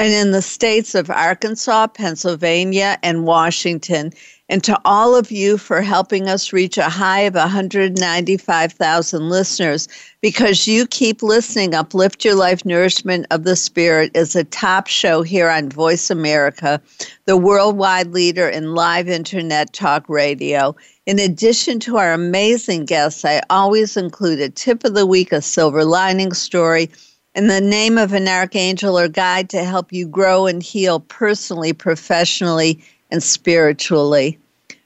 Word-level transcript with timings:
and 0.00 0.14
in 0.14 0.30
the 0.30 0.40
states 0.40 0.94
of 0.94 1.10
Arkansas, 1.10 1.88
Pennsylvania, 1.88 2.98
and 3.02 3.26
Washington. 3.26 4.14
And 4.48 4.64
to 4.64 4.80
all 4.86 5.14
of 5.14 5.30
you 5.30 5.58
for 5.58 5.82
helping 5.82 6.26
us 6.26 6.54
reach 6.54 6.78
a 6.78 6.88
high 6.88 7.20
of 7.20 7.34
195,000 7.34 9.28
listeners 9.28 9.88
because 10.22 10.66
you 10.66 10.86
keep 10.86 11.22
listening. 11.22 11.74
Uplift 11.74 12.24
Your 12.24 12.34
Life 12.34 12.64
Nourishment 12.64 13.26
of 13.30 13.44
the 13.44 13.56
Spirit 13.56 14.10
is 14.14 14.34
a 14.34 14.42
top 14.44 14.86
show 14.86 15.20
here 15.20 15.50
on 15.50 15.68
Voice 15.68 16.08
America, 16.08 16.80
the 17.26 17.36
worldwide 17.36 18.12
leader 18.12 18.48
in 18.48 18.74
live 18.74 19.06
internet 19.06 19.74
talk 19.74 20.08
radio. 20.08 20.74
In 21.04 21.18
addition 21.18 21.78
to 21.80 21.98
our 21.98 22.14
amazing 22.14 22.86
guests, 22.86 23.22
I 23.26 23.42
always 23.50 23.98
include 23.98 24.40
a 24.40 24.48
tip 24.48 24.82
of 24.84 24.94
the 24.94 25.04
week, 25.04 25.30
a 25.30 25.42
silver 25.42 25.84
lining 25.84 26.32
story 26.32 26.88
in 27.34 27.46
the 27.46 27.60
name 27.60 27.96
of 27.96 28.12
an 28.12 28.26
archangel 28.26 28.98
or 28.98 29.08
guide 29.08 29.48
to 29.50 29.64
help 29.64 29.92
you 29.92 30.06
grow 30.06 30.46
and 30.46 30.62
heal 30.62 31.00
personally, 31.00 31.72
professionally, 31.72 32.82
and 33.10 33.22
spiritually. 33.22 34.38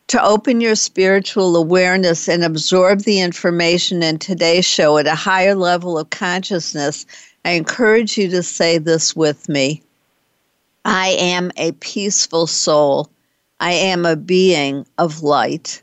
To 0.09 0.23
open 0.23 0.61
your 0.61 0.75
spiritual 0.75 1.57
awareness 1.57 2.29
and 2.29 2.45
absorb 2.45 3.01
the 3.01 3.21
information 3.21 4.03
in 4.03 4.19
today's 4.19 4.67
show 4.67 4.99
at 4.99 5.07
a 5.07 5.15
higher 5.15 5.55
level 5.55 5.99
of 5.99 6.11
consciousness, 6.11 7.07
I 7.45 7.53
encourage 7.53 8.19
you 8.19 8.29
to 8.29 8.43
say 8.43 8.79
this 8.79 9.17
with 9.17 9.49
me 9.49 9.83
I 10.85 11.09
am 11.19 11.51
a 11.57 11.73
peaceful 11.73 12.47
soul. 12.47 13.11
I 13.61 13.73
am 13.73 14.05
a 14.05 14.17
being 14.17 14.87
of 14.99 15.23
light. 15.23 15.83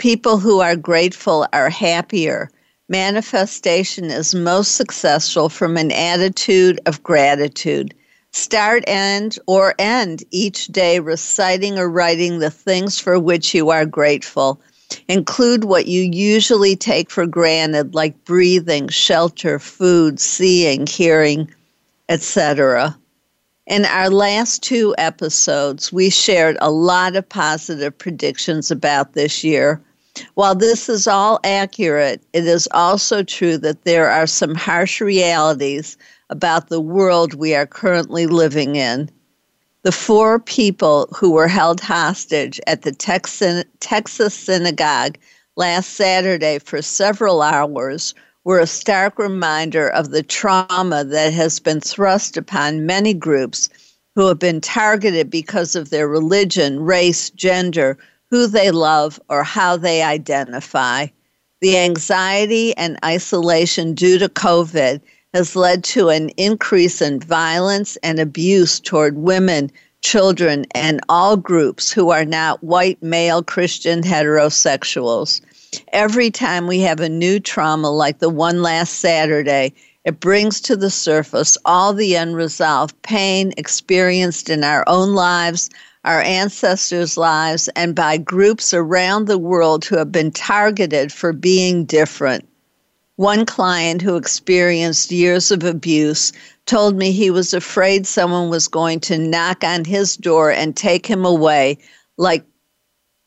People 0.00 0.38
who 0.38 0.60
are 0.60 0.76
grateful 0.76 1.46
are 1.52 1.68
happier. 1.68 2.50
Manifestation 2.88 4.06
is 4.06 4.34
most 4.34 4.74
successful 4.74 5.50
from 5.50 5.76
an 5.76 5.92
attitude 5.92 6.80
of 6.86 7.02
gratitude. 7.02 7.92
Start 8.32 8.82
and 8.88 9.38
or 9.46 9.74
end 9.78 10.24
each 10.30 10.68
day 10.68 11.00
reciting 11.00 11.78
or 11.78 11.86
writing 11.86 12.38
the 12.38 12.48
things 12.48 12.98
for 12.98 13.20
which 13.20 13.52
you 13.52 13.68
are 13.68 13.84
grateful. 13.84 14.58
Include 15.06 15.64
what 15.64 15.84
you 15.86 16.08
usually 16.10 16.76
take 16.76 17.10
for 17.10 17.26
granted 17.26 17.94
like 17.94 18.24
breathing, 18.24 18.88
shelter, 18.88 19.58
food, 19.58 20.18
seeing, 20.18 20.86
hearing, 20.86 21.50
etc. 22.08 22.96
In 23.66 23.84
our 23.84 24.08
last 24.08 24.62
two 24.62 24.94
episodes, 24.96 25.92
we 25.92 26.08
shared 26.08 26.56
a 26.62 26.70
lot 26.70 27.16
of 27.16 27.28
positive 27.28 27.98
predictions 27.98 28.70
about 28.70 29.12
this 29.12 29.44
year. 29.44 29.82
While 30.34 30.54
this 30.54 30.88
is 30.88 31.06
all 31.06 31.40
accurate, 31.44 32.22
it 32.32 32.46
is 32.46 32.68
also 32.72 33.22
true 33.22 33.58
that 33.58 33.84
there 33.84 34.10
are 34.10 34.26
some 34.26 34.54
harsh 34.54 35.00
realities 35.00 35.96
about 36.30 36.68
the 36.68 36.80
world 36.80 37.34
we 37.34 37.54
are 37.54 37.66
currently 37.66 38.26
living 38.26 38.76
in. 38.76 39.10
The 39.82 39.92
four 39.92 40.38
people 40.38 41.08
who 41.16 41.30
were 41.30 41.48
held 41.48 41.80
hostage 41.80 42.60
at 42.66 42.82
the 42.82 42.92
Texas 42.92 44.34
synagogue 44.34 45.18
last 45.56 45.94
Saturday 45.94 46.58
for 46.58 46.82
several 46.82 47.42
hours 47.42 48.14
were 48.44 48.58
a 48.58 48.66
stark 48.66 49.18
reminder 49.18 49.88
of 49.88 50.10
the 50.10 50.22
trauma 50.22 51.04
that 51.04 51.32
has 51.32 51.60
been 51.60 51.80
thrust 51.80 52.36
upon 52.36 52.86
many 52.86 53.14
groups 53.14 53.68
who 54.14 54.26
have 54.26 54.38
been 54.38 54.60
targeted 54.60 55.30
because 55.30 55.76
of 55.76 55.90
their 55.90 56.08
religion, 56.08 56.80
race, 56.80 57.30
gender, 57.30 57.96
who 58.30 58.46
they 58.46 58.70
love, 58.70 59.20
or 59.28 59.42
how 59.42 59.76
they 59.76 60.02
identify. 60.02 61.06
The 61.60 61.76
anxiety 61.76 62.76
and 62.76 62.98
isolation 63.04 63.94
due 63.94 64.18
to 64.18 64.28
COVID 64.28 65.00
has 65.34 65.54
led 65.54 65.84
to 65.84 66.08
an 66.08 66.30
increase 66.30 67.02
in 67.02 67.20
violence 67.20 67.96
and 68.02 68.18
abuse 68.18 68.80
toward 68.80 69.18
women, 69.18 69.70
children, 70.00 70.64
and 70.74 71.00
all 71.08 71.36
groups 71.36 71.92
who 71.92 72.10
are 72.10 72.24
not 72.24 72.62
white 72.64 73.02
male 73.02 73.42
Christian 73.42 74.02
heterosexuals. 74.02 75.40
Every 75.92 76.30
time 76.30 76.66
we 76.66 76.80
have 76.80 77.00
a 77.00 77.08
new 77.08 77.38
trauma 77.38 77.90
like 77.90 78.18
the 78.18 78.30
one 78.30 78.62
last 78.62 78.94
Saturday, 78.94 79.72
it 80.04 80.18
brings 80.18 80.60
to 80.62 80.76
the 80.76 80.90
surface 80.90 81.58
all 81.64 81.92
the 81.92 82.14
unresolved 82.14 83.00
pain 83.02 83.52
experienced 83.56 84.48
in 84.48 84.64
our 84.64 84.82
own 84.86 85.14
lives, 85.14 85.68
our 86.04 86.22
ancestors' 86.22 87.16
lives, 87.16 87.68
and 87.76 87.94
by 87.94 88.16
groups 88.16 88.72
around 88.72 89.26
the 89.26 89.38
world 89.38 89.84
who 89.84 89.96
have 89.96 90.10
been 90.10 90.30
targeted 90.30 91.12
for 91.12 91.32
being 91.32 91.84
different. 91.84 92.48
One 93.16 93.44
client 93.44 94.00
who 94.00 94.16
experienced 94.16 95.10
years 95.10 95.50
of 95.50 95.62
abuse 95.62 96.32
told 96.64 96.96
me 96.96 97.12
he 97.12 97.30
was 97.30 97.52
afraid 97.52 98.06
someone 98.06 98.48
was 98.48 98.66
going 98.66 99.00
to 99.00 99.18
knock 99.18 99.62
on 99.62 99.84
his 99.84 100.16
door 100.16 100.50
and 100.50 100.74
take 100.74 101.04
him 101.04 101.26
away, 101.26 101.76
like 102.16 102.44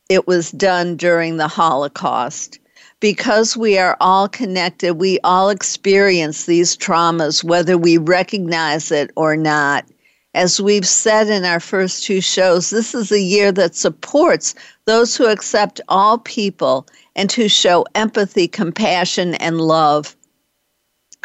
it 0.10 0.26
was 0.26 0.50
done 0.52 0.96
during 0.96 1.38
the 1.38 1.48
Holocaust. 1.48 2.60
Because 3.00 3.56
we 3.56 3.78
are 3.78 3.98
all 4.00 4.28
connected, 4.28 4.96
we 4.96 5.20
all 5.24 5.50
experience 5.50 6.46
these 6.46 6.76
traumas, 6.76 7.44
whether 7.44 7.78
we 7.78 7.98
recognize 7.98 8.92
it 8.92 9.12
or 9.16 9.36
not 9.36 9.86
as 10.34 10.60
we've 10.60 10.88
said 10.88 11.30
in 11.30 11.46
our 11.46 11.60
first 11.60 12.04
two 12.04 12.22
shows, 12.22 12.70
this 12.70 12.96
is 12.96 13.12
a 13.12 13.22
year 13.22 13.52
that 13.52 13.76
supports 13.76 14.56
those 14.86 15.16
who 15.16 15.28
accept 15.28 15.80
all 15.88 16.18
people 16.18 16.88
and 17.16 17.32
who 17.32 17.48
show 17.48 17.86
empathy, 17.94 18.48
compassion, 18.48 19.36
and 19.36 19.62
love. 19.62 20.16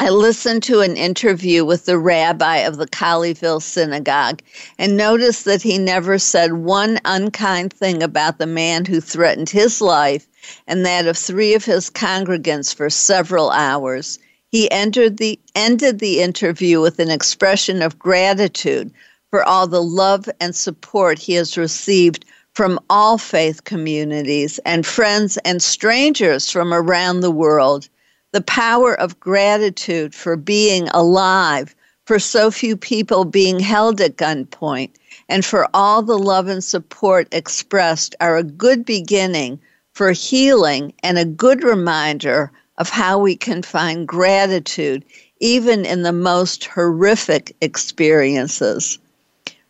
I 0.00 0.10
listened 0.10 0.62
to 0.64 0.80
an 0.80 0.96
interview 0.96 1.64
with 1.64 1.86
the 1.86 1.98
rabbi 1.98 2.58
of 2.58 2.76
the 2.76 2.86
Colleyville 2.86 3.60
Synagogue 3.60 4.42
and 4.78 4.96
noticed 4.96 5.44
that 5.46 5.62
he 5.62 5.76
never 5.76 6.20
said 6.20 6.52
one 6.52 7.00
unkind 7.04 7.72
thing 7.72 8.00
about 8.00 8.38
the 8.38 8.46
man 8.46 8.84
who 8.84 9.00
threatened 9.00 9.50
his 9.50 9.80
life 9.80 10.28
and 10.68 10.86
that 10.86 11.08
of 11.08 11.18
three 11.18 11.52
of 11.54 11.64
his 11.64 11.90
congregants 11.90 12.72
for 12.72 12.88
several 12.88 13.50
hours. 13.50 14.20
He 14.50 14.70
entered 14.70 15.18
the, 15.18 15.38
ended 15.54 15.98
the 15.98 16.20
interview 16.20 16.80
with 16.80 16.98
an 16.98 17.10
expression 17.10 17.82
of 17.82 17.98
gratitude 17.98 18.90
for 19.30 19.44
all 19.44 19.66
the 19.66 19.82
love 19.82 20.28
and 20.40 20.56
support 20.56 21.18
he 21.18 21.34
has 21.34 21.58
received 21.58 22.24
from 22.54 22.80
all 22.88 23.18
faith 23.18 23.64
communities 23.64 24.58
and 24.64 24.86
friends 24.86 25.36
and 25.44 25.62
strangers 25.62 26.50
from 26.50 26.72
around 26.72 27.20
the 27.20 27.30
world. 27.30 27.88
the 28.32 28.40
power 28.42 28.94
of 29.00 29.18
gratitude 29.20 30.14
for 30.14 30.36
being 30.36 30.88
alive, 30.88 31.74
for 32.06 32.18
so 32.18 32.50
few 32.50 32.76
people 32.76 33.24
being 33.24 33.58
held 33.58 34.00
at 34.00 34.16
gunpoint, 34.16 34.90
and 35.28 35.44
for 35.44 35.68
all 35.72 36.02
the 36.02 36.18
love 36.18 36.48
and 36.48 36.62
support 36.64 37.28
expressed 37.32 38.14
are 38.20 38.36
a 38.36 38.42
good 38.42 38.84
beginning 38.84 39.58
for 39.92 40.12
healing 40.12 40.92
and 41.02 41.18
a 41.18 41.24
good 41.24 41.62
reminder 41.64 42.50
of 42.78 42.88
how 42.88 43.18
we 43.18 43.36
can 43.36 43.62
find 43.62 44.08
gratitude 44.08 45.04
even 45.40 45.84
in 45.84 46.02
the 46.02 46.12
most 46.12 46.64
horrific 46.64 47.54
experiences. 47.60 48.98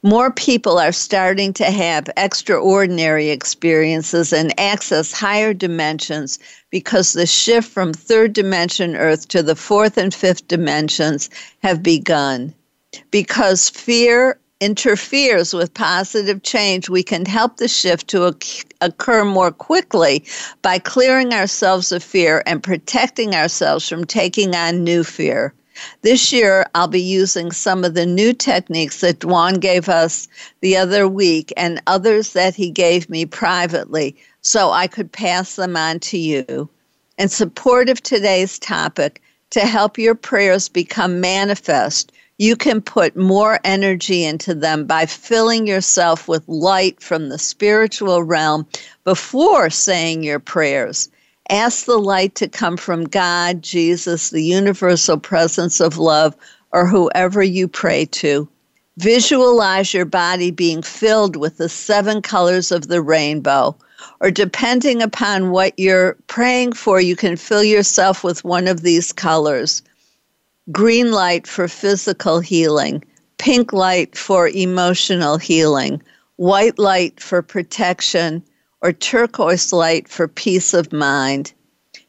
More 0.03 0.31
people 0.31 0.79
are 0.79 0.93
starting 0.93 1.53
to 1.55 1.65
have 1.65 2.09
extraordinary 2.17 3.31
experiences 3.31 4.33
and 4.33 4.59
access 4.59 5.13
higher 5.13 5.53
dimensions 5.53 6.39
because 6.71 7.13
the 7.13 7.27
shift 7.27 7.69
from 7.69 7.93
third 7.93 8.33
dimension 8.33 8.95
Earth 8.95 9.27
to 9.29 9.43
the 9.43 9.57
fourth 9.57 9.99
and 9.99 10.15
fifth 10.15 10.47
dimensions 10.47 11.29
have 11.65 11.83
begun. 11.83 12.55
Because 13.11 13.69
fear 13.69 14.39
interferes 14.61 15.55
with 15.55 15.75
positive 15.75 16.43
change, 16.43 16.89
we 16.89 17.03
can 17.03 17.25
help 17.25 17.57
the 17.57 17.69
shift 17.69 18.09
to 18.09 18.35
occur 18.81 19.25
more 19.25 19.53
quickly 19.53 20.25
by 20.63 20.79
clearing 20.79 21.33
ourselves 21.33 21.93
of 21.93 22.03
fear 22.03 22.43
and 22.47 22.63
protecting 22.63 23.35
ourselves 23.35 23.89
from 23.89 24.05
taking 24.05 24.55
on 24.55 24.83
new 24.83 25.05
fear. 25.05 25.55
This 26.03 26.33
year, 26.33 26.67
I'll 26.75 26.89
be 26.89 27.01
using 27.01 27.53
some 27.53 27.85
of 27.85 27.95
the 27.95 28.07
new 28.07 28.33
techniques 28.33 29.01
that 29.01 29.21
Dwan 29.21 29.61
gave 29.61 29.89
us 29.89 30.27
the 30.61 30.77
other 30.77 31.07
week 31.07 31.53
and 31.57 31.81
others 31.87 32.33
that 32.33 32.57
he 32.57 32.69
gave 32.69 33.09
me 33.09 33.25
privately 33.27 34.17
so 34.43 34.73
I 34.73 34.89
could 34.89 35.13
pass 35.13 35.55
them 35.55 35.77
on 35.77 36.01
to 36.01 36.19
you. 36.19 36.69
In 37.17 37.29
support 37.29 37.89
of 37.89 38.03
today's 38.03 38.59
topic, 38.59 39.23
to 39.51 39.61
help 39.61 39.99
your 39.99 40.15
prayers 40.15 40.69
become 40.69 41.21
manifest, 41.21 42.13
you 42.39 42.55
can 42.55 42.81
put 42.81 43.17
more 43.17 43.59
energy 43.65 44.25
into 44.25 44.55
them 44.55 44.87
by 44.87 45.07
filling 45.07 45.67
yourself 45.67 46.29
with 46.29 46.49
light 46.49 47.03
from 47.03 47.29
the 47.29 47.39
spiritual 47.39 48.23
realm 48.23 48.65
before 49.03 49.69
saying 49.69 50.23
your 50.23 50.39
prayers. 50.39 51.09
Ask 51.51 51.87
the 51.87 51.99
light 51.99 52.37
to 52.37 52.49
come 52.49 52.77
from 52.77 53.05
God, 53.05 53.63
Jesus, 53.63 54.31
the 54.31 54.43
universal 54.43 55.19
presence 55.19 55.81
of 55.81 55.99
love, 55.99 56.37
or 56.73 56.87
whoever 56.87 57.43
you 57.43 57.67
pray 57.67 58.05
to. 58.05 58.49
Visualize 58.99 59.93
your 59.93 60.05
body 60.05 60.53
being 60.53 60.83
filled 60.83 61.35
with 61.35 61.57
the 61.57 61.69
seven 61.69 62.23
colors 62.23 62.71
of 62.71 62.87
the 62.87 63.03
rainbow. 63.03 63.77
Or 64.21 64.31
depending 64.31 65.03
upon 65.03 65.51
what 65.51 65.73
you're 65.77 66.17
praying 66.29 66.75
for, 66.75 67.01
you 67.01 67.17
can 67.17 67.37
fill 67.37 67.65
yourself 67.65 68.23
with 68.23 68.45
one 68.45 68.69
of 68.69 68.83
these 68.83 69.13
colors 69.13 69.83
green 70.71 71.13
light 71.13 71.47
for 71.47 71.69
physical 71.69 72.41
healing, 72.41 73.03
pink 73.39 73.73
light 73.73 74.17
for 74.17 74.49
emotional 74.49 75.39
healing, 75.39 76.03
white 76.37 76.79
light 76.79 77.21
for 77.21 77.43
protection, 77.43 78.43
or 78.83 78.93
turquoise 78.93 79.73
light 79.73 80.09
for 80.09 80.29
peace 80.29 80.75
of 80.75 80.93
mind. 80.93 81.53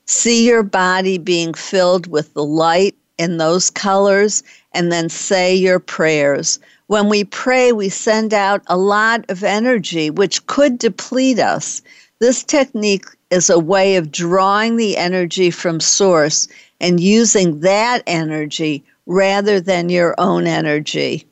See 0.06 0.46
your 0.48 0.64
body 0.64 1.18
being 1.18 1.54
filled 1.54 2.08
with 2.08 2.34
the 2.34 2.44
light 2.44 2.96
in 3.18 3.38
those 3.38 3.70
colors 3.70 4.44
and 4.74 4.92
then 4.92 5.10
say 5.10 5.56
your 5.56 5.80
prayers. 5.80 6.60
When 6.88 7.10
we 7.10 7.24
pray, 7.24 7.72
we 7.72 7.90
send 7.90 8.34
out 8.34 8.64
a 8.68 8.78
lot 8.78 9.26
of 9.30 9.44
energy, 9.44 10.10
which 10.10 10.46
could 10.48 10.78
deplete 10.78 11.40
us. 11.40 11.82
This 12.20 12.44
technique 12.44 13.06
is 13.30 13.50
a 13.50 13.60
way 13.60 13.96
of 13.96 14.12
drawing 14.12 14.76
the 14.76 14.98
energy 14.98 15.52
from 15.52 15.80
source 15.80 16.48
and 16.80 17.00
using 17.00 17.60
that 17.62 18.04
energy 18.08 18.84
rather 19.06 19.60
than 19.60 19.90
your 19.90 20.16
own 20.18 20.48
energy. 20.48 21.26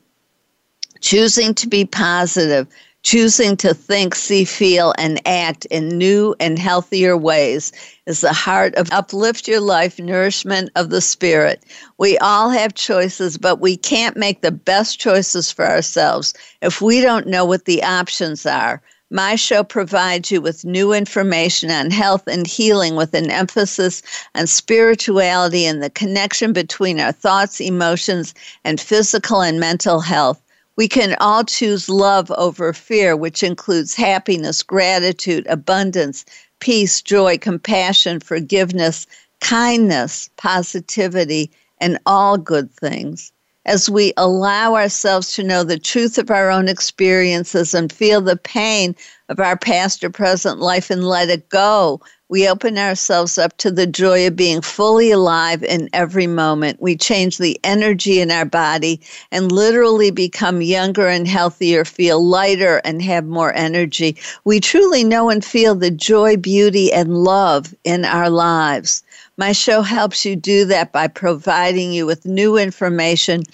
Choosing 1.00 1.54
to 1.54 1.68
be 1.68 1.84
positive, 1.84 2.66
choosing 3.02 3.56
to 3.56 3.72
think, 3.72 4.14
see, 4.14 4.44
feel, 4.44 4.92
and 4.98 5.20
act 5.26 5.64
in 5.66 5.88
new 5.88 6.34
and 6.40 6.58
healthier 6.58 7.16
ways 7.16 7.72
is 8.06 8.20
the 8.20 8.32
heart 8.32 8.74
of 8.74 8.92
Uplift 8.92 9.46
Your 9.46 9.60
Life 9.60 9.98
Nourishment 10.00 10.70
of 10.74 10.90
the 10.90 11.00
Spirit. 11.00 11.64
We 11.98 12.18
all 12.18 12.50
have 12.50 12.74
choices, 12.74 13.38
but 13.38 13.60
we 13.60 13.76
can't 13.76 14.16
make 14.16 14.40
the 14.40 14.50
best 14.50 14.98
choices 14.98 15.52
for 15.52 15.66
ourselves 15.66 16.34
if 16.60 16.82
we 16.82 17.00
don't 17.00 17.28
know 17.28 17.44
what 17.44 17.64
the 17.64 17.82
options 17.82 18.44
are. 18.44 18.82
My 19.10 19.36
show 19.36 19.64
provides 19.64 20.30
you 20.30 20.42
with 20.42 20.66
new 20.66 20.92
information 20.92 21.70
on 21.70 21.90
health 21.90 22.24
and 22.26 22.46
healing 22.46 22.94
with 22.94 23.14
an 23.14 23.30
emphasis 23.30 24.02
on 24.34 24.46
spirituality 24.46 25.64
and 25.64 25.82
the 25.82 25.88
connection 25.88 26.52
between 26.52 27.00
our 27.00 27.12
thoughts, 27.12 27.58
emotions, 27.58 28.34
and 28.64 28.78
physical 28.78 29.40
and 29.40 29.58
mental 29.58 30.00
health. 30.00 30.42
We 30.76 30.88
can 30.88 31.16
all 31.20 31.42
choose 31.42 31.88
love 31.88 32.30
over 32.32 32.74
fear, 32.74 33.16
which 33.16 33.42
includes 33.42 33.94
happiness, 33.94 34.62
gratitude, 34.62 35.46
abundance, 35.46 36.26
peace, 36.60 37.00
joy, 37.00 37.38
compassion, 37.38 38.20
forgiveness, 38.20 39.06
kindness, 39.40 40.28
positivity, 40.36 41.50
and 41.80 41.98
all 42.04 42.36
good 42.36 42.70
things 42.70 43.32
as 43.68 43.90
we 43.90 44.14
allow 44.16 44.74
ourselves 44.74 45.32
to 45.32 45.42
know 45.42 45.62
the 45.62 45.78
truth 45.78 46.16
of 46.16 46.30
our 46.30 46.50
own 46.50 46.68
experiences 46.68 47.74
and 47.74 47.92
feel 47.92 48.22
the 48.22 48.34
pain 48.34 48.96
of 49.28 49.38
our 49.38 49.58
past 49.58 50.02
or 50.02 50.08
present 50.08 50.58
life 50.58 50.88
and 50.88 51.06
let 51.06 51.28
it 51.28 51.50
go, 51.50 52.00
we 52.30 52.48
open 52.48 52.78
ourselves 52.78 53.36
up 53.36 53.54
to 53.58 53.70
the 53.70 53.86
joy 53.86 54.26
of 54.26 54.36
being 54.36 54.62
fully 54.62 55.10
alive 55.10 55.62
in 55.62 55.90
every 55.92 56.26
moment. 56.26 56.80
We 56.80 56.96
change 56.96 57.36
the 57.36 57.60
energy 57.62 58.20
in 58.20 58.30
our 58.30 58.46
body 58.46 59.02
and 59.30 59.52
literally 59.52 60.10
become 60.10 60.62
younger 60.62 61.06
and 61.06 61.28
healthier, 61.28 61.84
feel 61.84 62.24
lighter, 62.24 62.80
and 62.86 63.02
have 63.02 63.26
more 63.26 63.54
energy. 63.54 64.16
We 64.44 64.60
truly 64.60 65.04
know 65.04 65.28
and 65.28 65.44
feel 65.44 65.74
the 65.74 65.90
joy, 65.90 66.38
beauty, 66.38 66.90
and 66.90 67.22
love 67.22 67.74
in 67.84 68.06
our 68.06 68.30
lives. 68.30 69.02
My 69.38 69.52
show 69.52 69.82
helps 69.82 70.24
you 70.26 70.34
do 70.34 70.64
that 70.64 70.90
by 70.90 71.06
providing 71.06 71.92
you 71.92 72.06
with 72.06 72.26
new 72.26 72.56
information, 72.56 73.44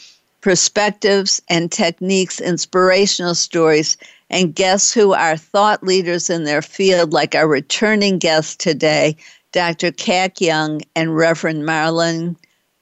perspectives, 0.41 1.43
and 1.51 1.71
techniques, 1.71 2.41
inspirational 2.41 3.35
stories, 3.35 3.99
and 4.31 4.55
guests 4.55 4.95
who 4.95 5.13
are 5.13 5.37
thought 5.37 5.83
leaders 5.83 6.31
in 6.31 6.45
their 6.45 6.63
field, 6.63 7.13
like 7.13 7.35
our 7.35 7.47
returning 7.47 8.19
guest 8.19 8.61
today, 8.61 9.15
Dr. 9.53 9.93
Cac 9.93 10.41
Young 10.41 10.81
and 10.97 11.15
Reverend 11.15 11.65
Marlene 11.65 12.35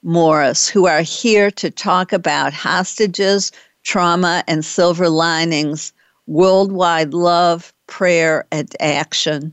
Morris, 0.04 0.68
who 0.68 0.86
are 0.86 1.02
here 1.02 1.50
to 1.50 1.72
talk 1.72 2.12
about 2.12 2.52
hostages, 2.52 3.50
trauma, 3.82 4.44
and 4.46 4.64
silver 4.64 5.08
linings, 5.08 5.92
worldwide 6.28 7.14
love, 7.14 7.74
prayer, 7.88 8.46
and 8.52 8.76
action. 8.78 9.52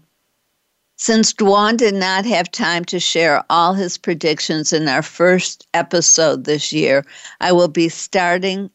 Since 1.02 1.32
Dwan 1.32 1.78
did 1.78 1.94
not 1.94 2.26
have 2.26 2.52
time 2.52 2.84
to 2.86 3.00
share 3.00 3.42
all 3.50 3.74
his 3.74 3.98
predictions 3.98 4.74
in 4.74 4.90
our 4.90 5.02
first 5.02 5.66
episode 5.74 6.44
this 6.44 6.74
year, 6.74 7.06
I 7.40 7.54
will 7.54 7.70
be 7.70 7.88
starting 7.88 8.70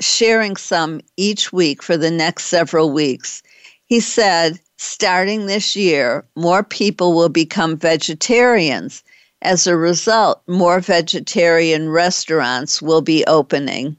sharing 0.00 0.56
some 0.56 1.02
each 1.18 1.52
week 1.52 1.82
for 1.82 1.98
the 1.98 2.10
next 2.10 2.46
several 2.46 2.90
weeks. 2.90 3.42
He 3.84 4.00
said, 4.00 4.60
starting 4.78 5.44
this 5.44 5.76
year, 5.76 6.24
more 6.36 6.62
people 6.62 7.12
will 7.12 7.28
become 7.28 7.76
vegetarians. 7.76 9.02
As 9.42 9.66
a 9.66 9.76
result, 9.76 10.40
more 10.46 10.80
vegetarian 10.80 11.90
restaurants 11.90 12.80
will 12.80 13.02
be 13.02 13.26
opening. 13.26 13.98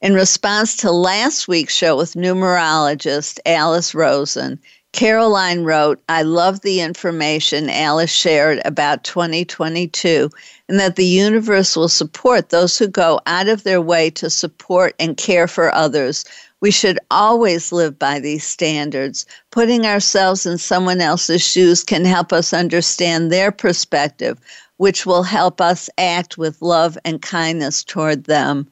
In 0.00 0.14
response 0.14 0.76
to 0.78 0.92
last 0.92 1.46
week's 1.46 1.74
show 1.74 1.94
with 1.94 2.14
numerologist 2.14 3.38
Alice 3.44 3.94
Rosen, 3.94 4.58
Caroline 4.92 5.64
wrote, 5.64 6.02
I 6.08 6.22
love 6.22 6.62
the 6.62 6.80
information 6.80 7.68
Alice 7.68 8.10
shared 8.10 8.60
about 8.64 9.04
2022 9.04 10.30
and 10.68 10.80
that 10.80 10.96
the 10.96 11.04
universe 11.04 11.76
will 11.76 11.88
support 11.88 12.48
those 12.48 12.78
who 12.78 12.88
go 12.88 13.20
out 13.26 13.48
of 13.48 13.64
their 13.64 13.82
way 13.82 14.10
to 14.10 14.30
support 14.30 14.94
and 14.98 15.16
care 15.16 15.46
for 15.46 15.72
others. 15.74 16.24
We 16.60 16.70
should 16.70 16.98
always 17.10 17.70
live 17.70 17.98
by 17.98 18.18
these 18.18 18.44
standards. 18.44 19.26
Putting 19.50 19.86
ourselves 19.86 20.46
in 20.46 20.58
someone 20.58 21.00
else's 21.00 21.42
shoes 21.42 21.84
can 21.84 22.04
help 22.04 22.32
us 22.32 22.52
understand 22.52 23.30
their 23.30 23.52
perspective, 23.52 24.40
which 24.78 25.06
will 25.06 25.22
help 25.22 25.60
us 25.60 25.90
act 25.98 26.38
with 26.38 26.62
love 26.62 26.98
and 27.04 27.22
kindness 27.22 27.84
toward 27.84 28.24
them. 28.24 28.66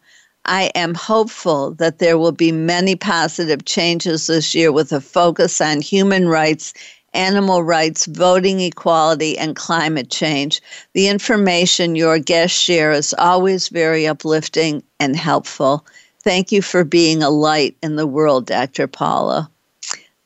I 0.46 0.64
am 0.74 0.94
hopeful 0.94 1.72
that 1.74 1.98
there 2.00 2.18
will 2.18 2.32
be 2.32 2.52
many 2.52 2.96
positive 2.96 3.64
changes 3.66 4.28
this 4.28 4.54
year 4.54 4.72
with 4.72 4.92
a 4.92 5.00
focus 5.00 5.60
on 5.60 5.80
human 5.82 6.28
rights, 6.28 6.74
animal 7.14 7.62
rights, 7.64 8.06
voting 8.06 8.60
equality, 8.60 9.38
and 9.38 9.56
climate 9.56 10.10
change. 10.10 10.62
The 10.94 11.08
information 11.08 11.96
your 11.96 12.18
guests 12.18 12.58
share 12.58 12.92
is 12.92 13.14
always 13.18 13.68
very 13.68 14.06
uplifting 14.06 14.82
and 15.00 15.16
helpful. 15.16 15.86
Thank 16.22 16.52
you 16.52 16.62
for 16.62 16.84
being 16.84 17.22
a 17.22 17.30
light 17.30 17.76
in 17.82 17.96
the 17.96 18.06
world, 18.06 18.46
Dr. 18.46 18.88
Paula. 18.88 19.50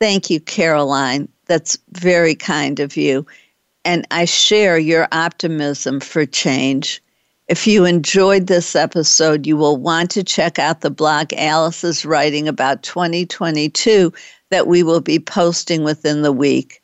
Thank 0.00 0.30
you, 0.30 0.40
Caroline. 0.40 1.28
That's 1.46 1.78
very 1.92 2.34
kind 2.36 2.80
of 2.80 2.96
you. 2.96 3.26
and 3.84 4.06
I 4.12 4.26
share 4.26 4.78
your 4.78 5.08
optimism 5.12 6.00
for 6.00 6.26
change. 6.26 7.02
If 7.50 7.66
you 7.66 7.84
enjoyed 7.84 8.46
this 8.46 8.76
episode, 8.76 9.44
you 9.44 9.56
will 9.56 9.76
want 9.76 10.12
to 10.12 10.22
check 10.22 10.60
out 10.60 10.82
the 10.82 10.90
blog 10.90 11.32
Alice 11.32 11.82
is 11.82 12.04
writing 12.04 12.46
about 12.46 12.84
2022 12.84 14.12
that 14.50 14.68
we 14.68 14.84
will 14.84 15.00
be 15.00 15.18
posting 15.18 15.82
within 15.82 16.22
the 16.22 16.30
week. 16.30 16.80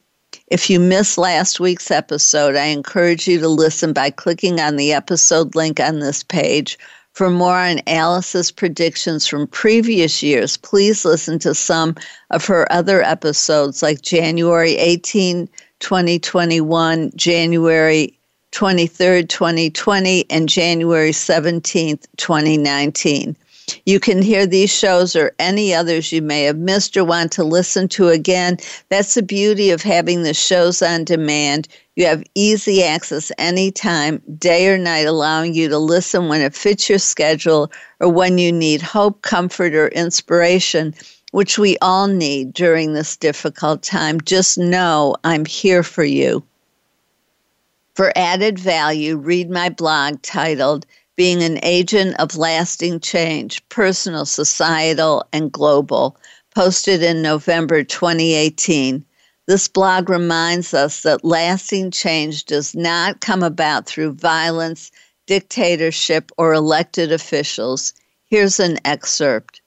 If 0.48 0.68
you 0.68 0.80
missed 0.80 1.18
last 1.18 1.60
week's 1.60 1.92
episode, 1.92 2.56
I 2.56 2.64
encourage 2.64 3.28
you 3.28 3.38
to 3.38 3.48
listen 3.48 3.92
by 3.92 4.10
clicking 4.10 4.58
on 4.58 4.74
the 4.74 4.92
episode 4.92 5.54
link 5.54 5.78
on 5.78 6.00
this 6.00 6.24
page. 6.24 6.76
For 7.12 7.30
more 7.30 7.54
on 7.54 7.80
Alice's 7.86 8.50
predictions 8.50 9.24
from 9.24 9.46
previous 9.46 10.20
years, 10.20 10.56
please 10.56 11.04
listen 11.04 11.38
to 11.38 11.54
some 11.54 11.94
of 12.30 12.44
her 12.46 12.66
other 12.72 13.04
episodes 13.04 13.84
like 13.84 14.02
January 14.02 14.72
18, 14.72 15.48
2021, 15.78 17.12
January 17.14 18.15
23rd, 18.56 19.28
2020, 19.28 20.24
and 20.30 20.48
January 20.48 21.10
17th, 21.10 22.06
2019. 22.16 23.36
You 23.84 24.00
can 24.00 24.22
hear 24.22 24.46
these 24.46 24.70
shows 24.70 25.14
or 25.14 25.34
any 25.38 25.74
others 25.74 26.10
you 26.10 26.22
may 26.22 26.44
have 26.44 26.56
missed 26.56 26.96
or 26.96 27.04
want 27.04 27.32
to 27.32 27.44
listen 27.44 27.86
to 27.88 28.08
again. 28.08 28.56
That's 28.88 29.12
the 29.12 29.22
beauty 29.22 29.68
of 29.68 29.82
having 29.82 30.22
the 30.22 30.32
shows 30.32 30.80
on 30.80 31.04
demand. 31.04 31.68
You 31.96 32.06
have 32.06 32.24
easy 32.34 32.82
access 32.82 33.30
anytime, 33.36 34.22
day 34.38 34.68
or 34.68 34.78
night, 34.78 35.06
allowing 35.06 35.52
you 35.52 35.68
to 35.68 35.78
listen 35.78 36.28
when 36.28 36.40
it 36.40 36.54
fits 36.54 36.88
your 36.88 36.98
schedule 36.98 37.70
or 38.00 38.08
when 38.08 38.38
you 38.38 38.50
need 38.50 38.80
hope, 38.80 39.20
comfort, 39.20 39.74
or 39.74 39.88
inspiration, 39.88 40.94
which 41.32 41.58
we 41.58 41.76
all 41.82 42.06
need 42.06 42.54
during 42.54 42.94
this 42.94 43.18
difficult 43.18 43.82
time. 43.82 44.18
Just 44.22 44.56
know 44.56 45.14
I'm 45.24 45.44
here 45.44 45.82
for 45.82 46.04
you. 46.04 46.42
For 47.96 48.12
added 48.14 48.58
value, 48.58 49.16
read 49.16 49.48
my 49.48 49.70
blog 49.70 50.20
titled 50.20 50.84
Being 51.16 51.42
an 51.42 51.58
Agent 51.62 52.14
of 52.20 52.36
Lasting 52.36 53.00
Change 53.00 53.66
Personal, 53.70 54.26
Societal, 54.26 55.24
and 55.32 55.50
Global, 55.50 56.18
posted 56.54 57.02
in 57.02 57.22
November 57.22 57.82
2018. 57.82 59.02
This 59.46 59.66
blog 59.66 60.10
reminds 60.10 60.74
us 60.74 61.00
that 61.04 61.24
lasting 61.24 61.90
change 61.90 62.44
does 62.44 62.74
not 62.74 63.22
come 63.22 63.42
about 63.42 63.86
through 63.86 64.12
violence, 64.12 64.90
dictatorship, 65.26 66.30
or 66.36 66.52
elected 66.52 67.12
officials. 67.12 67.94
Here's 68.26 68.60
an 68.60 68.78
excerpt 68.84 69.62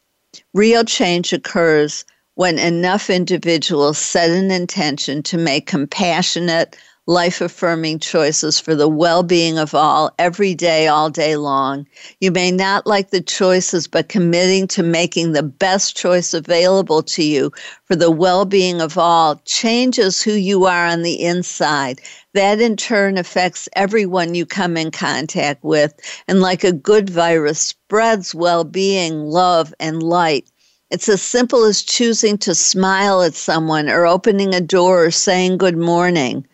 Real 0.54 0.84
change 0.84 1.34
occurs 1.34 2.06
when 2.36 2.60
enough 2.60 3.10
individuals 3.10 3.98
set 3.98 4.30
an 4.30 4.52
intention 4.52 5.24
to 5.24 5.38
make 5.38 5.66
compassionate, 5.66 6.78
life 7.10 7.42
affirming 7.42 7.98
choices 7.98 8.60
for 8.60 8.76
the 8.76 8.88
well 8.88 9.24
being 9.24 9.58
of 9.58 9.74
all 9.74 10.12
every 10.20 10.54
day, 10.54 10.88
all 10.88 11.10
day 11.10 11.36
long. 11.38 11.88
You 12.20 12.32
may 12.32 12.52
not 12.52 12.86
like 12.86 13.10
the 13.10 13.20
choices, 13.20 13.88
but 13.88 14.10
committing 14.10 14.68
to 14.68 14.84
making 14.84 15.32
the 15.32 15.42
best 15.42 15.98
choice 15.98 16.36
available 16.36 17.02
to 17.02 17.24
you 17.24 17.52
for 17.86 17.96
the 17.96 18.12
well 18.12 18.46
being 18.46 18.80
of 18.80 18.96
all 18.96 19.42
changes 19.46 20.22
who 20.22 20.34
you 20.34 20.66
are 20.66 20.86
on 20.86 21.02
the 21.02 21.24
inside. 21.24 22.00
That 22.36 22.62
in 22.62 22.76
turn 22.76 23.18
affects 23.18 23.68
everyone 23.76 24.36
you 24.36 24.46
come 24.46 24.78
in 24.78 24.92
contact 24.92 25.64
with, 25.64 25.96
and 26.28 26.42
like 26.42 26.64
a 26.64 26.72
good 26.72 27.10
virus, 27.10 27.60
spreads 27.60 28.36
well 28.36 28.64
being, 28.64 29.22
love, 29.22 29.74
and 29.80 30.04
light. 30.04 30.46
It's 30.92 31.10
as 31.10 31.24
simple 31.24 31.64
as 31.66 31.82
choosing 31.82 32.38
to 32.40 32.54
smile 32.54 33.24
at 33.24 33.34
someone 33.34 33.90
or 33.90 34.06
opening 34.06 34.54
a 34.54 34.62
door 34.62 35.06
or 35.06 35.12
saying 35.12 35.58
good 35.58 35.78
morning. 35.78 36.46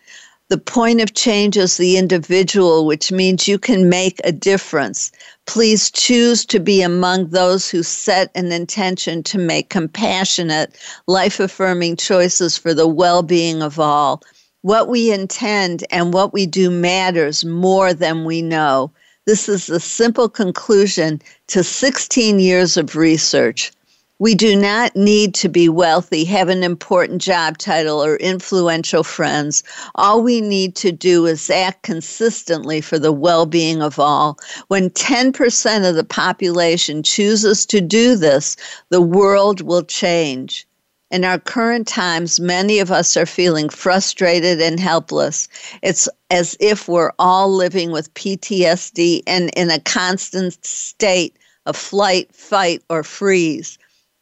The 0.48 0.58
point 0.58 1.00
of 1.00 1.14
change 1.14 1.56
is 1.56 1.76
the 1.76 1.96
individual, 1.96 2.86
which 2.86 3.10
means 3.10 3.48
you 3.48 3.58
can 3.58 3.88
make 3.88 4.20
a 4.22 4.30
difference. 4.30 5.10
Please 5.44 5.90
choose 5.90 6.46
to 6.46 6.60
be 6.60 6.82
among 6.82 7.30
those 7.30 7.68
who 7.68 7.82
set 7.82 8.30
an 8.36 8.52
intention 8.52 9.24
to 9.24 9.38
make 9.38 9.70
compassionate, 9.70 10.76
life 11.08 11.40
affirming 11.40 11.96
choices 11.96 12.56
for 12.56 12.72
the 12.74 12.86
well 12.86 13.24
being 13.24 13.60
of 13.60 13.80
all. 13.80 14.22
What 14.62 14.88
we 14.88 15.10
intend 15.10 15.84
and 15.90 16.14
what 16.14 16.32
we 16.32 16.46
do 16.46 16.70
matters 16.70 17.44
more 17.44 17.92
than 17.92 18.24
we 18.24 18.40
know. 18.40 18.92
This 19.26 19.48
is 19.48 19.66
the 19.66 19.80
simple 19.80 20.28
conclusion 20.28 21.20
to 21.48 21.64
16 21.64 22.38
years 22.38 22.76
of 22.76 22.94
research. 22.94 23.72
We 24.18 24.34
do 24.34 24.56
not 24.56 24.96
need 24.96 25.34
to 25.34 25.48
be 25.50 25.68
wealthy, 25.68 26.24
have 26.24 26.48
an 26.48 26.62
important 26.62 27.20
job 27.20 27.58
title, 27.58 28.02
or 28.02 28.16
influential 28.16 29.04
friends. 29.04 29.62
All 29.94 30.22
we 30.22 30.40
need 30.40 30.74
to 30.76 30.90
do 30.90 31.26
is 31.26 31.50
act 31.50 31.82
consistently 31.82 32.80
for 32.80 32.98
the 32.98 33.12
well 33.12 33.44
being 33.44 33.82
of 33.82 33.98
all. 33.98 34.38
When 34.68 34.88
10% 34.88 35.86
of 35.86 35.96
the 35.96 36.04
population 36.04 37.02
chooses 37.02 37.66
to 37.66 37.82
do 37.82 38.16
this, 38.16 38.56
the 38.88 39.02
world 39.02 39.60
will 39.60 39.82
change. 39.82 40.66
In 41.10 41.22
our 41.22 41.38
current 41.38 41.86
times, 41.86 42.40
many 42.40 42.78
of 42.78 42.90
us 42.90 43.18
are 43.18 43.26
feeling 43.26 43.68
frustrated 43.68 44.62
and 44.62 44.80
helpless. 44.80 45.46
It's 45.82 46.08
as 46.30 46.56
if 46.58 46.88
we're 46.88 47.12
all 47.18 47.54
living 47.54 47.90
with 47.90 48.14
PTSD 48.14 49.24
and 49.26 49.50
in 49.54 49.70
a 49.70 49.78
constant 49.80 50.64
state 50.64 51.36
of 51.66 51.76
flight, 51.76 52.34
fight, 52.34 52.82
or 52.88 53.02
freeze 53.02 53.76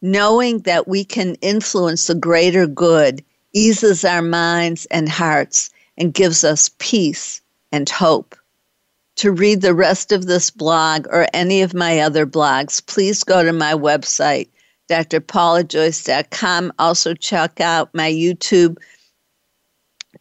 knowing 0.04 0.58
that 0.60 0.86
we 0.86 1.02
can 1.02 1.34
influence 1.36 2.08
the 2.08 2.14
greater 2.14 2.66
good 2.66 3.24
eases 3.54 4.04
our 4.04 4.20
minds 4.20 4.84
and 4.90 5.08
hearts 5.08 5.70
and 5.96 6.12
gives 6.12 6.44
us 6.44 6.70
peace 6.78 7.40
and 7.72 7.88
hope. 7.88 8.36
To 9.16 9.32
read 9.32 9.62
the 9.62 9.74
rest 9.74 10.12
of 10.12 10.26
this 10.26 10.50
blog 10.50 11.06
or 11.06 11.26
any 11.32 11.62
of 11.62 11.72
my 11.72 12.00
other 12.00 12.26
blogs, 12.26 12.84
please 12.84 13.24
go 13.24 13.42
to 13.42 13.52
my 13.54 13.72
website, 13.72 14.50
drpaulajoyce.com. 14.90 16.72
Also, 16.78 17.14
check 17.14 17.62
out 17.62 17.94
my 17.94 18.10
YouTube 18.12 18.76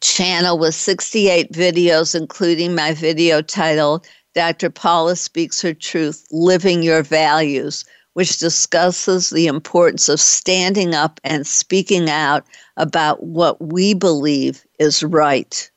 channel 0.00 0.58
with 0.58 0.74
68 0.74 1.52
videos, 1.52 2.18
including 2.18 2.74
my 2.74 2.94
video 2.94 3.42
titled 3.42 4.06
Dr. 4.34 4.70
Paula 4.70 5.14
Speaks 5.14 5.60
Her 5.60 5.74
Truth 5.74 6.26
Living 6.30 6.82
Your 6.82 7.02
Values 7.02 7.84
which 8.14 8.38
discusses 8.38 9.30
the 9.30 9.46
importance 9.46 10.08
of 10.08 10.20
standing 10.20 10.94
up 10.94 11.20
and 11.22 11.46
speaking 11.46 12.08
out 12.08 12.44
about 12.76 13.22
what 13.22 13.60
we 13.60 13.94
believe 13.94 14.64
is 14.78 15.02
right. 15.02 15.70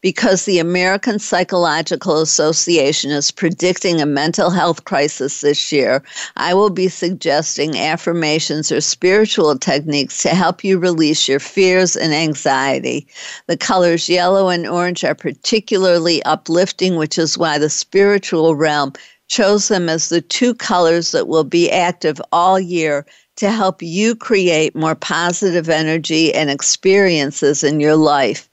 Because 0.00 0.44
the 0.44 0.60
American 0.60 1.18
Psychological 1.18 2.20
Association 2.20 3.10
is 3.10 3.32
predicting 3.32 4.00
a 4.00 4.06
mental 4.06 4.48
health 4.50 4.84
crisis 4.84 5.40
this 5.40 5.72
year, 5.72 6.04
I 6.36 6.54
will 6.54 6.70
be 6.70 6.86
suggesting 6.86 7.76
affirmations 7.76 8.70
or 8.70 8.80
spiritual 8.80 9.58
techniques 9.58 10.22
to 10.22 10.28
help 10.28 10.62
you 10.62 10.78
release 10.78 11.26
your 11.26 11.40
fears 11.40 11.96
and 11.96 12.14
anxiety. 12.14 13.08
The 13.48 13.56
colors 13.56 14.08
yellow 14.08 14.50
and 14.50 14.68
orange 14.68 15.02
are 15.02 15.16
particularly 15.16 16.22
uplifting, 16.22 16.94
which 16.94 17.18
is 17.18 17.36
why 17.36 17.58
the 17.58 17.68
spiritual 17.68 18.54
realm 18.54 18.92
chose 19.28 19.68
them 19.68 19.88
as 19.88 20.08
the 20.08 20.20
two 20.20 20.54
colors 20.54 21.12
that 21.12 21.28
will 21.28 21.44
be 21.44 21.70
active 21.70 22.20
all 22.32 22.58
year 22.58 23.06
to 23.36 23.50
help 23.50 23.82
you 23.82 24.16
create 24.16 24.74
more 24.74 24.94
positive 24.94 25.68
energy 25.68 26.34
and 26.34 26.50
experiences 26.50 27.62
in 27.62 27.78
your 27.78 27.96
life. 27.96 28.48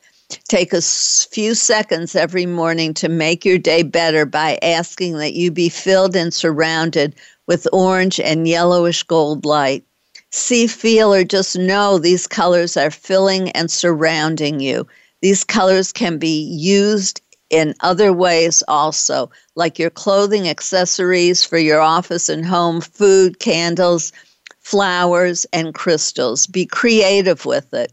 Take 0.48 0.74
a 0.74 0.82
few 0.82 1.56
seconds 1.56 2.16
every 2.16 2.46
morning 2.46 2.94
to 2.96 3.10
make 3.10 3.46
your 3.46 3.58
day 3.58 3.84
better 3.84 4.26
by 4.26 4.60
asking 4.62 5.18
that 5.18 5.34
you 5.34 5.52
be 5.52 5.70
filled 5.70 6.16
and 6.16 6.34
surrounded 6.34 7.16
with 7.48 7.68
orange 7.72 8.20
and 8.20 8.48
yellowish 8.48 9.04
gold 9.04 9.46
light. 9.46 9.84
See, 10.32 10.68
feel, 10.68 11.14
or 11.14 11.24
just 11.24 11.58
know 11.58 11.98
these 11.98 12.28
colors 12.28 12.76
are 12.76 12.92
filling 12.92 13.52
and 13.52 13.72
surrounding 13.72 14.60
you. 14.60 14.88
These 15.22 15.44
colors 15.44 15.92
can 15.92 16.18
be 16.18 16.42
used 16.44 17.22
in 17.50 17.76
other 17.82 18.12
ways 18.12 18.64
also, 18.68 19.30
like 19.56 19.78
your 19.78 19.90
clothing, 19.90 20.48
accessories 20.48 21.44
for 21.44 21.58
your 21.58 21.80
office 21.80 22.30
and 22.30 22.46
home, 22.46 22.82
food, 22.82 23.40
candles, 23.40 24.12
flowers, 24.60 25.46
and 25.54 25.74
crystals. 25.74 26.48
Be 26.48 26.66
creative 26.66 27.46
with 27.46 27.74
it. 27.74 27.92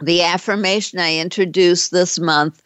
The 0.00 0.22
affirmation 0.22 0.98
I 0.98 1.16
introduced 1.18 1.90
this 1.90 2.18
month 2.18 2.62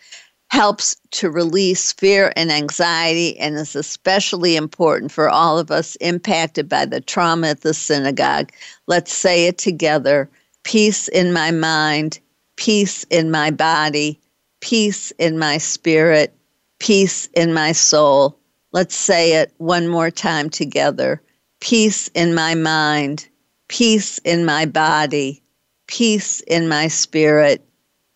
helps 0.50 0.96
to 1.12 1.30
release 1.30 1.92
fear 1.92 2.32
and 2.34 2.50
anxiety 2.50 3.38
and 3.38 3.54
is 3.54 3.76
especially 3.76 4.56
important 4.56 5.12
for 5.12 5.30
all 5.30 5.58
of 5.58 5.70
us 5.70 5.94
impacted 5.96 6.68
by 6.68 6.84
the 6.84 7.00
trauma 7.00 7.48
at 7.48 7.60
the 7.60 7.72
synagogue. 7.72 8.50
Let's 8.88 9.12
say 9.12 9.46
it 9.46 9.58
together 9.58 10.28
peace 10.64 11.08
in 11.08 11.32
my 11.32 11.50
mind, 11.50 12.18
peace 12.56 13.04
in 13.04 13.30
my 13.30 13.50
body, 13.50 14.20
peace 14.60 15.10
in 15.18 15.38
my 15.38 15.58
spirit, 15.58 16.32
peace 16.78 17.28
in 17.34 17.52
my 17.52 17.72
soul. 17.72 18.38
Let's 18.72 18.94
say 18.94 19.34
it 19.40 19.52
one 19.58 19.88
more 19.88 20.10
time 20.10 20.50
together. 20.50 21.20
Peace 21.60 22.08
in 22.14 22.34
my 22.34 22.54
mind, 22.54 23.28
peace 23.68 24.18
in 24.18 24.44
my 24.44 24.64
body, 24.66 25.42
peace 25.86 26.40
in 26.42 26.68
my 26.68 26.88
spirit, 26.88 27.64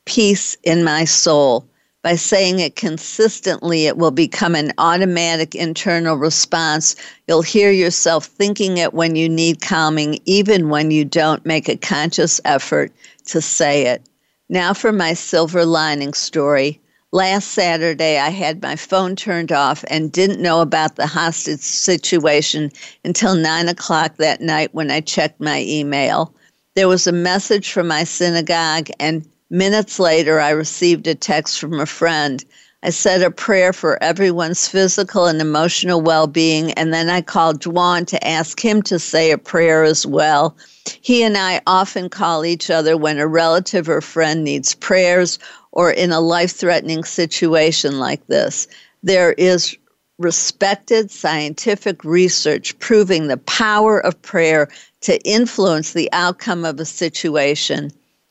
peace 0.05 0.57
in 0.63 0.85
my 0.85 1.05
soul. 1.05 1.67
By 2.03 2.17
saying 2.17 2.61
it 2.61 2.77
consistently, 2.77 3.87
it 3.87 3.97
will 3.97 4.11
become 4.11 4.55
an 4.55 4.73
automatic 4.77 5.55
internal 5.55 6.17
response. 6.17 6.97
You'll 7.27 7.41
hear 7.41 7.71
yourself 7.71 8.27
thinking 8.27 8.77
it 8.77 8.93
when 8.93 9.17
you 9.17 9.27
need 9.27 9.63
calming, 9.63 10.19
even 10.27 10.69
when 10.69 10.91
you 10.91 11.07
don't 11.07 11.45
make 11.47 11.67
a 11.67 11.79
conscious 11.79 12.43
effort 12.45 12.93
to 13.27 13.41
say 13.41 13.87
it. 13.87 14.03
Now 14.51 14.75
for 14.75 14.93
my 14.93 15.15
silver 15.15 15.65
lining 15.65 16.13
story. 16.13 16.81
Last 17.13 17.53
Saturday, 17.53 18.19
I 18.19 18.29
had 18.29 18.61
my 18.61 18.77
phone 18.77 19.17
turned 19.17 19.53
off 19.53 19.85
and 19.89 20.13
didn't 20.13 20.43
know 20.43 20.61
about 20.61 20.97
the 20.97 21.07
hostage 21.07 21.61
situation 21.61 22.71
until 23.05 23.37
9 23.37 23.69
o'clock 23.69 24.17
that 24.17 24.43
night 24.43 24.75
when 24.75 24.91
I 24.91 25.01
checked 25.01 25.41
my 25.41 25.63
email. 25.63 26.35
There 26.75 26.89
was 26.89 27.07
a 27.07 27.13
message 27.13 27.73
from 27.73 27.89
my 27.89 28.05
synagogue, 28.05 28.91
and 29.01 29.27
minutes 29.49 29.99
later, 29.99 30.41
I 30.41 30.51
received 30.51 31.07
a 31.07 31.15
text 31.15 31.59
from 31.59 31.81
a 31.81 31.87
friend. 31.87 32.45
I 32.83 32.91
said 32.91 33.23
a 33.23 33.31
prayer 33.31 33.73
for 33.73 34.03
everyone's 34.03 34.69
physical 34.69 35.25
and 35.25 35.41
emotional 35.41 36.03
well 36.03 36.27
being, 36.27 36.73
and 36.73 36.93
then 36.93 37.09
I 37.09 37.23
called 37.23 37.63
Dwan 37.63 38.07
to 38.09 38.27
ask 38.27 38.63
him 38.63 38.83
to 38.83 38.99
say 38.99 39.31
a 39.31 39.39
prayer 39.39 39.85
as 39.85 40.05
well. 40.05 40.55
He 41.01 41.23
and 41.23 41.37
I 41.37 41.61
often 41.67 42.09
call 42.09 42.45
each 42.45 42.71
other 42.71 42.97
when 42.97 43.19
a 43.19 43.27
relative 43.27 43.89
or 43.89 44.01
friend 44.01 44.45
needs 44.45 44.75
prayers 44.75 45.39
or 45.73 45.91
in 45.91 46.13
a 46.13 46.21
life 46.21 46.53
threatening 46.53 47.05
situation 47.05 47.99
like 47.99 48.27
this. 48.27 48.67
There 49.03 49.33
is 49.33 49.77
respected 50.19 51.11
scientific 51.11 52.05
research 52.05 52.79
proving 52.79 53.27
the 53.27 53.37
power 53.39 53.99
of 53.99 54.21
prayer 54.23 54.69
to 55.01 55.21
influence 55.29 55.93
the 55.93 56.09
outcome 56.13 56.65
of 56.65 56.79
a 56.79 56.85
situation. 56.85 57.91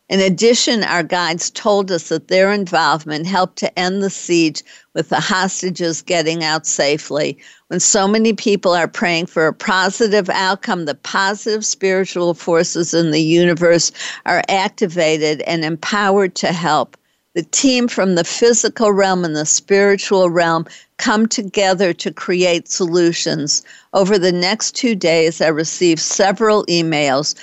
In 0.09 0.19
addition, 0.19 0.83
our 0.83 1.01
guides 1.01 1.49
told 1.49 1.89
us 1.89 2.09
that 2.09 2.27
their 2.27 2.51
involvement 2.51 3.25
helped 3.25 3.57
to 3.59 3.79
end 3.79 4.03
the 4.03 4.09
siege 4.09 4.61
with 4.93 5.09
the 5.09 5.19
hostages 5.19 6.01
getting 6.01 6.43
out 6.43 6.67
safely. 6.67 7.37
When 7.67 7.79
so 7.79 8.07
many 8.07 8.33
people 8.33 8.73
are 8.73 8.87
praying 8.87 9.27
for 9.27 9.47
a 9.47 9.53
positive 9.53 10.29
outcome, 10.29 10.85
the 10.85 10.95
positive 10.95 11.65
spiritual 11.65 12.33
forces 12.33 12.93
in 12.93 13.11
the 13.11 13.21
universe 13.21 13.91
are 14.25 14.43
activated 14.49 15.41
and 15.41 15.63
empowered 15.63 16.35
to 16.35 16.51
help 16.51 16.97
the 17.33 17.43
team 17.43 17.87
from 17.87 18.13
the 18.15 18.23
physical 18.23 18.91
realm 18.91 19.25
and 19.25 19.35
the 19.35 19.45
spiritual 19.45 20.29
realm 20.29 20.65
come 20.97 21.27
together 21.27 21.91
to 21.93 22.13
create 22.13 22.69
solutions. 22.69 23.63
Over 23.93 24.19
the 24.19 24.31
next 24.31 24.75
two 24.75 24.93
days, 24.93 25.41
I 25.41 25.47
received 25.47 25.99
several 25.99 26.63
emails 26.67 27.33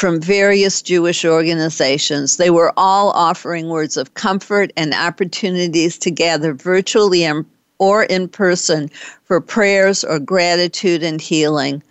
from 0.00 0.18
various 0.18 0.80
Jewish 0.80 1.26
organizations. 1.26 2.38
They 2.38 2.48
were 2.48 2.72
all 2.78 3.10
offering 3.10 3.68
words 3.68 3.98
of 3.98 4.14
comfort 4.14 4.72
and 4.74 4.94
opportunities 4.94 5.98
to 5.98 6.10
gather 6.10 6.54
virtually 6.54 7.30
or 7.78 8.04
in 8.04 8.26
person 8.26 8.90
for 9.24 9.42
prayers 9.42 10.02
or 10.02 10.18
gratitude 10.18 11.02
and 11.02 11.20
healing. 11.20 11.82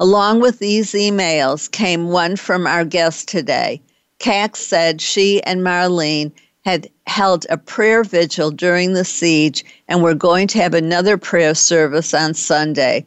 Along 0.00 0.40
with 0.40 0.60
these 0.60 0.92
emails 0.92 1.70
came 1.70 2.08
one 2.08 2.36
from 2.36 2.66
our 2.66 2.86
guest 2.86 3.28
today. 3.28 3.82
Cax 4.18 4.56
said 4.56 5.02
she 5.02 5.42
and 5.42 5.60
Marlene 5.60 6.32
had 6.64 6.88
held 7.06 7.44
a 7.50 7.58
prayer 7.58 8.02
vigil 8.02 8.50
during 8.50 8.94
the 8.94 9.04
siege, 9.04 9.62
and 9.88 10.02
we're 10.02 10.14
going 10.14 10.46
to 10.48 10.58
have 10.58 10.72
another 10.72 11.18
prayer 11.18 11.54
service 11.54 12.14
on 12.14 12.32
Sunday. 12.32 13.04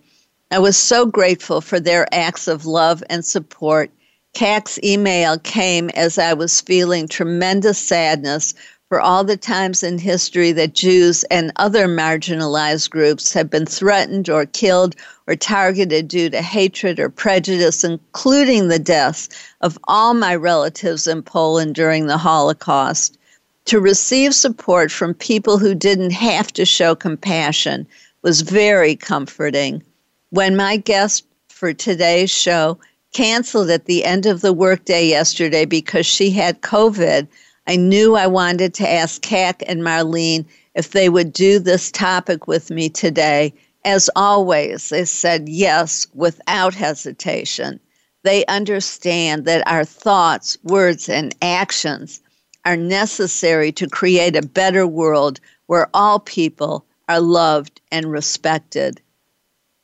I 0.51 0.59
was 0.59 0.77
so 0.77 1.07
grateful 1.07 1.61
for 1.61 1.79
their 1.79 2.07
acts 2.13 2.47
of 2.47 2.67
love 2.67 3.03
and 3.09 3.25
support. 3.25 3.89
Cac's 4.33 4.79
email 4.83 5.37
came 5.39 5.89
as 5.91 6.17
I 6.17 6.33
was 6.33 6.61
feeling 6.61 7.07
tremendous 7.07 7.77
sadness 7.77 8.53
for 8.91 8.99
all 8.99 9.23
the 9.23 9.37
times 9.37 9.83
in 9.83 9.97
history 9.97 10.51
that 10.51 10.73
Jews 10.73 11.23
and 11.31 11.53
other 11.55 11.87
marginalized 11.87 12.89
groups 12.89 13.31
have 13.31 13.49
been 13.49 13.65
threatened 13.65 14.29
or 14.29 14.45
killed 14.45 14.97
or 15.27 15.35
targeted 15.35 16.09
due 16.09 16.29
to 16.29 16.41
hatred 16.41 16.99
or 16.99 17.09
prejudice, 17.09 17.85
including 17.85 18.67
the 18.67 18.79
deaths 18.79 19.29
of 19.61 19.79
all 19.85 20.13
my 20.13 20.35
relatives 20.35 21.07
in 21.07 21.23
Poland 21.23 21.75
during 21.75 22.07
the 22.07 22.17
Holocaust 22.17 23.17
to 23.65 23.79
receive 23.79 24.35
support 24.35 24.91
from 24.91 25.13
people 25.13 25.57
who 25.57 25.73
didn't 25.73 26.11
have 26.11 26.51
to 26.53 26.65
show 26.65 26.95
compassion 26.95 27.87
was 28.23 28.41
very 28.41 28.95
comforting. 28.95 29.81
When 30.31 30.55
my 30.55 30.77
guest 30.77 31.25
for 31.47 31.73
today's 31.73 32.31
show 32.31 32.77
canceled 33.11 33.69
at 33.69 33.85
the 33.85 34.05
end 34.05 34.25
of 34.25 34.41
the 34.41 34.53
workday 34.53 35.07
yesterday 35.07 35.65
because 35.65 36.05
she 36.05 36.31
had 36.31 36.61
COVID, 36.61 37.27
I 37.67 37.75
knew 37.75 38.15
I 38.15 38.27
wanted 38.27 38.73
to 38.75 38.89
ask 38.89 39.21
Cac 39.21 39.63
and 39.67 39.81
Marlene 39.81 40.45
if 40.75 40.91
they 40.91 41.09
would 41.09 41.33
do 41.33 41.59
this 41.59 41.91
topic 41.91 42.47
with 42.47 42.71
me 42.71 42.89
today. 42.89 43.53
As 43.83 44.09
always, 44.15 44.89
they 44.89 45.05
said 45.05 45.49
yes 45.49 46.07
without 46.13 46.73
hesitation. 46.73 47.79
They 48.23 48.45
understand 48.45 49.45
that 49.45 49.67
our 49.67 49.85
thoughts, 49.85 50.57
words, 50.63 51.09
and 51.09 51.35
actions 51.41 52.21
are 52.65 52.77
necessary 52.77 53.71
to 53.73 53.87
create 53.87 54.35
a 54.35 54.41
better 54.41 54.85
world 54.85 55.39
where 55.65 55.87
all 55.93 56.19
people 56.19 56.85
are 57.09 57.19
loved 57.19 57.81
and 57.91 58.11
respected. 58.11 59.01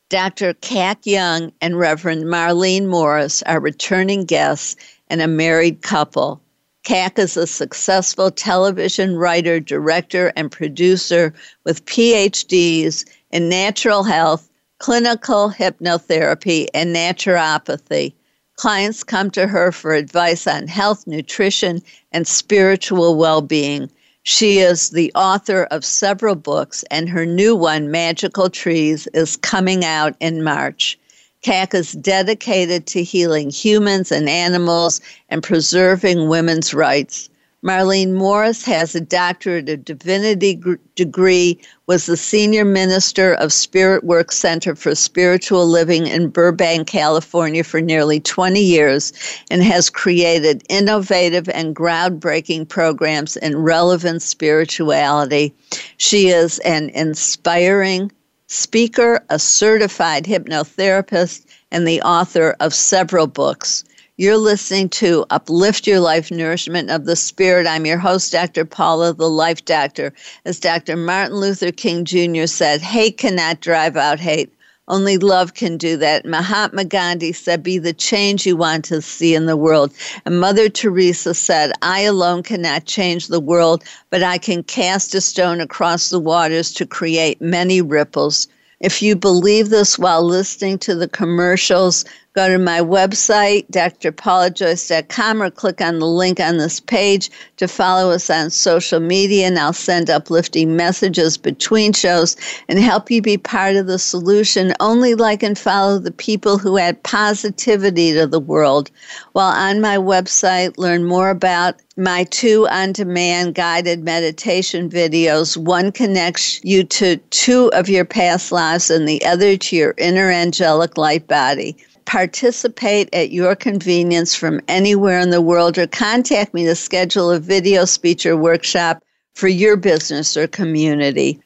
Dr. 0.09 0.53
Cac 0.53 1.05
Young 1.05 1.51
and 1.59 1.77
Reverend 1.77 2.23
Marlene 2.25 2.87
Morris 2.87 3.43
are 3.43 3.59
returning 3.59 4.23
guests 4.23 4.77
and 5.09 5.21
a 5.21 5.27
married 5.27 5.81
couple. 5.81 6.41
Cac 6.85 7.19
is 7.19 7.35
a 7.35 7.45
successful 7.45 8.31
television 8.31 9.17
writer, 9.17 9.59
director, 9.59 10.31
and 10.37 10.49
producer 10.49 11.33
with 11.65 11.83
PhDs 11.83 13.03
in 13.31 13.49
natural 13.49 14.03
health, 14.03 14.47
clinical 14.79 15.51
hypnotherapy, 15.51 16.67
and 16.73 16.95
naturopathy. 16.95 18.13
Clients 18.55 19.03
come 19.03 19.29
to 19.31 19.45
her 19.45 19.73
for 19.73 19.93
advice 19.93 20.47
on 20.47 20.67
health, 20.67 21.05
nutrition, 21.05 21.81
and 22.13 22.25
spiritual 22.25 23.17
well 23.17 23.41
being. 23.41 23.91
She 24.29 24.59
is 24.59 24.89
the 24.89 25.09
author 25.15 25.69
of 25.71 25.85
several 25.85 26.35
books, 26.35 26.83
and 26.91 27.07
her 27.07 27.25
new 27.25 27.55
one, 27.55 27.91
Magical 27.91 28.49
Trees, 28.49 29.07
is 29.13 29.37
coming 29.37 29.85
out 29.85 30.17
in 30.19 30.43
March. 30.43 30.99
Cac 31.43 31.73
is 31.73 31.93
dedicated 31.93 32.87
to 32.87 33.03
healing 33.03 33.49
humans 33.49 34.11
and 34.11 34.27
animals 34.27 34.99
and 35.29 35.41
preserving 35.41 36.27
women's 36.27 36.73
rights. 36.73 37.29
Marlene 37.63 38.13
Morris 38.13 38.63
has 38.65 38.93
a 38.93 39.01
doctorate 39.01 39.67
of 39.67 39.83
divinity 39.83 40.61
degree, 40.95 41.59
was 41.87 42.05
the 42.05 42.15
senior 42.15 42.63
minister 42.63 43.33
of 43.33 43.51
Spirit 43.51 44.03
Work 44.03 44.31
Center 44.31 44.75
for 44.75 44.93
Spiritual 44.93 45.65
Living 45.65 46.05
in 46.05 46.29
Burbank, 46.29 46.87
California 46.87 47.63
for 47.63 47.81
nearly 47.81 48.19
20 48.19 48.59
years 48.59 49.11
and 49.49 49.63
has 49.63 49.89
created 49.89 50.61
innovative 50.69 51.49
and 51.49 51.75
groundbreaking 51.75 52.69
programs 52.69 53.35
in 53.37 53.57
relevant 53.57 54.21
spirituality. 54.21 55.51
She 55.97 56.27
is 56.27 56.59
an 56.59 56.89
inspiring 56.89 58.11
speaker, 58.45 59.23
a 59.29 59.39
certified 59.39 60.25
hypnotherapist, 60.25 61.45
and 61.71 61.87
the 61.87 62.01
author 62.03 62.55
of 62.59 62.73
several 62.73 63.25
books. 63.25 63.83
You're 64.19 64.37
listening 64.37 64.89
to 64.89 65.27
Uplift 65.29 65.85
Your 65.85 65.99
Life 65.99 66.31
Nourishment 66.31 66.89
of 66.89 67.05
the 67.05 67.15
Spirit. 67.15 67.67
I'm 67.67 67.85
your 67.85 67.99
host, 67.99 68.31
Dr. 68.31 68.65
Paula, 68.65 69.13
the 69.13 69.29
Life 69.29 69.63
Doctor. 69.63 70.11
As 70.43 70.59
Dr. 70.59 70.97
Martin 70.97 71.37
Luther 71.37 71.71
King 71.71 72.03
Jr. 72.03 72.47
said, 72.47 72.81
hate 72.81 73.19
cannot 73.19 73.61
drive 73.61 73.95
out 73.95 74.19
hate. 74.19 74.51
Only 74.87 75.19
love 75.19 75.53
can 75.53 75.77
do 75.77 75.97
that. 75.97 76.25
Mahatma 76.25 76.85
Gandhi 76.85 77.31
said, 77.31 77.61
Be 77.61 77.77
the 77.77 77.93
change 77.93 78.47
you 78.47 78.57
want 78.57 78.85
to 78.85 79.03
see 79.03 79.35
in 79.35 79.45
the 79.45 79.55
world. 79.55 79.93
And 80.25 80.39
Mother 80.39 80.67
Teresa 80.67 81.35
said, 81.35 81.71
I 81.83 82.01
alone 82.01 82.41
cannot 82.41 82.85
change 82.85 83.27
the 83.27 83.39
world, 83.39 83.83
but 84.09 84.23
I 84.23 84.39
can 84.39 84.63
cast 84.63 85.13
a 85.13 85.21
stone 85.21 85.61
across 85.61 86.09
the 86.09 86.19
waters 86.19 86.73
to 86.73 86.87
create 86.87 87.39
many 87.39 87.83
ripples. 87.83 88.47
If 88.79 89.01
you 89.01 89.15
believe 89.15 89.69
this 89.69 89.97
while 89.97 90.23
listening 90.23 90.77
to 90.79 90.93
the 90.93 91.07
commercials, 91.07 92.05
go 92.37 92.47
to 92.47 92.59
my 92.59 92.79
website, 92.79 93.67
drpaulajoyce.com, 93.71 95.41
or 95.41 95.49
click 95.49 95.81
on 95.81 95.97
the 95.97 96.05
link 96.05 96.39
on 96.39 96.57
this 96.57 96.79
page 96.79 97.31
to 97.57 97.67
follow 97.67 98.11
us 98.11 98.29
on 98.29 98.51
social 98.51 98.99
media, 98.99 99.47
and 99.47 99.57
I'll 99.57 99.73
send 99.73 100.11
uplifting 100.11 100.75
messages 100.75 101.35
between 101.35 101.93
shows 101.93 102.35
and 102.69 102.77
help 102.77 103.09
you 103.09 103.23
be 103.23 103.39
part 103.39 103.75
of 103.75 103.87
the 103.87 103.97
solution. 103.97 104.75
Only 104.79 105.15
like 105.15 105.41
and 105.41 105.57
follow 105.57 105.97
the 105.97 106.11
people 106.11 106.59
who 106.59 106.77
add 106.77 107.01
positivity 107.01 108.13
to 108.13 108.27
the 108.27 108.39
world. 108.39 108.91
While 109.31 109.53
on 109.53 109.81
my 109.81 109.97
website, 109.97 110.77
learn 110.77 111.05
more 111.05 111.31
about 111.31 111.81
my 111.97 112.25
two 112.25 112.67
on 112.67 112.91
demand 112.91 113.55
guided 113.55 114.03
meditation 114.03 114.91
videos. 114.91 115.57
One 115.57 115.91
connects 115.91 116.63
you 116.63 116.83
to 116.83 117.17
two 117.31 117.71
of 117.73 117.89
your 117.89 118.05
past 118.05 118.51
lives, 118.51 118.91
and 118.91 119.09
the 119.09 119.25
other 119.25 119.57
to 119.57 119.75
your 119.75 119.95
inner 119.97 120.29
angelic 120.29 120.99
light 120.99 121.27
body. 121.27 121.75
Participate 122.07 123.09
at 123.13 123.31
your 123.31 123.53
convenience 123.53 124.33
from 124.33 124.61
anywhere 124.69 125.19
in 125.19 125.29
the 125.29 125.41
world 125.41 125.77
or 125.77 125.87
contact 125.87 126.53
me 126.53 126.63
to 126.63 126.73
schedule 126.73 127.29
a 127.29 127.37
video 127.37 127.83
speech 127.83 128.25
or 128.25 128.37
workshop 128.37 129.03
for 129.35 129.49
your 129.49 129.75
business 129.75 130.37
or 130.37 130.47
community. 130.47 131.37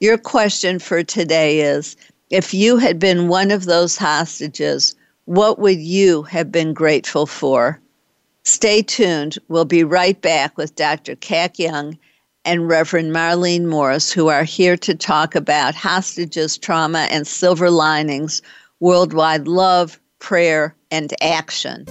Your 0.00 0.16
question 0.16 0.78
for 0.78 1.02
today 1.02 1.60
is 1.60 1.96
if 2.30 2.54
you 2.54 2.78
had 2.78 2.98
been 2.98 3.28
one 3.28 3.50
of 3.50 3.66
those 3.66 3.98
hostages, 3.98 4.96
what 5.26 5.58
would 5.58 5.78
you 5.78 6.22
have 6.22 6.50
been 6.50 6.72
grateful 6.72 7.26
for? 7.26 7.78
Stay 8.42 8.80
tuned. 8.80 9.36
We'll 9.48 9.66
be 9.66 9.84
right 9.84 10.18
back 10.18 10.56
with 10.56 10.76
Dr. 10.76 11.14
Cac 11.16 11.58
Young 11.58 11.98
and 12.46 12.68
Reverend 12.68 13.12
Marlene 13.12 13.66
Morris, 13.66 14.10
who 14.10 14.28
are 14.28 14.44
here 14.44 14.78
to 14.78 14.94
talk 14.94 15.34
about 15.34 15.74
hostages, 15.74 16.56
trauma, 16.56 17.06
and 17.10 17.26
silver 17.26 17.70
linings, 17.70 18.40
worldwide 18.80 19.48
love, 19.48 20.00
prayer, 20.18 20.76
and 20.90 21.12
action. 21.20 21.84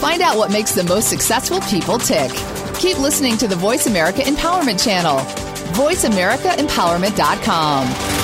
Find 0.00 0.22
out 0.22 0.36
what 0.36 0.50
makes 0.52 0.72
the 0.72 0.84
most 0.84 1.08
successful 1.08 1.60
people 1.62 1.98
tick. 1.98 2.30
Keep 2.78 3.00
listening 3.00 3.36
to 3.38 3.48
the 3.48 3.56
Voice 3.56 3.86
America 3.86 4.20
Empowerment 4.20 4.84
Channel. 4.84 5.18
VoiceAmericaEmpowerment.com. 5.74 8.23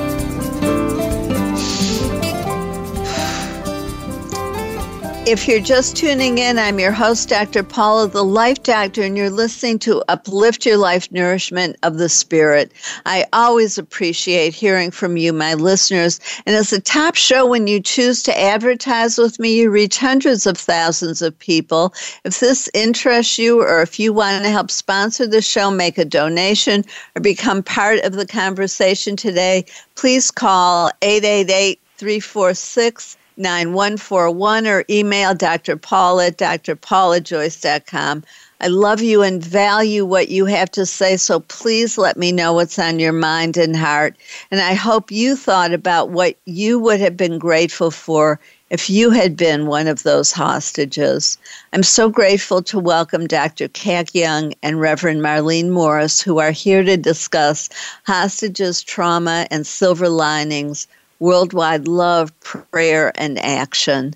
If 5.27 5.47
you're 5.47 5.59
just 5.59 5.95
tuning 5.95 6.39
in, 6.39 6.57
I'm 6.57 6.79
your 6.79 6.91
host, 6.91 7.29
Dr. 7.29 7.61
Paula, 7.61 8.07
the 8.07 8.23
Life 8.23 8.63
Doctor, 8.63 9.03
and 9.03 9.15
you're 9.15 9.29
listening 9.29 9.77
to 9.79 10.03
Uplift 10.07 10.65
Your 10.65 10.77
Life 10.77 11.11
Nourishment 11.11 11.77
of 11.83 11.99
the 11.99 12.09
Spirit. 12.09 12.71
I 13.05 13.27
always 13.31 13.77
appreciate 13.77 14.55
hearing 14.55 14.89
from 14.89 15.17
you, 15.17 15.31
my 15.31 15.53
listeners. 15.53 16.19
And 16.47 16.55
as 16.55 16.73
a 16.73 16.81
top 16.81 17.13
show, 17.13 17.45
when 17.45 17.67
you 17.67 17.79
choose 17.79 18.23
to 18.23 18.37
advertise 18.37 19.19
with 19.19 19.39
me, 19.39 19.53
you 19.53 19.69
reach 19.69 19.99
hundreds 19.99 20.47
of 20.47 20.57
thousands 20.57 21.21
of 21.21 21.37
people. 21.37 21.93
If 22.25 22.39
this 22.39 22.67
interests 22.73 23.37
you, 23.37 23.61
or 23.61 23.83
if 23.83 23.99
you 23.99 24.13
want 24.13 24.43
to 24.43 24.49
help 24.49 24.71
sponsor 24.71 25.27
the 25.27 25.43
show, 25.43 25.69
make 25.69 25.99
a 25.99 26.03
donation, 26.03 26.83
or 27.15 27.21
become 27.21 27.61
part 27.61 27.99
of 27.99 28.13
the 28.13 28.25
conversation 28.25 29.15
today, 29.15 29.65
please 29.93 30.31
call 30.31 30.89
888 31.03 31.79
346 31.97 33.17
9141 33.37 34.67
or 34.67 34.85
email 34.89 35.33
Dr. 35.33 35.75
Paula 35.75 36.27
at 36.27 36.37
drpaulajoyce.com. 36.37 38.23
I 38.63 38.67
love 38.67 39.01
you 39.01 39.23
and 39.23 39.43
value 39.43 40.05
what 40.05 40.29
you 40.29 40.45
have 40.45 40.69
to 40.71 40.85
say, 40.85 41.17
so 41.17 41.39
please 41.39 41.97
let 41.97 42.15
me 42.15 42.31
know 42.31 42.53
what's 42.53 42.77
on 42.77 42.99
your 42.99 43.11
mind 43.11 43.57
and 43.57 43.75
heart. 43.75 44.15
And 44.51 44.61
I 44.61 44.75
hope 44.75 45.09
you 45.09 45.35
thought 45.35 45.73
about 45.73 46.11
what 46.11 46.35
you 46.45 46.77
would 46.77 46.99
have 46.99 47.17
been 47.17 47.39
grateful 47.39 47.89
for 47.89 48.39
if 48.69 48.89
you 48.89 49.09
had 49.09 49.35
been 49.35 49.65
one 49.65 49.87
of 49.87 50.03
those 50.03 50.31
hostages. 50.31 51.37
I'm 51.73 51.83
so 51.83 52.07
grateful 52.07 52.61
to 52.63 52.79
welcome 52.79 53.27
Dr. 53.27 53.67
Cac 53.67 54.13
Young 54.13 54.53
and 54.61 54.79
Reverend 54.79 55.21
Marlene 55.21 55.69
Morris, 55.69 56.21
who 56.21 56.37
are 56.37 56.51
here 56.51 56.83
to 56.83 56.97
discuss 56.97 57.67
hostages, 58.05 58.83
trauma, 58.83 59.47
and 59.49 59.65
silver 59.65 60.07
linings 60.07 60.87
worldwide 61.21 61.87
love, 61.87 62.37
prayer, 62.41 63.13
and 63.15 63.39
action. 63.39 64.13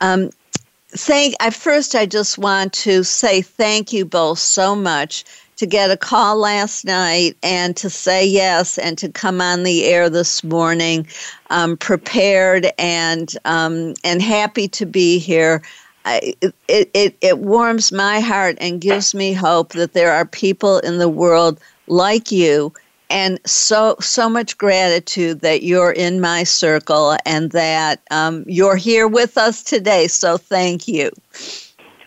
Um, 0.00 0.30
thank. 0.90 1.34
I 1.40 1.50
first, 1.50 1.96
I 1.96 2.06
just 2.06 2.38
want 2.38 2.72
to 2.74 3.02
say 3.02 3.42
thank 3.42 3.92
you 3.92 4.04
both 4.04 4.38
so 4.38 4.76
much 4.76 5.24
to 5.56 5.66
get 5.66 5.90
a 5.90 5.96
call 5.96 6.36
last 6.36 6.84
night 6.84 7.34
and 7.42 7.74
to 7.78 7.88
say 7.88 8.24
yes 8.24 8.76
and 8.76 8.98
to 8.98 9.08
come 9.08 9.40
on 9.40 9.62
the 9.62 9.84
air 9.86 10.10
this 10.10 10.44
morning, 10.44 11.08
um, 11.48 11.78
prepared 11.78 12.66
and 12.78 13.34
um, 13.46 13.94
and 14.04 14.20
happy 14.20 14.68
to 14.68 14.86
be 14.86 15.18
here. 15.18 15.62
I, 16.04 16.34
it, 16.40 16.90
it, 16.94 17.16
it 17.20 17.38
warms 17.38 17.90
my 17.90 18.20
heart 18.20 18.58
and 18.60 18.80
gives 18.80 19.12
me 19.12 19.32
hope 19.32 19.72
that 19.72 19.92
there 19.92 20.12
are 20.12 20.24
people 20.24 20.78
in 20.80 20.98
the 20.98 21.08
world 21.08 21.58
like 21.88 22.30
you 22.30 22.72
and 23.10 23.38
so 23.46 23.96
so 24.00 24.28
much 24.28 24.58
gratitude 24.58 25.40
that 25.40 25.62
you're 25.62 25.92
in 25.92 26.20
my 26.20 26.44
circle 26.44 27.16
and 27.24 27.52
that 27.52 28.00
um, 28.10 28.44
you're 28.46 28.76
here 28.76 29.06
with 29.08 29.38
us 29.38 29.62
today. 29.62 30.08
So 30.08 30.36
thank 30.36 30.88
you. 30.88 31.10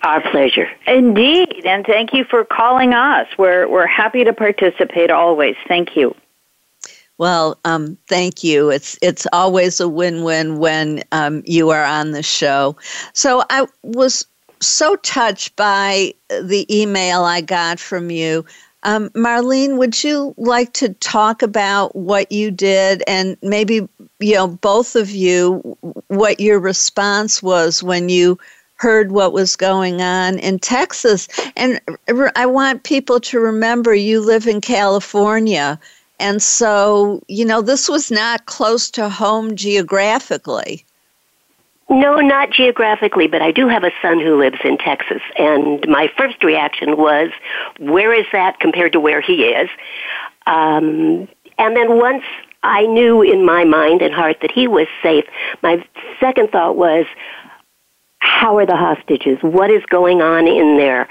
Our 0.04 0.22
pleasure. 0.32 0.70
Indeed, 0.88 1.66
and 1.66 1.86
thank 1.86 2.14
you 2.14 2.24
for 2.24 2.46
calling 2.46 2.94
us. 2.94 3.28
We're 3.38 3.68
we're 3.68 3.88
happy 3.88 4.24
to 4.24 4.34
participate 4.34 5.12
always. 5.12 5.56
Thank 5.68 5.96
you. 5.96 6.16
Well, 7.18 7.60
um, 7.66 7.98
thank 8.08 8.44
you. 8.46 8.70
It's 8.70 8.98
it's 9.02 9.28
always 9.34 9.82
a 9.82 9.90
win-win 9.90 10.58
when 10.58 11.04
um, 11.12 11.44
you 11.46 11.70
are 11.70 11.84
on 11.84 12.12
the 12.12 12.24
show. 12.24 12.78
So 13.12 13.44
I 13.50 13.68
was 13.84 14.26
so 14.62 14.96
touched 14.98 15.56
by 15.58 16.14
the 16.30 16.66
email 16.70 17.24
I 17.24 17.42
got 17.42 17.80
from 17.80 18.10
you 18.10 18.46
um, 18.84 19.10
Marlene, 19.12 19.78
would 19.78 20.04
you 20.04 20.34
like 20.38 20.74
to 20.74 20.90
talk 20.96 21.42
about 21.42 21.96
what 21.96 22.32
you 22.32 22.50
did 22.52 23.04
and 23.08 23.38
maybe, 23.42 23.88
you 24.20 24.36
know, 24.36 24.48
both 24.48 24.96
of 24.96 25.10
you, 25.12 25.78
what 26.08 26.40
your 26.40 26.60
response 26.60 27.44
was 27.44 27.84
when 27.84 28.10
you 28.10 28.40
heard 28.76 29.12
what 29.12 29.34
was 29.34 29.56
going 29.58 30.02
on 30.02 30.40
in 30.40 30.60
Texas? 30.60 31.28
And 31.58 31.82
I 32.36 32.46
want 32.46 32.84
people 32.84 33.20
to 33.22 33.40
remember 33.40 33.94
you 33.94 34.22
live 34.22 34.48
in 34.48 34.62
California 34.62 35.80
And 36.20 36.42
so, 36.42 37.22
you 37.28 37.46
know, 37.46 37.62
this 37.62 37.88
was 37.90 38.12
not 38.12 38.46
close 38.46 38.90
to 38.92 39.10
home 39.10 39.56
geographically. 39.56 40.86
No, 41.90 42.18
not 42.18 42.52
geographically, 42.52 43.28
but 43.28 43.42
I 43.42 43.52
do 43.52 43.68
have 43.68 43.84
a 43.84 43.92
son 44.02 44.20
who 44.20 44.38
lives 44.38 44.60
in 44.64 44.78
Texas. 44.78 45.22
And 45.38 45.84
my 45.88 46.08
first 46.16 46.44
reaction 46.44 46.98
was, 46.98 47.32
where 47.80 48.14
is 48.14 48.26
that 48.32 48.60
compared 48.60 48.94
to 48.94 49.00
where 49.00 49.22
he 49.22 49.46
is? 49.46 49.70
Um, 50.46 51.28
and 51.58 51.76
then 51.76 51.98
once 51.98 52.24
I 52.62 52.86
knew 52.86 53.24
in 53.24 53.44
my 53.44 53.64
mind 53.64 54.04
and 54.04 54.14
heart 54.14 54.38
that 54.42 54.52
he 54.52 54.68
was 54.68 54.88
safe, 55.02 55.26
my 55.64 55.84
second 56.20 56.52
thought 56.52 56.76
was, 56.76 57.06
how 58.20 58.58
are 58.58 58.66
the 58.66 58.76
hostages? 58.76 59.40
What 59.42 59.72
is 59.72 59.84
going 59.88 60.22
on 60.22 60.48
in 60.48 60.78
there? 60.78 61.08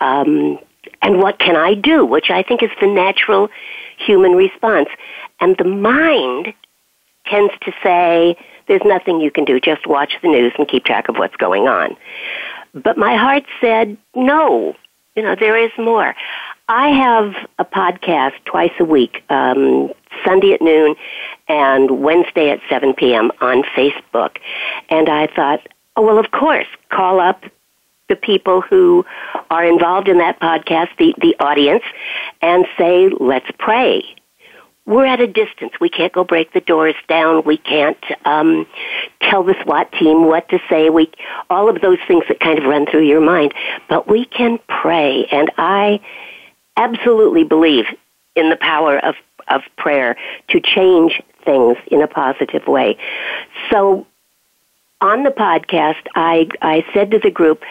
Um, 0.00 0.58
and 1.02 1.18
what 1.18 1.38
can 1.38 1.56
I 1.56 1.74
do? 1.74 2.06
Which 2.06 2.30
I 2.30 2.42
think 2.42 2.62
is 2.62 2.70
the 2.80 2.86
natural 2.86 3.50
human 3.98 4.32
response. 4.32 4.88
And 5.40 5.56
the 5.58 5.64
mind 5.64 6.54
tends 7.26 7.52
to 7.62 7.72
say, 7.82 8.36
there's 8.68 8.82
nothing 8.84 9.20
you 9.20 9.30
can 9.30 9.44
do, 9.44 9.60
just 9.60 9.86
watch 9.86 10.12
the 10.22 10.28
news 10.28 10.52
and 10.58 10.68
keep 10.68 10.84
track 10.84 11.08
of 11.08 11.16
what's 11.16 11.36
going 11.36 11.68
on. 11.68 11.96
But 12.74 12.96
my 12.96 13.16
heart 13.16 13.44
said, 13.60 13.96
no, 14.14 14.74
you 15.14 15.22
know, 15.22 15.36
there 15.38 15.56
is 15.56 15.70
more. 15.78 16.14
I 16.68 16.88
have 16.88 17.34
a 17.58 17.64
podcast 17.64 18.32
twice 18.44 18.72
a 18.80 18.84
week, 18.84 19.22
um, 19.28 19.92
Sunday 20.24 20.52
at 20.54 20.62
noon 20.62 20.94
and 21.48 22.02
Wednesday 22.02 22.50
at 22.50 22.60
7 22.70 22.94
p.m. 22.94 23.30
on 23.40 23.62
Facebook. 23.76 24.38
And 24.88 25.08
I 25.08 25.26
thought, 25.26 25.66
oh, 25.96 26.02
well, 26.02 26.18
of 26.18 26.30
course, 26.30 26.66
call 26.88 27.20
up 27.20 27.44
the 28.08 28.16
people 28.16 28.60
who 28.60 29.04
are 29.50 29.64
involved 29.64 30.08
in 30.08 30.18
that 30.18 30.40
podcast, 30.40 30.88
the, 30.98 31.14
the 31.18 31.36
audience, 31.40 31.84
and 32.40 32.66
say, 32.78 33.10
let's 33.20 33.50
pray. 33.58 34.02
We're 34.84 35.06
at 35.06 35.20
a 35.20 35.26
distance. 35.26 35.72
We 35.80 35.88
can't 35.88 36.12
go 36.12 36.24
break 36.24 36.52
the 36.52 36.60
doors 36.60 36.96
down. 37.08 37.44
We 37.44 37.56
can't 37.56 38.02
um, 38.24 38.66
tell 39.20 39.44
the 39.44 39.54
SWAT 39.62 39.92
team 39.92 40.26
what 40.26 40.48
to 40.48 40.58
say. 40.68 40.90
We 40.90 41.10
all 41.50 41.68
of 41.68 41.80
those 41.80 41.98
things 42.08 42.24
that 42.28 42.40
kind 42.40 42.58
of 42.58 42.64
run 42.64 42.86
through 42.86 43.06
your 43.06 43.20
mind. 43.20 43.54
But 43.88 44.08
we 44.08 44.24
can 44.24 44.58
pray, 44.68 45.26
and 45.30 45.52
I 45.56 46.00
absolutely 46.76 47.44
believe 47.44 47.84
in 48.34 48.50
the 48.50 48.56
power 48.56 48.98
of 48.98 49.14
of 49.48 49.62
prayer 49.76 50.16
to 50.48 50.60
change 50.60 51.20
things 51.44 51.76
in 51.88 52.02
a 52.02 52.08
positive 52.08 52.66
way. 52.66 52.96
So 53.70 54.06
on 55.02 55.24
the 55.24 55.30
podcast, 55.30 56.06
I, 56.14 56.48
I 56.62 56.84
said 56.94 57.10
to 57.10 57.18
the 57.18 57.30
group, 57.30 57.62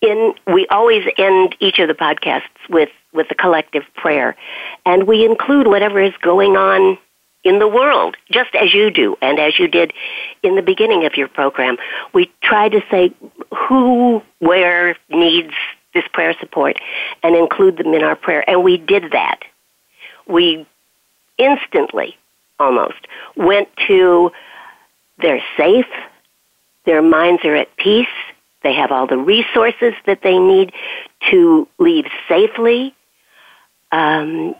in 0.00 0.34
we 0.46 0.66
always 0.68 1.06
end 1.18 1.56
each 1.60 1.78
of 1.78 1.88
the 1.88 1.94
podcasts 1.94 2.42
with 2.68 2.90
with 3.12 3.30
a 3.30 3.34
collective 3.34 3.84
prayer, 3.94 4.36
and 4.84 5.06
we 5.06 5.24
include 5.24 5.66
whatever 5.66 6.00
is 6.00 6.14
going 6.20 6.56
on 6.56 6.98
in 7.44 7.60
the 7.60 7.68
world, 7.68 8.16
just 8.30 8.54
as 8.54 8.74
you 8.74 8.90
do, 8.90 9.16
and 9.22 9.38
as 9.38 9.58
you 9.58 9.68
did 9.68 9.92
in 10.42 10.56
the 10.56 10.62
beginning 10.62 11.06
of 11.06 11.16
your 11.16 11.28
program. 11.28 11.76
We 12.12 12.30
try 12.42 12.68
to 12.68 12.82
say 12.90 13.14
who, 13.56 14.20
where 14.40 14.96
needs 15.08 15.52
this 15.94 16.04
prayer 16.12 16.34
support, 16.40 16.76
and 17.22 17.36
include 17.36 17.78
them 17.78 17.94
in 17.94 18.02
our 18.02 18.16
prayer, 18.16 18.48
and 18.50 18.62
we 18.62 18.76
did 18.76 19.12
that. 19.12 19.40
We 20.26 20.66
instantly, 21.38 22.16
almost, 22.58 23.06
went 23.36 23.68
to 23.86 24.32
they're 25.18 25.42
safe, 25.56 25.86
their 26.84 27.02
minds 27.02 27.44
are 27.44 27.56
at 27.56 27.74
peace. 27.76 28.06
They 28.66 28.74
have 28.74 28.90
all 28.90 29.06
the 29.06 29.16
resources 29.16 29.94
that 30.06 30.22
they 30.24 30.40
need 30.40 30.72
to 31.30 31.68
leave 31.78 32.06
safely. 32.28 32.96
Um, 33.92 34.56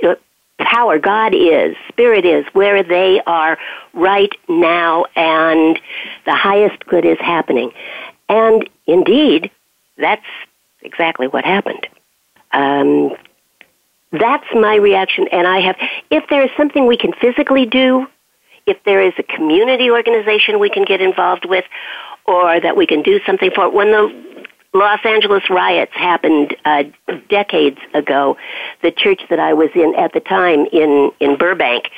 you 0.00 0.08
know, 0.08 0.16
power, 0.58 0.98
God 0.98 1.34
is, 1.34 1.76
Spirit 1.88 2.24
is, 2.24 2.46
where 2.54 2.82
they 2.82 3.20
are 3.26 3.58
right 3.92 4.32
now, 4.48 5.04
and 5.16 5.78
the 6.24 6.34
highest 6.34 6.86
good 6.86 7.04
is 7.04 7.18
happening. 7.20 7.72
And 8.30 8.66
indeed, 8.86 9.50
that's 9.98 10.24
exactly 10.80 11.26
what 11.26 11.44
happened. 11.44 11.86
Um, 12.52 13.10
that's 14.12 14.46
my 14.54 14.76
reaction, 14.76 15.28
and 15.30 15.46
I 15.46 15.60
have. 15.60 15.76
If 16.08 16.24
there 16.30 16.42
is 16.42 16.50
something 16.56 16.86
we 16.86 16.96
can 16.96 17.12
physically 17.20 17.66
do 17.66 18.06
if 18.66 18.82
there 18.84 19.02
is 19.02 19.12
a 19.18 19.22
community 19.22 19.90
organization 19.90 20.58
we 20.58 20.70
can 20.70 20.84
get 20.84 21.00
involved 21.00 21.44
with 21.44 21.64
or 22.26 22.60
that 22.60 22.76
we 22.76 22.86
can 22.86 23.02
do 23.02 23.20
something 23.26 23.50
for. 23.54 23.66
it. 23.66 23.72
When 23.72 23.90
the 23.90 24.30
Los 24.72 25.00
Angeles 25.04 25.50
riots 25.50 25.92
happened 25.94 26.56
uh, 26.64 26.84
decades 27.28 27.78
ago, 27.92 28.36
the 28.82 28.92
church 28.92 29.22
that 29.28 29.40
I 29.40 29.52
was 29.52 29.70
in 29.74 29.94
at 29.96 30.12
the 30.12 30.20
time 30.20 30.66
in, 30.72 31.10
in 31.18 31.36
Burbank, 31.36 31.90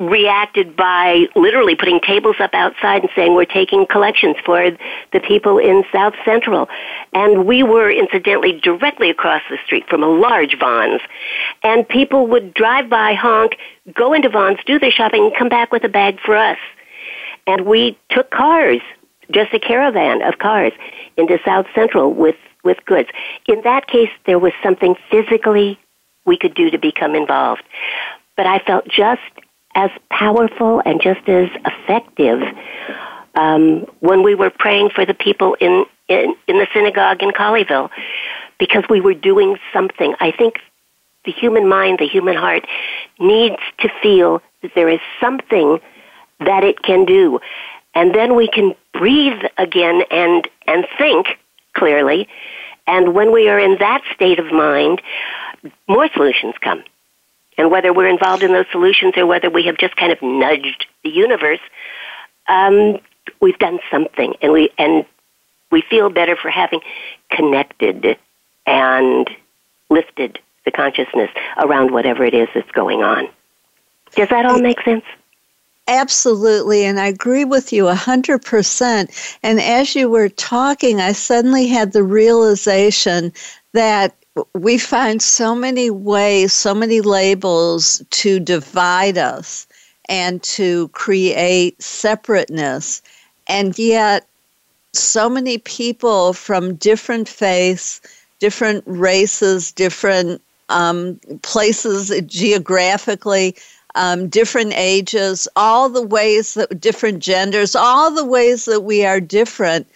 reacted 0.00 0.74
by 0.74 1.26
literally 1.36 1.76
putting 1.76 2.00
tables 2.00 2.36
up 2.40 2.54
outside 2.54 3.02
and 3.02 3.10
saying 3.14 3.34
we're 3.34 3.44
taking 3.44 3.86
collections 3.86 4.34
for 4.44 4.70
the 5.12 5.20
people 5.20 5.58
in 5.58 5.84
South 5.92 6.14
Central. 6.24 6.68
And 7.12 7.44
we 7.46 7.62
were 7.62 7.90
incidentally 7.90 8.58
directly 8.58 9.10
across 9.10 9.42
the 9.50 9.58
street 9.64 9.86
from 9.88 10.02
a 10.02 10.08
large 10.08 10.58
Vons. 10.58 11.02
And 11.62 11.86
people 11.86 12.26
would 12.28 12.54
drive 12.54 12.88
by, 12.88 13.12
honk, 13.12 13.58
go 13.94 14.14
into 14.14 14.30
Vons, 14.30 14.58
do 14.64 14.78
their 14.78 14.90
shopping, 14.90 15.24
and 15.24 15.36
come 15.36 15.50
back 15.50 15.70
with 15.70 15.84
a 15.84 15.88
bag 15.88 16.18
for 16.24 16.34
us. 16.34 16.58
And 17.46 17.66
we 17.66 17.98
took 18.08 18.30
cars, 18.30 18.80
just 19.30 19.52
a 19.54 19.58
caravan 19.58 20.22
of 20.22 20.38
cars, 20.38 20.72
into 21.16 21.38
South 21.44 21.66
Central 21.74 22.12
with, 22.12 22.36
with 22.64 22.78
goods. 22.86 23.08
In 23.46 23.62
that 23.62 23.86
case, 23.86 24.10
there 24.26 24.38
was 24.38 24.52
something 24.62 24.94
physically 25.10 25.78
we 26.24 26.36
could 26.36 26.54
do 26.54 26.70
to 26.70 26.78
become 26.78 27.14
involved. 27.14 27.62
But 28.36 28.46
I 28.46 28.58
felt 28.60 28.86
just 28.88 29.20
as 29.74 29.90
powerful 30.10 30.82
and 30.84 31.00
just 31.00 31.28
as 31.28 31.48
effective 31.64 32.42
um, 33.34 33.86
when 34.00 34.22
we 34.22 34.34
were 34.34 34.50
praying 34.50 34.90
for 34.90 35.06
the 35.06 35.14
people 35.14 35.54
in, 35.60 35.84
in, 36.08 36.34
in 36.48 36.58
the 36.58 36.66
synagogue 36.74 37.22
in 37.22 37.30
Colleyville 37.30 37.90
because 38.58 38.84
we 38.90 39.00
were 39.00 39.14
doing 39.14 39.56
something. 39.72 40.14
I 40.20 40.32
think 40.32 40.58
the 41.24 41.32
human 41.32 41.68
mind, 41.68 41.98
the 41.98 42.08
human 42.08 42.36
heart 42.36 42.66
needs 43.18 43.56
to 43.78 43.88
feel 44.02 44.42
that 44.62 44.72
there 44.74 44.88
is 44.88 45.00
something 45.20 45.80
that 46.40 46.64
it 46.64 46.82
can 46.82 47.04
do. 47.04 47.40
And 47.94 48.14
then 48.14 48.34
we 48.34 48.48
can 48.48 48.74
breathe 48.92 49.42
again 49.58 50.02
and, 50.10 50.48
and 50.66 50.86
think 50.98 51.38
clearly. 51.74 52.28
And 52.86 53.14
when 53.14 53.32
we 53.32 53.48
are 53.48 53.58
in 53.58 53.78
that 53.78 54.02
state 54.14 54.38
of 54.38 54.52
mind, 54.52 55.02
more 55.88 56.08
solutions 56.12 56.54
come. 56.60 56.82
And 57.58 57.70
whether 57.70 57.92
we're 57.92 58.08
involved 58.08 58.42
in 58.42 58.52
those 58.52 58.66
solutions 58.72 59.14
or 59.16 59.26
whether 59.26 59.50
we 59.50 59.66
have 59.66 59.76
just 59.76 59.96
kind 59.96 60.12
of 60.12 60.22
nudged 60.22 60.86
the 61.04 61.10
universe, 61.10 61.60
um, 62.48 62.98
we've 63.40 63.58
done 63.58 63.80
something, 63.90 64.34
and 64.40 64.52
we 64.52 64.70
and 64.78 65.04
we 65.70 65.82
feel 65.82 66.10
better 66.10 66.36
for 66.36 66.50
having 66.50 66.80
connected 67.30 68.18
and 68.66 69.30
lifted 69.88 70.38
the 70.64 70.70
consciousness 70.70 71.30
around 71.58 71.92
whatever 71.92 72.24
it 72.24 72.34
is 72.34 72.48
that's 72.54 72.70
going 72.72 73.02
on. 73.02 73.28
Does 74.14 74.28
that 74.30 74.46
all 74.46 74.58
make 74.60 74.80
sense? 74.82 75.04
Absolutely, 75.90 76.84
and 76.84 77.00
I 77.00 77.08
agree 77.08 77.44
with 77.44 77.72
you 77.72 77.88
100%. 77.88 79.10
And 79.42 79.60
as 79.60 79.94
you 79.96 80.08
were 80.08 80.28
talking, 80.28 81.00
I 81.00 81.12
suddenly 81.12 81.66
had 81.66 81.92
the 81.92 82.04
realization 82.04 83.32
that 83.74 84.14
we 84.54 84.78
find 84.78 85.20
so 85.20 85.54
many 85.54 85.90
ways, 85.90 86.52
so 86.52 86.74
many 86.74 87.00
labels 87.00 88.02
to 88.10 88.38
divide 88.38 89.18
us 89.18 89.66
and 90.08 90.40
to 90.44 90.88
create 90.90 91.82
separateness. 91.82 93.02
And 93.48 93.76
yet, 93.76 94.26
so 94.92 95.28
many 95.28 95.58
people 95.58 96.32
from 96.32 96.74
different 96.76 97.28
faiths, 97.28 98.00
different 98.40 98.84
races, 98.86 99.72
different 99.72 100.42
um, 100.68 101.20
places 101.42 102.12
geographically, 102.26 103.56
um, 103.94 104.28
different 104.28 104.72
ages, 104.74 105.48
all 105.56 105.88
the 105.88 106.02
ways 106.02 106.54
that 106.54 106.80
different 106.80 107.22
genders, 107.22 107.74
all 107.74 108.10
the 108.10 108.24
ways 108.24 108.64
that 108.66 108.80
we 108.80 109.04
are 109.04 109.20
different, 109.20 109.86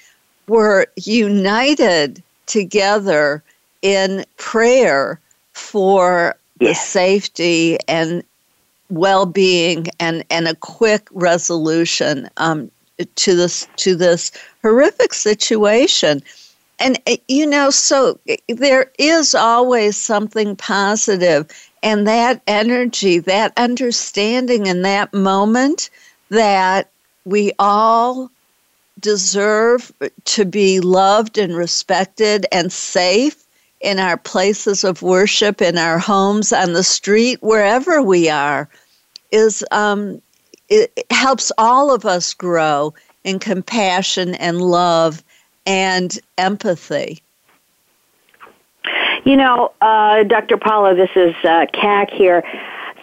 were 0.47 0.87
united 0.97 2.23
together 2.47 3.43
in 3.83 4.25
prayer 4.37 5.19
for 5.53 6.35
the 6.59 6.75
safety 6.75 7.79
and 7.89 8.23
well-being 8.91 9.87
and, 9.99 10.25
and 10.31 10.47
a 10.49 10.55
quick 10.57 11.09
resolution 11.13 12.29
um, 12.37 12.71
to 13.17 13.35
this 13.35 13.67
to 13.77 13.97
this 13.97 14.31
horrific 14.63 15.13
situation. 15.15 16.23
And 16.79 17.01
uh, 17.07 17.17
you 17.29 17.47
know, 17.47 17.71
so 17.71 18.19
uh, 18.29 18.35
there 18.49 18.91
is 18.99 19.35
always 19.35 19.97
something 19.97 20.57
positive, 20.57 21.49
and 21.85 22.07
that 22.07 22.41
energy, 22.47 23.19
that 23.19 23.53
understanding 23.59 24.67
in 24.67 24.83
that 24.83 25.13
moment 25.13 25.91
that 26.31 26.89
we 27.27 27.53
all 27.59 28.31
deserve 29.01 29.93
to 30.25 30.47
be 30.47 30.81
loved 30.81 31.37
and 31.37 31.55
respected 31.55 32.47
and 32.51 32.73
safe 32.73 33.45
in 33.83 33.99
our 33.99 34.17
places 34.17 34.83
of 34.83 35.03
worship, 35.03 35.61
in 35.61 35.77
our 35.77 35.99
homes, 35.99 36.55
on 36.55 36.73
the 36.73 36.83
street, 36.83 37.43
wherever 37.43 38.01
we 38.01 38.31
are, 38.31 38.67
is 39.31 39.63
um, 39.71 40.23
it 40.71 41.05
helps 41.11 41.53
all 41.59 41.93
of 41.95 42.07
us 42.07 42.33
grow 42.33 42.95
in 43.25 43.39
compassion 43.39 44.35
and 44.37 44.63
love 44.63 45.23
and 45.67 46.19
empathy. 46.39 47.21
You 49.25 49.37
know, 49.37 49.73
uh, 49.81 50.25
Dr. 50.25 50.59
Paula, 50.59 50.95
this 50.95 51.11
is 51.17 51.35
uh, 51.45 51.67
Kac 51.73 52.11
here 52.11 52.45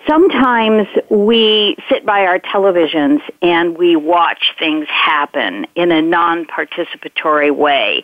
sometimes 0.07 0.87
we 1.09 1.75
sit 1.89 2.05
by 2.05 2.25
our 2.25 2.39
televisions 2.39 3.21
and 3.41 3.77
we 3.77 3.95
watch 3.95 4.53
things 4.59 4.87
happen 4.89 5.65
in 5.75 5.91
a 5.91 6.01
non-participatory 6.01 7.55
way. 7.55 8.03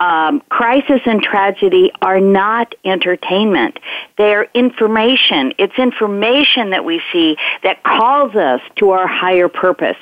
Um, 0.00 0.42
crisis 0.48 1.00
and 1.06 1.20
tragedy 1.20 1.90
are 2.00 2.20
not 2.20 2.72
entertainment. 2.84 3.80
They're 4.16 4.44
information. 4.54 5.54
It's 5.58 5.76
information 5.76 6.70
that 6.70 6.84
we 6.84 7.02
see 7.12 7.36
that 7.64 7.82
calls 7.82 8.36
us 8.36 8.60
to 8.76 8.90
our 8.90 9.08
higher 9.08 9.48
purpose. 9.48 9.96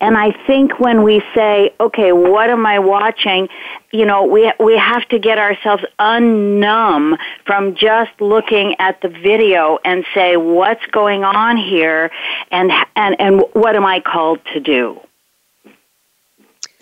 And 0.00 0.16
I 0.16 0.32
think 0.48 0.80
when 0.80 1.04
we 1.04 1.22
say, 1.32 1.72
okay, 1.78 2.10
what 2.10 2.50
am 2.50 2.66
I 2.66 2.80
watching? 2.80 3.48
You 3.92 4.04
know, 4.04 4.24
we, 4.24 4.52
we 4.58 4.76
have 4.76 5.08
to 5.10 5.20
get 5.20 5.38
ourselves 5.38 5.84
unnumb 6.00 7.16
from 7.44 7.76
just 7.76 8.20
looking 8.20 8.74
at 8.80 9.00
the 9.00 9.08
video 9.08 9.78
and 9.84 10.04
say, 10.12 10.36
what's 10.36 10.84
going 10.86 11.22
on 11.22 11.56
here 11.56 12.10
and, 12.50 12.72
and, 12.96 13.20
and 13.20 13.44
what 13.52 13.76
am 13.76 13.86
I 13.86 14.00
called 14.00 14.40
to 14.54 14.60
do? 14.60 15.00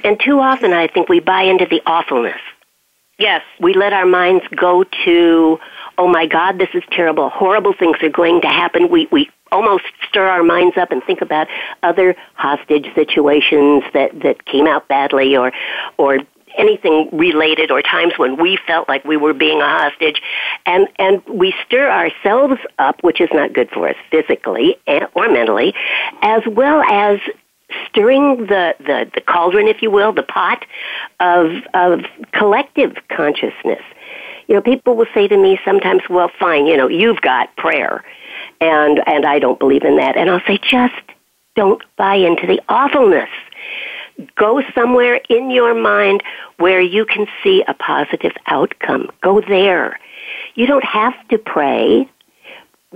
And 0.02 0.18
too 0.18 0.40
often 0.40 0.72
I 0.72 0.86
think 0.86 1.08
we 1.08 1.20
buy 1.20 1.42
into 1.42 1.66
the 1.66 1.82
awfulness. 1.86 2.40
Yes. 3.18 3.42
We 3.60 3.74
let 3.74 3.92
our 3.92 4.06
minds 4.06 4.44
go 4.56 4.84
to, 5.04 5.58
oh 5.98 6.08
my 6.08 6.26
God, 6.26 6.58
this 6.58 6.70
is 6.74 6.82
terrible. 6.90 7.28
Horrible 7.30 7.72
things 7.72 7.96
are 8.02 8.08
going 8.08 8.40
to 8.40 8.48
happen. 8.48 8.90
We, 8.90 9.08
we 9.12 9.30
almost 9.52 9.84
stir 10.08 10.26
our 10.26 10.42
minds 10.42 10.76
up 10.76 10.90
and 10.90 11.02
think 11.04 11.20
about 11.20 11.46
other 11.82 12.16
hostage 12.34 12.86
situations 12.94 13.84
that, 13.92 14.10
that 14.22 14.44
came 14.46 14.66
out 14.66 14.88
badly 14.88 15.36
or, 15.36 15.52
or 15.96 16.18
anything 16.56 17.08
related 17.12 17.70
or 17.70 17.82
times 17.82 18.14
when 18.16 18.40
we 18.40 18.58
felt 18.66 18.88
like 18.88 19.04
we 19.04 19.16
were 19.16 19.34
being 19.34 19.60
a 19.60 19.68
hostage 19.68 20.22
and 20.66 20.86
and 20.98 21.20
we 21.26 21.52
stir 21.66 21.90
ourselves 21.90 22.60
up 22.78 23.02
which 23.02 23.20
is 23.20 23.28
not 23.32 23.52
good 23.52 23.68
for 23.70 23.88
us 23.88 23.96
physically 24.10 24.76
or 24.86 25.28
mentally 25.28 25.74
as 26.22 26.42
well 26.46 26.80
as 26.82 27.18
stirring 27.88 28.46
the, 28.46 28.74
the, 28.78 29.10
the 29.14 29.20
cauldron, 29.20 29.68
if 29.68 29.82
you 29.82 29.90
will, 29.90 30.12
the 30.12 30.22
pot 30.22 30.64
of, 31.20 31.52
of 31.74 32.00
collective 32.32 32.96
consciousness. 33.08 33.82
You 34.46 34.56
know, 34.56 34.60
people 34.60 34.96
will 34.96 35.06
say 35.14 35.26
to 35.28 35.36
me 35.36 35.58
sometimes, 35.64 36.02
well, 36.10 36.30
fine, 36.38 36.66
you 36.66 36.76
know, 36.76 36.88
you've 36.88 37.20
got 37.20 37.54
prayer, 37.56 38.04
and, 38.60 39.00
and 39.06 39.24
I 39.24 39.38
don't 39.38 39.58
believe 39.58 39.84
in 39.84 39.96
that. 39.96 40.16
And 40.16 40.28
I'll 40.28 40.42
say, 40.46 40.58
just 40.58 40.94
don't 41.56 41.82
buy 41.96 42.16
into 42.16 42.46
the 42.46 42.60
awfulness. 42.68 43.30
Go 44.36 44.62
somewhere 44.74 45.20
in 45.28 45.50
your 45.50 45.74
mind 45.74 46.22
where 46.58 46.80
you 46.80 47.04
can 47.04 47.26
see 47.42 47.64
a 47.66 47.74
positive 47.74 48.32
outcome. 48.46 49.10
Go 49.22 49.40
there. 49.40 49.98
You 50.54 50.66
don't 50.66 50.84
have 50.84 51.14
to 51.28 51.38
pray 51.38 52.08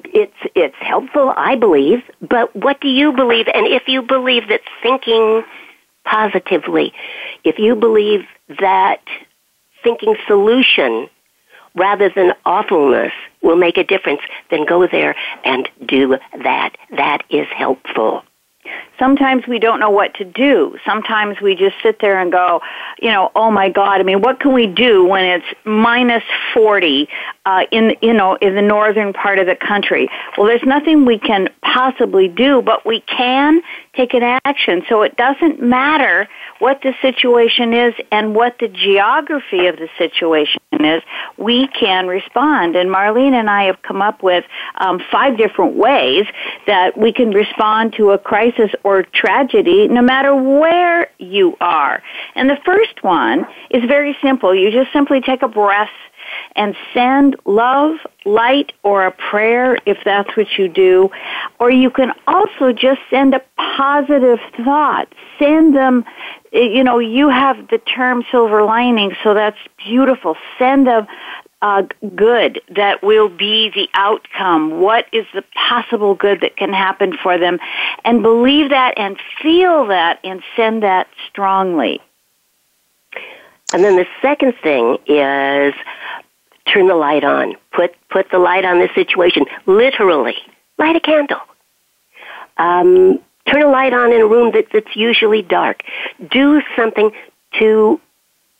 it's 0.06 0.36
it's 0.54 0.76
helpful, 0.80 1.32
I 1.36 1.56
believe. 1.56 2.02
But 2.20 2.54
what 2.54 2.80
do 2.80 2.88
you 2.88 3.12
believe? 3.12 3.46
And 3.52 3.66
if 3.66 3.84
you 3.86 4.02
believe 4.02 4.48
that 4.48 4.60
thinking 4.82 5.42
positively, 6.04 6.92
if 7.44 7.58
you 7.58 7.76
believe 7.76 8.20
that 8.60 9.02
thinking 9.82 10.16
solution 10.26 11.08
rather 11.74 12.08
than 12.08 12.32
awfulness 12.44 13.12
will 13.42 13.56
make 13.56 13.78
a 13.78 13.84
difference, 13.84 14.20
then 14.50 14.64
go 14.64 14.86
there 14.86 15.14
and 15.44 15.68
do 15.86 16.18
that. 16.42 16.76
That 16.90 17.22
is 17.30 17.46
helpful 17.56 18.22
sometimes 18.98 19.46
we 19.46 19.58
don't 19.58 19.80
know 19.80 19.90
what 19.90 20.14
to 20.14 20.24
do. 20.24 20.76
Sometimes 20.84 21.40
we 21.40 21.54
just 21.54 21.76
sit 21.82 22.00
there 22.00 22.18
and 22.18 22.32
go, 22.32 22.60
you 23.00 23.10
know, 23.10 23.30
oh 23.34 23.50
my 23.50 23.68
God, 23.68 24.00
I 24.00 24.02
mean, 24.02 24.20
what 24.20 24.40
can 24.40 24.52
we 24.52 24.66
do 24.66 25.04
when 25.04 25.24
it's 25.24 25.46
minus 25.64 26.22
40 26.54 27.08
uh, 27.46 27.64
in, 27.70 27.96
you 28.02 28.12
know, 28.12 28.36
in 28.36 28.54
the 28.54 28.62
northern 28.62 29.12
part 29.12 29.38
of 29.38 29.46
the 29.46 29.56
country? 29.56 30.08
Well, 30.36 30.46
there's 30.46 30.62
nothing 30.64 31.04
we 31.04 31.18
can 31.18 31.48
possibly 31.62 32.28
do, 32.28 32.62
but 32.62 32.84
we 32.84 33.00
can 33.00 33.60
take 33.94 34.14
an 34.14 34.22
action. 34.44 34.82
So 34.88 35.02
it 35.02 35.16
doesn't 35.16 35.60
matter 35.60 36.28
what 36.60 36.80
the 36.82 36.94
situation 37.02 37.72
is 37.74 37.94
and 38.10 38.34
what 38.34 38.56
the 38.60 38.68
geography 38.68 39.66
of 39.66 39.76
the 39.76 39.88
situation 39.98 40.60
is, 40.72 41.02
we 41.36 41.66
can 41.68 42.06
respond. 42.06 42.76
And 42.76 42.90
Marlene 42.90 43.32
and 43.32 43.50
I 43.50 43.64
have 43.64 43.82
come 43.82 44.00
up 44.02 44.22
with 44.22 44.44
um, 44.76 45.00
five 45.10 45.36
different 45.36 45.74
ways 45.74 46.26
that 46.66 46.96
we 46.96 47.12
can 47.12 47.30
respond 47.30 47.94
to 47.94 48.10
a 48.10 48.18
crisis 48.18 48.70
or 48.88 49.02
tragedy 49.02 49.86
no 49.86 50.00
matter 50.00 50.34
where 50.34 51.10
you 51.18 51.54
are. 51.60 52.02
And 52.34 52.48
the 52.48 52.56
first 52.64 53.04
one 53.04 53.46
is 53.68 53.84
very 53.84 54.16
simple. 54.22 54.54
You 54.54 54.70
just 54.70 54.90
simply 54.94 55.20
take 55.20 55.42
a 55.42 55.48
breath 55.48 55.90
and 56.56 56.74
send 56.94 57.36
love, 57.44 57.96
light, 58.24 58.72
or 58.82 59.04
a 59.04 59.10
prayer 59.10 59.76
if 59.84 59.98
that's 60.06 60.34
what 60.38 60.46
you 60.56 60.68
do. 60.68 61.10
Or 61.60 61.70
you 61.70 61.90
can 61.90 62.12
also 62.26 62.72
just 62.72 63.00
send 63.10 63.34
a 63.34 63.42
positive 63.76 64.38
thought. 64.64 65.14
Send 65.38 65.76
them, 65.76 66.06
you 66.50 66.82
know, 66.82 66.98
you 66.98 67.28
have 67.28 67.68
the 67.68 67.78
term 67.78 68.24
silver 68.30 68.62
lining, 68.62 69.14
so 69.22 69.34
that's 69.34 69.58
beautiful. 69.84 70.34
Send 70.58 70.86
them 70.86 71.06
uh, 71.60 71.82
good 72.14 72.60
that 72.76 73.02
will 73.02 73.28
be 73.28 73.70
the 73.74 73.88
outcome? 73.94 74.80
What 74.80 75.06
is 75.12 75.26
the 75.34 75.42
possible 75.54 76.14
good 76.14 76.40
that 76.42 76.56
can 76.56 76.72
happen 76.72 77.16
for 77.16 77.38
them? 77.38 77.58
And 78.04 78.22
believe 78.22 78.70
that 78.70 78.94
and 78.96 79.18
feel 79.42 79.86
that 79.86 80.20
and 80.22 80.42
send 80.56 80.82
that 80.82 81.08
strongly. 81.28 82.00
And 83.72 83.84
then 83.84 83.96
the 83.96 84.06
second 84.22 84.54
thing 84.62 84.98
is 85.06 85.74
turn 86.66 86.86
the 86.86 86.94
light 86.94 87.24
on. 87.24 87.54
Put 87.72 87.94
put 88.08 88.30
the 88.30 88.38
light 88.38 88.64
on 88.64 88.78
this 88.78 88.90
situation. 88.94 89.44
Literally, 89.66 90.36
light 90.78 90.96
a 90.96 91.00
candle. 91.00 91.40
Um, 92.56 93.20
turn 93.46 93.62
a 93.62 93.70
light 93.70 93.92
on 93.92 94.12
in 94.12 94.20
a 94.20 94.26
room 94.26 94.52
that, 94.52 94.66
that's 94.72 94.96
usually 94.96 95.42
dark. 95.42 95.82
Do 96.30 96.62
something 96.76 97.10
to 97.58 98.00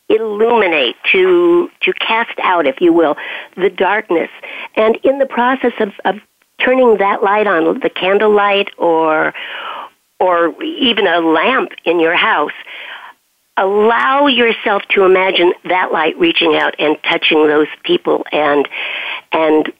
illuminate, 0.09 0.95
to 1.11 1.69
to 1.81 1.93
cast 1.93 2.37
out, 2.39 2.65
if 2.65 2.81
you 2.81 2.91
will, 2.91 3.15
the 3.55 3.69
darkness. 3.69 4.29
And 4.75 4.97
in 5.03 5.19
the 5.19 5.25
process 5.25 5.73
of, 5.79 5.93
of 6.05 6.15
turning 6.59 6.97
that 6.97 7.23
light 7.23 7.47
on, 7.47 7.79
the 7.79 7.89
candle 7.89 8.33
light 8.33 8.69
or 8.77 9.33
or 10.19 10.61
even 10.61 11.07
a 11.07 11.19
lamp 11.19 11.71
in 11.85 11.99
your 11.99 12.15
house, 12.15 12.51
allow 13.55 14.27
yourself 14.27 14.83
to 14.89 15.03
imagine 15.03 15.53
that 15.65 15.91
light 15.91 16.17
reaching 16.17 16.55
out 16.55 16.75
and 16.79 16.97
touching 17.03 17.47
those 17.47 17.67
people 17.83 18.25
and 18.31 18.67
and 19.31 19.71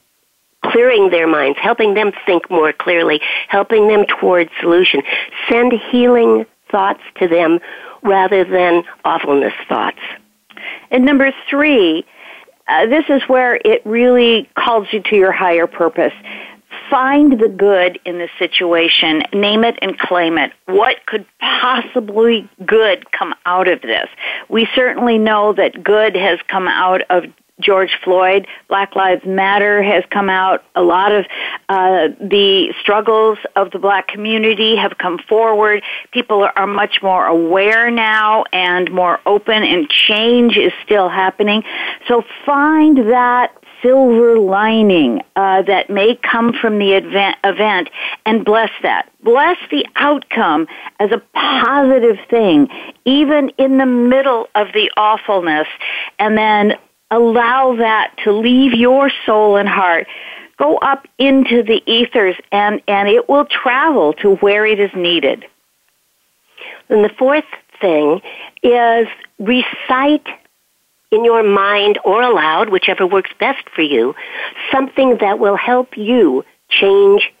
clearing 0.62 1.10
their 1.10 1.26
minds, 1.26 1.58
helping 1.60 1.94
them 1.94 2.12
think 2.26 2.50
more 2.50 2.72
clearly, 2.72 3.20
helping 3.48 3.88
them 3.88 4.04
towards 4.04 4.50
solution. 4.60 5.02
Send 5.48 5.72
healing 5.72 6.44
thoughts 6.70 7.00
to 7.16 7.26
them 7.26 7.58
rather 8.02 8.44
than 8.44 8.84
awfulness 9.04 9.54
thoughts. 9.68 10.00
And 10.90 11.04
number 11.04 11.32
three, 11.48 12.04
uh, 12.68 12.86
this 12.86 13.04
is 13.08 13.22
where 13.28 13.56
it 13.64 13.82
really 13.84 14.48
calls 14.56 14.88
you 14.92 15.02
to 15.02 15.16
your 15.16 15.32
higher 15.32 15.66
purpose 15.66 16.12
find 16.90 17.40
the 17.40 17.48
good 17.48 17.98
in 18.04 18.18
the 18.18 18.28
situation, 18.38 19.22
name 19.32 19.64
it 19.64 19.78
and 19.80 19.96
claim 19.98 20.36
it. 20.36 20.52
What 20.66 21.06
could 21.06 21.24
possibly 21.38 22.48
good 22.66 23.10
come 23.12 23.34
out 23.46 23.68
of 23.68 23.80
this? 23.82 24.08
We 24.48 24.68
certainly 24.74 25.16
know 25.16 25.52
that 25.52 25.82
good 25.82 26.16
has 26.16 26.40
come 26.48 26.66
out 26.68 27.02
of 27.08 27.24
George 27.60 27.96
Floyd, 28.02 28.46
Black 28.68 28.96
Lives 28.96 29.24
Matter 29.24 29.82
has 29.82 30.04
come 30.10 30.28
out. 30.28 30.64
A 30.74 30.82
lot 30.82 31.12
of 31.12 31.26
uh, 31.68 32.08
the 32.20 32.74
struggles 32.80 33.38
of 33.56 33.70
the 33.70 33.78
black 33.78 34.08
community 34.08 34.76
have 34.76 34.98
come 34.98 35.18
forward. 35.28 35.82
People 36.12 36.48
are 36.56 36.66
much 36.66 37.02
more 37.02 37.26
aware 37.26 37.90
now 37.90 38.44
and 38.52 38.90
more 38.90 39.20
open, 39.26 39.62
and 39.62 39.88
change 39.88 40.56
is 40.56 40.72
still 40.84 41.08
happening. 41.08 41.62
So 42.08 42.24
find 42.44 42.96
that 43.10 43.54
silver 43.82 44.38
lining 44.38 45.22
uh, 45.36 45.62
that 45.62 45.90
may 45.90 46.16
come 46.16 46.52
from 46.52 46.78
the 46.78 46.92
event, 46.92 47.36
event 47.44 47.88
and 48.26 48.44
bless 48.44 48.70
that. 48.82 49.10
Bless 49.22 49.56
the 49.70 49.86
outcome 49.96 50.66
as 50.98 51.10
a 51.12 51.22
positive 51.34 52.18
thing, 52.28 52.68
even 53.04 53.50
in 53.58 53.78
the 53.78 53.86
middle 53.86 54.48
of 54.54 54.68
the 54.72 54.90
awfulness, 54.96 55.66
and 56.18 56.36
then 56.36 56.74
allow 57.10 57.76
that 57.76 58.14
to 58.24 58.32
leave 58.32 58.72
your 58.72 59.10
soul 59.26 59.56
and 59.56 59.68
heart. 59.68 60.06
Go 60.56 60.76
up 60.78 61.06
into 61.18 61.62
the 61.62 61.82
ethers 61.86 62.36
and, 62.52 62.82
and 62.86 63.08
it 63.08 63.28
will 63.28 63.46
travel 63.46 64.12
to 64.14 64.36
where 64.36 64.66
it 64.66 64.78
is 64.78 64.90
needed. 64.94 65.44
And 66.88 67.04
the 67.04 67.10
fourth 67.18 67.44
thing 67.80 68.20
is 68.62 69.06
recite 69.38 70.26
in 71.10 71.24
your 71.24 71.42
mind 71.42 71.98
or 72.04 72.22
aloud, 72.22 72.68
whichever 72.68 73.06
works 73.06 73.30
best 73.40 73.68
for 73.74 73.82
you, 73.82 74.14
something 74.70 75.18
that 75.18 75.38
will 75.38 75.56
help 75.56 75.96
you 75.96 76.44
change 76.68 77.32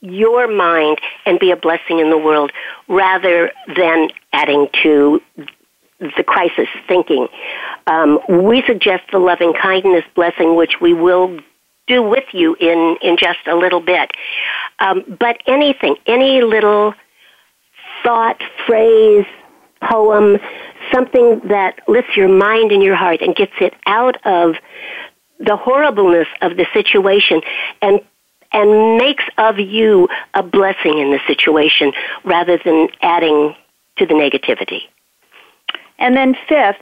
your 0.00 0.46
mind 0.46 1.00
and 1.24 1.38
be 1.38 1.50
a 1.50 1.56
blessing 1.56 1.98
in 1.98 2.10
the 2.10 2.18
world 2.18 2.52
rather 2.88 3.50
than 3.74 4.10
adding 4.32 4.68
to 4.82 5.20
the 5.98 6.22
crisis 6.24 6.68
thinking. 6.86 7.26
Um, 7.86 8.18
we 8.28 8.62
suggest 8.66 9.04
the 9.12 9.18
loving 9.18 9.52
kindness 9.52 10.04
blessing, 10.14 10.56
which 10.56 10.80
we 10.80 10.92
will 10.92 11.38
do 11.86 12.02
with 12.02 12.24
you 12.32 12.56
in, 12.60 12.96
in 13.00 13.16
just 13.16 13.38
a 13.46 13.54
little 13.54 13.80
bit. 13.80 14.10
Um, 14.80 15.04
but 15.20 15.40
anything, 15.46 15.96
any 16.06 16.42
little 16.42 16.94
thought, 18.02 18.42
phrase, 18.66 19.24
poem, 19.82 20.38
something 20.92 21.40
that 21.48 21.80
lifts 21.88 22.16
your 22.16 22.28
mind 22.28 22.72
and 22.72 22.82
your 22.82 22.96
heart 22.96 23.20
and 23.20 23.34
gets 23.36 23.52
it 23.60 23.74
out 23.86 24.16
of 24.26 24.56
the 25.38 25.56
horribleness 25.56 26.28
of 26.40 26.56
the 26.56 26.66
situation 26.72 27.42
and 27.82 28.00
and 28.52 28.96
makes 28.96 29.24
of 29.38 29.58
you 29.58 30.08
a 30.34 30.42
blessing 30.42 30.98
in 30.98 31.10
the 31.10 31.20
situation 31.26 31.92
rather 32.24 32.58
than 32.64 32.88
adding 33.02 33.54
to 33.98 34.06
the 34.06 34.14
negativity. 34.14 34.82
And 35.98 36.16
then 36.16 36.36
fifth, 36.48 36.80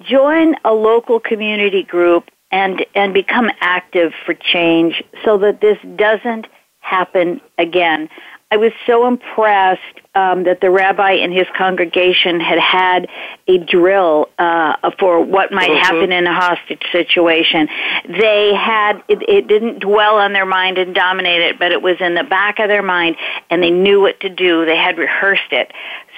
join 0.00 0.54
a 0.64 0.72
local 0.72 1.20
community 1.20 1.82
group 1.82 2.30
and 2.50 2.84
and 2.94 3.12
become 3.12 3.50
active 3.60 4.12
for 4.24 4.34
change 4.34 5.02
so 5.24 5.38
that 5.38 5.60
this 5.60 5.78
doesn't 5.96 6.46
happen 6.80 7.40
again. 7.58 8.08
I 8.50 8.56
was 8.56 8.72
so 8.86 9.06
impressed 9.06 9.82
um, 10.14 10.44
that 10.44 10.62
the 10.62 10.70
rabbi 10.70 11.12
and 11.12 11.34
his 11.34 11.46
congregation 11.54 12.40
had 12.40 12.58
had 12.58 13.08
a 13.46 13.58
drill 13.58 14.30
uh, 14.38 14.90
for 14.98 15.22
what 15.22 15.52
might 15.52 15.68
mm-hmm. 15.68 15.82
happen 15.82 16.12
in 16.12 16.26
a 16.26 16.32
hostage 16.32 16.82
situation. 16.90 17.68
They 18.08 18.54
had 18.54 19.02
it, 19.06 19.18
it 19.28 19.48
didn't 19.48 19.80
dwell 19.80 20.16
on 20.16 20.32
their 20.32 20.46
mind 20.46 20.78
and 20.78 20.94
dominate 20.94 21.42
it, 21.42 21.58
but 21.58 21.72
it 21.72 21.82
was 21.82 21.96
in 22.00 22.14
the 22.14 22.24
back 22.24 22.58
of 22.58 22.68
their 22.68 22.82
mind, 22.82 23.16
and 23.50 23.62
they 23.62 23.70
knew 23.70 24.00
what 24.00 24.18
to 24.20 24.30
do. 24.30 24.64
They 24.64 24.78
had 24.78 24.96
rehearsed 24.96 25.52
it. 25.52 25.70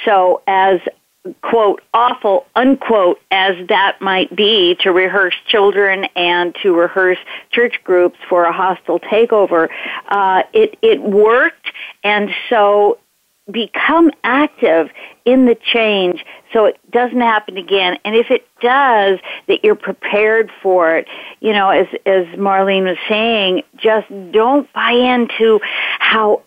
So 0.04 0.42
as 0.46 0.78
quote 1.42 1.82
awful 1.92 2.46
unquote 2.56 3.20
as 3.30 3.54
that 3.68 4.00
might 4.00 4.34
be 4.34 4.76
to 4.80 4.90
rehearse 4.90 5.34
children 5.46 6.06
and 6.16 6.56
to 6.62 6.74
rehearse 6.74 7.18
church 7.50 7.78
groups 7.84 8.18
for 8.28 8.44
a 8.44 8.52
hostile 8.52 8.98
takeover. 9.00 9.68
Uh, 10.08 10.42
it 10.52 10.78
it 10.82 11.02
worked 11.02 11.72
and 12.02 12.30
so 12.48 12.98
become 13.50 14.10
active 14.24 14.90
in 15.24 15.44
the 15.44 15.56
change 15.56 16.24
so 16.52 16.66
it 16.66 16.78
doesn't 16.90 17.20
happen 17.20 17.56
again. 17.56 17.98
And 18.04 18.14
if 18.14 18.30
it 18.30 18.46
does 18.60 19.18
that 19.46 19.64
you're 19.64 19.74
prepared 19.74 20.50
for 20.62 20.96
it. 20.96 21.06
You 21.40 21.52
know 21.52 21.68
as 21.68 21.86
as 22.06 22.26
Marlene 22.38 22.84
was 22.84 22.98
saying 23.08 23.62
just 23.76 24.08
don't 24.32 24.72
buy 24.72 24.92
into 24.92 25.60
how 25.98 26.42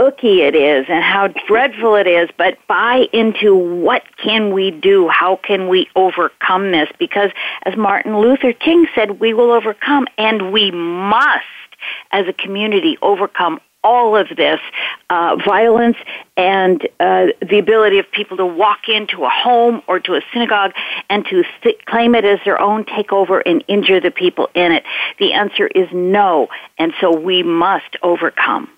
ooky 0.00 0.38
it 0.38 0.54
is 0.54 0.86
and 0.88 1.04
how 1.04 1.28
dreadful 1.46 1.94
it 1.94 2.06
is, 2.06 2.28
but 2.36 2.56
buy 2.66 3.06
into 3.12 3.54
what 3.54 4.02
can 4.16 4.52
we 4.52 4.70
do? 4.70 5.08
How 5.08 5.36
can 5.36 5.68
we 5.68 5.88
overcome 5.94 6.72
this? 6.72 6.88
Because 6.98 7.30
as 7.64 7.76
Martin 7.76 8.18
Luther 8.18 8.52
King 8.52 8.86
said, 8.94 9.20
we 9.20 9.34
will 9.34 9.52
overcome 9.52 10.06
and 10.16 10.52
we 10.52 10.70
must 10.70 11.44
as 12.10 12.26
a 12.26 12.32
community 12.32 12.98
overcome 13.02 13.60
all 13.82 14.16
of 14.16 14.28
this 14.36 14.60
uh, 15.08 15.36
violence 15.44 15.96
and 16.36 16.86
uh, 17.00 17.28
the 17.40 17.58
ability 17.58 17.98
of 17.98 18.10
people 18.12 18.36
to 18.36 18.44
walk 18.44 18.88
into 18.88 19.24
a 19.24 19.28
home 19.30 19.82
or 19.86 19.98
to 19.98 20.14
a 20.14 20.20
synagogue 20.32 20.72
and 21.08 21.24
to 21.24 21.44
st- 21.60 21.84
claim 21.86 22.14
it 22.14 22.24
as 22.24 22.38
their 22.44 22.60
own, 22.60 22.84
take 22.84 23.12
over 23.12 23.40
and 23.40 23.64
injure 23.68 24.00
the 24.00 24.10
people 24.10 24.50
in 24.54 24.72
it. 24.72 24.84
The 25.18 25.32
answer 25.32 25.66
is 25.66 25.88
no, 25.92 26.48
and 26.78 26.92
so 27.00 27.16
we 27.16 27.42
must 27.42 27.96
overcome. 28.02 28.68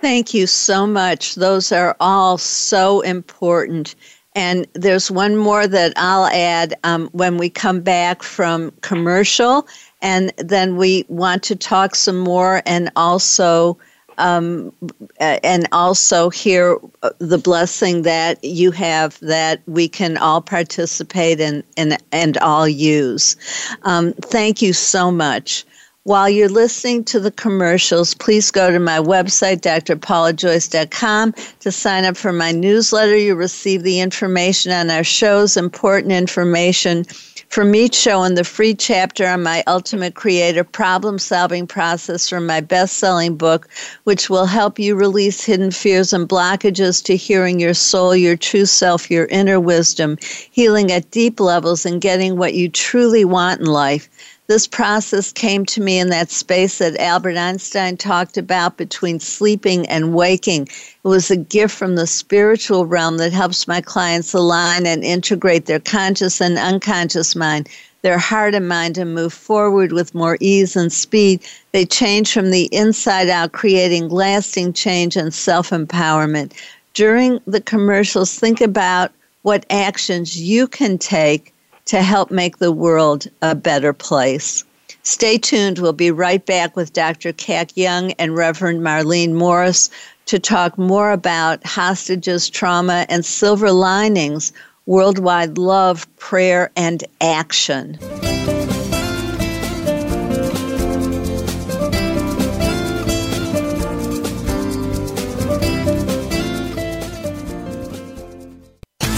Thank 0.00 0.32
you 0.32 0.46
so 0.46 0.86
much. 0.86 1.34
Those 1.34 1.72
are 1.72 1.96
all 1.98 2.38
so 2.38 3.00
important. 3.00 3.96
And 4.34 4.66
there's 4.74 5.10
one 5.10 5.36
more 5.36 5.66
that 5.66 5.92
I'll 5.96 6.26
add 6.26 6.74
um, 6.84 7.08
when 7.12 7.36
we 7.36 7.50
come 7.50 7.80
back 7.80 8.22
from 8.22 8.70
commercial. 8.82 9.66
And 10.00 10.32
then 10.36 10.76
we 10.76 11.04
want 11.08 11.42
to 11.44 11.56
talk 11.56 11.96
some 11.96 12.18
more 12.18 12.62
and 12.66 12.90
also. 12.96 13.78
Um, 14.20 14.72
and 15.20 15.68
also 15.70 16.28
hear 16.28 16.76
uh, 17.04 17.10
the 17.18 17.38
blessing 17.38 18.02
that 18.02 18.42
you 18.42 18.72
have 18.72 19.16
that 19.20 19.62
we 19.68 19.88
can 19.88 20.16
all 20.16 20.40
participate 20.40 21.38
in, 21.38 21.62
in 21.76 21.96
and 22.10 22.36
all 22.38 22.66
use. 22.66 23.36
Um, 23.82 24.12
thank 24.14 24.60
you 24.60 24.72
so 24.72 25.12
much. 25.12 25.64
While 26.08 26.30
you're 26.30 26.48
listening 26.48 27.04
to 27.04 27.20
the 27.20 27.30
commercials, 27.30 28.14
please 28.14 28.50
go 28.50 28.70
to 28.70 28.78
my 28.78 28.98
website, 28.98 29.60
drpaulajoyce.com, 29.60 31.34
to 31.60 31.70
sign 31.70 32.06
up 32.06 32.16
for 32.16 32.32
my 32.32 32.50
newsletter. 32.50 33.14
You'll 33.14 33.36
receive 33.36 33.82
the 33.82 34.00
information 34.00 34.72
on 34.72 34.88
our 34.88 35.04
shows, 35.04 35.58
important 35.58 36.12
information 36.12 37.04
from 37.50 37.74
each 37.74 37.94
show, 37.94 38.22
and 38.22 38.38
the 38.38 38.44
free 38.44 38.72
chapter 38.72 39.26
on 39.26 39.42
my 39.42 39.62
ultimate 39.66 40.14
creative 40.14 40.72
problem 40.72 41.18
solving 41.18 41.66
process 41.66 42.26
from 42.26 42.46
my 42.46 42.62
best 42.62 42.96
selling 42.96 43.36
book, 43.36 43.68
which 44.04 44.30
will 44.30 44.46
help 44.46 44.78
you 44.78 44.94
release 44.94 45.44
hidden 45.44 45.70
fears 45.70 46.14
and 46.14 46.26
blockages 46.26 47.04
to 47.04 47.16
hearing 47.16 47.60
your 47.60 47.74
soul, 47.74 48.16
your 48.16 48.34
true 48.34 48.64
self, 48.64 49.10
your 49.10 49.26
inner 49.26 49.60
wisdom, 49.60 50.16
healing 50.22 50.90
at 50.90 51.10
deep 51.10 51.38
levels, 51.38 51.84
and 51.84 52.00
getting 52.00 52.38
what 52.38 52.54
you 52.54 52.70
truly 52.70 53.26
want 53.26 53.60
in 53.60 53.66
life. 53.66 54.08
This 54.48 54.66
process 54.66 55.30
came 55.30 55.66
to 55.66 55.82
me 55.82 55.98
in 55.98 56.08
that 56.08 56.30
space 56.30 56.78
that 56.78 56.98
Albert 56.98 57.36
Einstein 57.36 57.98
talked 57.98 58.38
about 58.38 58.78
between 58.78 59.20
sleeping 59.20 59.86
and 59.88 60.14
waking. 60.14 60.62
It 60.62 61.08
was 61.08 61.30
a 61.30 61.36
gift 61.36 61.74
from 61.76 61.96
the 61.96 62.06
spiritual 62.06 62.86
realm 62.86 63.18
that 63.18 63.34
helps 63.34 63.68
my 63.68 63.82
clients 63.82 64.32
align 64.32 64.86
and 64.86 65.04
integrate 65.04 65.66
their 65.66 65.80
conscious 65.80 66.40
and 66.40 66.56
unconscious 66.56 67.36
mind, 67.36 67.68
their 68.00 68.16
heart 68.16 68.54
and 68.54 68.66
mind, 68.66 68.96
and 68.96 69.14
move 69.14 69.34
forward 69.34 69.92
with 69.92 70.14
more 70.14 70.38
ease 70.40 70.76
and 70.76 70.90
speed. 70.90 71.42
They 71.72 71.84
change 71.84 72.32
from 72.32 72.50
the 72.50 72.70
inside 72.72 73.28
out, 73.28 73.52
creating 73.52 74.08
lasting 74.08 74.72
change 74.72 75.14
and 75.14 75.34
self 75.34 75.68
empowerment. 75.68 76.52
During 76.94 77.38
the 77.46 77.60
commercials, 77.60 78.38
think 78.38 78.62
about 78.62 79.12
what 79.42 79.66
actions 79.68 80.40
you 80.40 80.66
can 80.66 80.96
take 80.96 81.52
to 81.88 82.02
help 82.02 82.30
make 82.30 82.58
the 82.58 82.72
world 82.72 83.26
a 83.42 83.54
better 83.54 83.92
place. 83.92 84.64
Stay 85.02 85.38
tuned. 85.38 85.78
We'll 85.78 85.94
be 85.94 86.10
right 86.10 86.44
back 86.44 86.76
with 86.76 86.92
Dr. 86.92 87.32
Kac 87.32 87.76
Young 87.76 88.12
and 88.12 88.36
Reverend 88.36 88.80
Marlene 88.80 89.32
Morris 89.32 89.88
to 90.26 90.38
talk 90.38 90.76
more 90.76 91.12
about 91.12 91.66
hostages, 91.66 92.50
trauma, 92.50 93.06
and 93.08 93.24
silver 93.24 93.72
linings, 93.72 94.52
worldwide 94.84 95.56
love, 95.56 96.06
prayer, 96.18 96.70
and 96.76 97.04
action. 97.22 97.98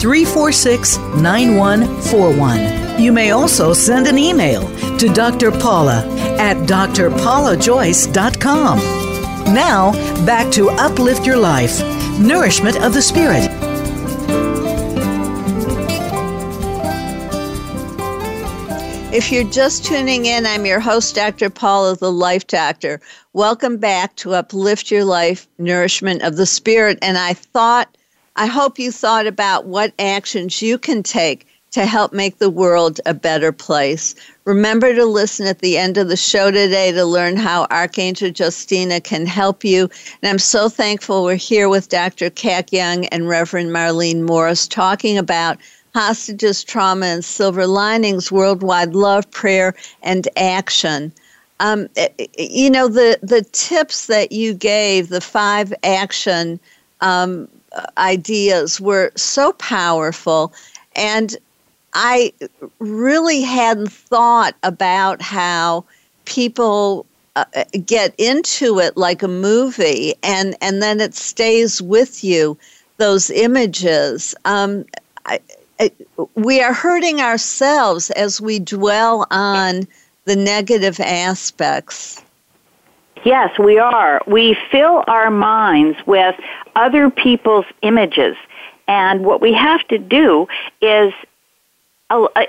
346 0.00 0.96
9141. 0.96 3.00
You 3.00 3.12
may 3.12 3.32
also 3.32 3.74
send 3.74 4.06
an 4.06 4.16
email 4.16 4.66
to 4.96 5.08
Dr. 5.08 5.50
Paula 5.50 6.06
at 6.38 6.56
drpaulajoyce.com. 6.66 8.78
Now, 9.54 9.92
back 10.24 10.50
to 10.52 10.70
Uplift 10.70 11.26
Your 11.26 11.36
Life 11.36 11.82
Nourishment 12.18 12.82
of 12.82 12.94
the 12.94 13.02
Spirit. 13.02 13.50
If 19.12 19.32
you're 19.32 19.50
just 19.50 19.84
tuning 19.84 20.26
in, 20.26 20.46
I'm 20.46 20.64
your 20.64 20.78
host, 20.78 21.16
Dr. 21.16 21.50
Paula, 21.50 21.96
the 21.96 22.12
Life 22.12 22.46
Doctor. 22.46 23.00
Welcome 23.32 23.76
back 23.76 24.14
to 24.16 24.34
Uplift 24.34 24.90
Your 24.90 25.04
Life 25.04 25.48
Nourishment 25.58 26.22
of 26.22 26.36
the 26.36 26.46
Spirit. 26.46 26.98
And 27.02 27.18
I 27.18 27.34
thought, 27.34 27.96
I 28.40 28.46
hope 28.46 28.78
you 28.78 28.90
thought 28.90 29.26
about 29.26 29.66
what 29.66 29.92
actions 29.98 30.62
you 30.62 30.78
can 30.78 31.02
take 31.02 31.46
to 31.72 31.84
help 31.84 32.14
make 32.14 32.38
the 32.38 32.48
world 32.48 32.98
a 33.04 33.12
better 33.12 33.52
place. 33.52 34.14
Remember 34.46 34.94
to 34.94 35.04
listen 35.04 35.46
at 35.46 35.58
the 35.58 35.76
end 35.76 35.98
of 35.98 36.08
the 36.08 36.16
show 36.16 36.50
today 36.50 36.90
to 36.90 37.04
learn 37.04 37.36
how 37.36 37.66
Archangel 37.70 38.32
Justina 38.34 38.98
can 38.98 39.26
help 39.26 39.62
you. 39.62 39.90
And 40.22 40.30
I'm 40.30 40.38
so 40.38 40.70
thankful 40.70 41.22
we're 41.22 41.34
here 41.34 41.68
with 41.68 41.90
Dr. 41.90 42.30
Kac 42.30 42.72
Young 42.72 43.04
and 43.08 43.28
Reverend 43.28 43.72
Marlene 43.72 44.22
Morris 44.22 44.66
talking 44.66 45.18
about 45.18 45.58
hostages, 45.94 46.64
trauma, 46.64 47.04
and 47.04 47.22
silver 47.22 47.66
linings, 47.66 48.32
worldwide 48.32 48.94
love, 48.94 49.30
prayer, 49.30 49.74
and 50.02 50.26
action. 50.38 51.12
Um, 51.60 51.90
eh, 51.96 52.08
eh, 52.18 52.26
you 52.38 52.70
know 52.70 52.88
the 52.88 53.18
the 53.22 53.42
tips 53.52 54.06
that 54.06 54.32
you 54.32 54.54
gave, 54.54 55.10
the 55.10 55.20
five 55.20 55.74
action 55.82 56.58
um, 57.02 57.46
ideas, 57.98 58.80
were 58.80 59.12
so 59.16 59.52
powerful, 59.54 60.52
and 60.96 61.36
I 61.92 62.32
really 62.78 63.42
hadn't 63.42 63.92
thought 63.92 64.54
about 64.62 65.22
how 65.22 65.84
people 66.24 67.06
uh, 67.36 67.44
get 67.84 68.14
into 68.18 68.78
it 68.78 68.96
like 68.96 69.22
a 69.22 69.28
movie, 69.28 70.14
and 70.22 70.56
and 70.60 70.82
then 70.82 71.00
it 71.00 71.14
stays 71.14 71.80
with 71.80 72.24
you. 72.24 72.56
Those 72.98 73.30
images. 73.30 74.34
Um, 74.44 74.84
I, 75.24 75.40
we 76.34 76.60
are 76.60 76.74
hurting 76.74 77.20
ourselves 77.20 78.10
as 78.10 78.40
we 78.40 78.58
dwell 78.58 79.26
on 79.30 79.86
the 80.24 80.36
negative 80.36 81.00
aspects. 81.00 82.22
Yes, 83.24 83.58
we 83.58 83.78
are. 83.78 84.22
We 84.26 84.56
fill 84.70 85.04
our 85.06 85.30
minds 85.30 85.98
with 86.06 86.34
other 86.74 87.10
people's 87.10 87.66
images. 87.82 88.36
And 88.88 89.24
what 89.24 89.40
we 89.40 89.52
have 89.52 89.86
to 89.88 89.98
do 89.98 90.48
is 90.80 91.12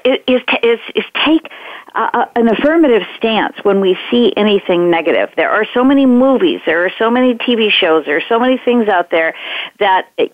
is, 0.06 0.42
is, 0.64 0.80
is 0.96 1.06
take 1.26 1.48
uh, 1.94 2.26
an 2.36 2.48
affirmative 2.48 3.04
stance 3.18 3.56
when 3.64 3.82
we 3.82 3.98
see 4.10 4.34
anything 4.38 4.90
negative. 4.90 5.30
There 5.36 5.50
are 5.50 5.66
so 5.74 5.84
many 5.84 6.06
movies, 6.06 6.62
there 6.66 6.86
are 6.86 6.92
so 6.98 7.10
many 7.10 7.36
TV 7.36 7.70
shows, 7.70 8.06
there 8.06 8.18
are 8.18 8.24
so 8.30 8.40
many 8.40 8.58
things 8.64 8.88
out 8.88 9.12
there 9.12 9.36
that 9.80 10.08
uh, 10.18 10.26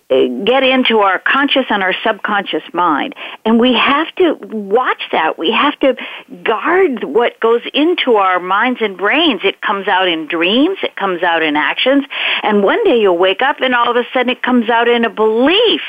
get 0.44 0.62
into 0.62 1.00
our 1.00 1.18
conscious 1.18 1.64
and 1.68 1.82
our 1.82 1.94
subconscious 2.04 2.62
mind. 2.72 3.14
And 3.44 3.58
we 3.58 3.74
have 3.74 4.14
to 4.16 4.34
watch 4.40 5.02
that. 5.10 5.38
We 5.38 5.50
have 5.50 5.78
to 5.80 5.96
guard 6.44 7.02
what 7.04 7.40
goes 7.40 7.62
into 7.74 8.14
our 8.14 8.38
minds 8.38 8.80
and 8.80 8.96
brains. 8.96 9.40
It 9.42 9.60
comes 9.60 9.88
out 9.88 10.08
in 10.08 10.28
dreams, 10.28 10.78
it 10.82 10.94
comes 10.96 11.22
out 11.22 11.42
in 11.42 11.56
actions, 11.56 12.04
and 12.42 12.62
one 12.62 12.82
day 12.84 13.00
you'll 13.00 13.18
wake 13.18 13.42
up 13.42 13.60
and 13.60 13.74
all 13.74 13.90
of 13.90 13.96
a 13.96 14.04
sudden 14.12 14.30
it 14.30 14.42
comes 14.42 14.70
out 14.70 14.88
in 14.88 15.04
a 15.04 15.10
belief 15.10 15.82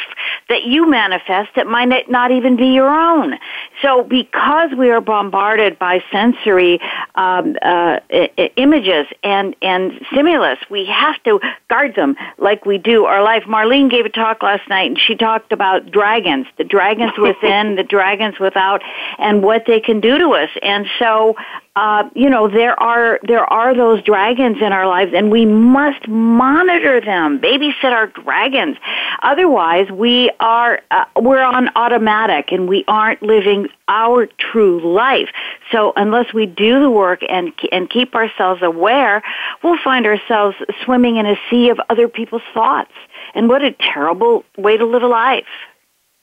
that 0.48 0.64
you 0.64 0.90
manifest 0.90 1.50
that 1.56 1.68
might 1.68 2.10
not 2.10 2.32
even 2.32 2.56
be 2.56 2.68
your 2.68 2.90
own. 2.90 3.38
So 3.82 4.04
because 4.04 4.72
we 4.78 4.90
are 4.90 5.02
bombarded 5.02 5.78
by 5.78 6.04
sensory 6.12 6.80
um, 7.16 7.56
uh, 7.62 8.00
I- 8.12 8.52
images 8.56 9.08
and, 9.24 9.56
and 9.62 9.94
stimulus, 10.12 10.60
we 10.70 10.86
have 10.86 11.22
to 11.24 11.40
guard 11.70 11.96
them 11.96 12.16
like 12.38 12.66
we 12.66 12.78
do 12.78 13.06
our 13.06 13.24
life. 13.24 13.44
Marlene 13.44 13.90
gave 13.90 14.06
a 14.06 14.10
talk 14.10 14.44
last 14.44 14.68
night 14.70 14.92
and 14.92 15.00
she 15.00 15.16
talked 15.16 15.52
about 15.52 15.92
dragons, 15.92 16.48
the 16.58 16.64
dragons 16.64 17.14
within, 17.18 17.76
the 17.76 17.84
dragons 17.84 18.40
without, 18.40 18.82
and 19.18 19.44
what 19.44 19.66
they 19.66 19.80
can 19.80 20.00
do 20.00 20.18
to 20.18 20.30
us. 20.34 20.50
And 20.62 20.86
so 20.98 21.36
uh, 21.80 22.10
you 22.14 22.30
know 22.30 22.50
there 22.50 22.78
are 22.78 23.22
there 23.24 23.46
are 23.46 23.74
those 23.74 24.04
dragons 24.04 24.58
in 24.58 24.74
our 24.74 24.86
lives 24.86 25.14
and 25.16 25.32
we 25.32 25.46
must 25.46 26.06
monitor 26.10 27.00
them 27.00 27.40
babysit 27.40 27.86
our 27.86 28.08
dragons. 28.08 28.76
Otherwise 29.24 29.90
we 29.90 30.30
are 30.42 30.82
uh, 30.92 31.06
we're 31.22 31.42
on 31.42 31.70
automatic 31.78 32.52
and 32.52 32.68
we 32.68 32.84
aren't 32.90 33.24
living 33.24 33.70
our 33.88 34.28
true 34.52 34.82
life. 34.94 35.30
So 35.72 35.94
unless 35.96 36.34
we 36.34 36.46
do 36.48 36.82
the 36.82 36.90
work 36.90 37.22
and 37.30 37.54
and 37.72 37.90
keep 37.90 38.14
ourselves 38.14 38.62
aware 38.62 39.24
we'll 39.64 39.82
find 39.82 40.06
ourselves 40.06 40.58
swimming 40.84 41.16
in 41.16 41.26
a 41.26 41.38
sea 41.50 41.70
of 41.70 41.80
other 41.90 42.10
people's 42.10 42.42
thoughts. 42.54 42.92
And 43.34 43.48
what 43.48 43.64
a 43.64 43.72
terrible 43.72 44.44
way 44.58 44.76
to 44.76 44.86
live 44.86 45.04
a 45.04 45.08
life 45.08 45.46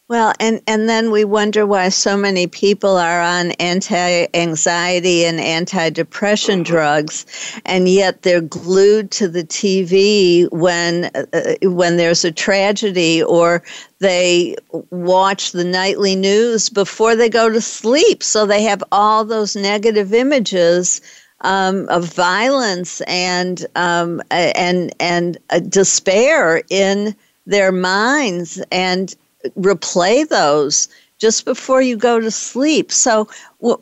well, 0.09 0.33
and, 0.39 0.63
and 0.69 0.89
then 0.89 1.11
we 1.11 1.25
wonder 1.25 1.67
why 1.67 1.89
so 1.89 2.17
many 2.17 2.47
people 2.47 2.97
are 2.97 3.21
on 3.21 3.51
anti 3.53 4.29
anxiety 4.35 5.25
and 5.25 5.41
anti-depression 5.41 6.63
drugs, 6.63 7.27
and 7.65 7.89
yet 7.89 8.23
they're 8.23 8.41
glued 8.41 9.11
to 9.11 9.27
the 9.27 9.43
TV 9.43 10.49
when 10.53 11.07
uh, 11.07 11.55
when 11.63 11.97
there's 11.97 12.25
a 12.25 12.31
tragedy, 12.31 13.21
or 13.21 13.65
they 13.99 14.55
watch 14.91 15.51
the 15.51 15.65
nightly 15.65 16.15
news 16.15 16.69
before 16.69 17.17
they 17.17 17.29
go 17.29 17.51
to 17.51 17.61
sleep. 17.61 18.23
So 18.23 18.47
they 18.47 18.63
have 18.63 18.85
all 18.93 19.25
those 19.25 19.57
negative 19.57 20.15
images 20.15 21.01
um, 21.41 21.89
of 21.89 22.15
violence 22.15 23.01
and 23.03 23.67
um, 23.75 24.23
and 24.31 24.95
and 25.01 25.37
uh, 25.51 25.59
despair 25.59 26.63
in 26.71 27.17
their 27.45 27.73
minds 27.73 28.63
and 28.71 29.15
replay 29.59 30.29
those 30.29 30.89
just 31.19 31.45
before 31.45 31.81
you 31.81 31.97
go 31.97 32.21
to 32.21 32.31
sleep. 32.31 32.93
So 32.93 33.29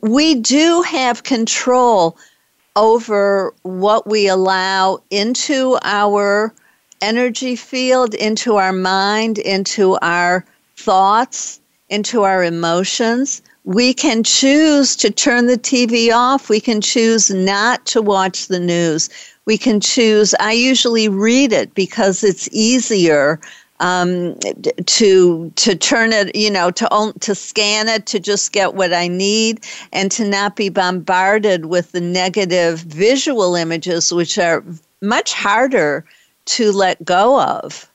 we 0.01 0.35
do 0.35 0.81
have 0.83 1.23
control 1.23 2.17
over 2.75 3.53
what 3.63 4.07
we 4.07 4.27
allow 4.27 4.99
into 5.09 5.77
our 5.83 6.53
energy 7.01 7.55
field, 7.55 8.13
into 8.13 8.55
our 8.55 8.73
mind, 8.73 9.37
into 9.37 9.97
our 10.01 10.45
thoughts, 10.77 11.59
into 11.89 12.23
our 12.23 12.43
emotions. 12.43 13.41
We 13.63 13.93
can 13.93 14.23
choose 14.23 14.95
to 14.97 15.09
turn 15.09 15.47
the 15.47 15.57
TV 15.57 16.13
off. 16.13 16.49
We 16.49 16.59
can 16.59 16.81
choose 16.81 17.29
not 17.29 17.85
to 17.87 18.01
watch 18.01 18.47
the 18.47 18.59
news. 18.59 19.09
We 19.45 19.57
can 19.57 19.79
choose, 19.79 20.33
I 20.39 20.53
usually 20.53 21.07
read 21.09 21.51
it 21.51 21.73
because 21.73 22.23
it's 22.23 22.49
easier 22.51 23.39
um, 23.79 24.35
to 24.85 25.51
to 25.55 25.75
turn 25.75 26.13
it, 26.13 26.35
you 26.35 26.49
know, 26.49 26.71
to 26.71 27.13
to 27.19 27.35
scan 27.35 27.87
it 27.89 28.05
to 28.07 28.19
just 28.19 28.51
get 28.51 28.75
what 28.75 28.93
I 28.93 29.07
need, 29.07 29.65
and 29.91 30.11
to 30.13 30.27
not 30.27 30.55
be 30.55 30.69
bombarded 30.69 31.65
with 31.65 31.91
the 31.91 32.01
negative 32.01 32.79
visual 32.79 33.55
images, 33.55 34.13
which 34.13 34.37
are 34.37 34.63
much 35.01 35.33
harder 35.33 36.05
to 36.45 36.71
let 36.71 37.03
go 37.03 37.41
of. 37.41 37.89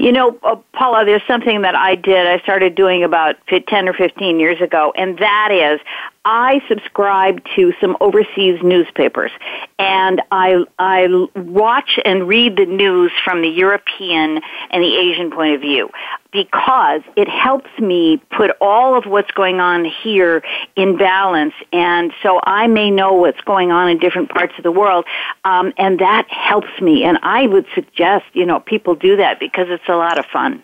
You 0.00 0.12
know, 0.12 0.38
uh, 0.42 0.56
Paula, 0.72 1.04
there's 1.04 1.26
something 1.28 1.60
that 1.60 1.74
I 1.74 1.94
did. 1.94 2.26
I 2.26 2.38
started 2.38 2.74
doing 2.74 3.04
about 3.04 3.36
10 3.48 3.86
or 3.86 3.92
15 3.92 4.40
years 4.40 4.58
ago, 4.58 4.94
and 4.96 5.18
that 5.18 5.50
is 5.52 5.78
I 6.24 6.62
subscribe 6.68 7.42
to 7.56 7.74
some 7.82 7.98
overseas 8.00 8.62
newspapers, 8.62 9.30
and 9.78 10.22
I 10.32 10.64
I 10.78 11.06
watch 11.36 11.98
and 12.02 12.26
read 12.26 12.56
the 12.56 12.64
news 12.64 13.12
from 13.22 13.42
the 13.42 13.50
European 13.50 14.40
and 14.70 14.82
the 14.82 14.96
Asian 14.96 15.30
point 15.30 15.56
of 15.56 15.60
view 15.60 15.90
because 16.32 17.02
it 17.16 17.28
helps 17.28 17.70
me 17.78 18.18
put 18.36 18.50
all 18.60 18.96
of 18.96 19.06
what's 19.06 19.30
going 19.32 19.60
on 19.60 19.84
here 19.84 20.42
in 20.76 20.96
balance, 20.96 21.54
and 21.72 22.12
so 22.22 22.40
I 22.44 22.66
may 22.66 22.90
know 22.90 23.12
what's 23.12 23.40
going 23.40 23.72
on 23.72 23.88
in 23.88 23.98
different 23.98 24.30
parts 24.30 24.54
of 24.56 24.62
the 24.62 24.72
world, 24.72 25.04
um, 25.44 25.72
and 25.76 25.98
that 25.98 26.30
helps 26.30 26.80
me. 26.80 27.04
And 27.04 27.18
I 27.22 27.46
would 27.46 27.66
suggest 27.74 28.26
you 28.32 28.46
know 28.46 28.60
people 28.60 28.94
do 28.94 29.16
that 29.16 29.40
because 29.40 29.66
it's 29.68 29.88
a 29.88 29.96
lot 29.96 30.18
of 30.18 30.26
fun. 30.26 30.62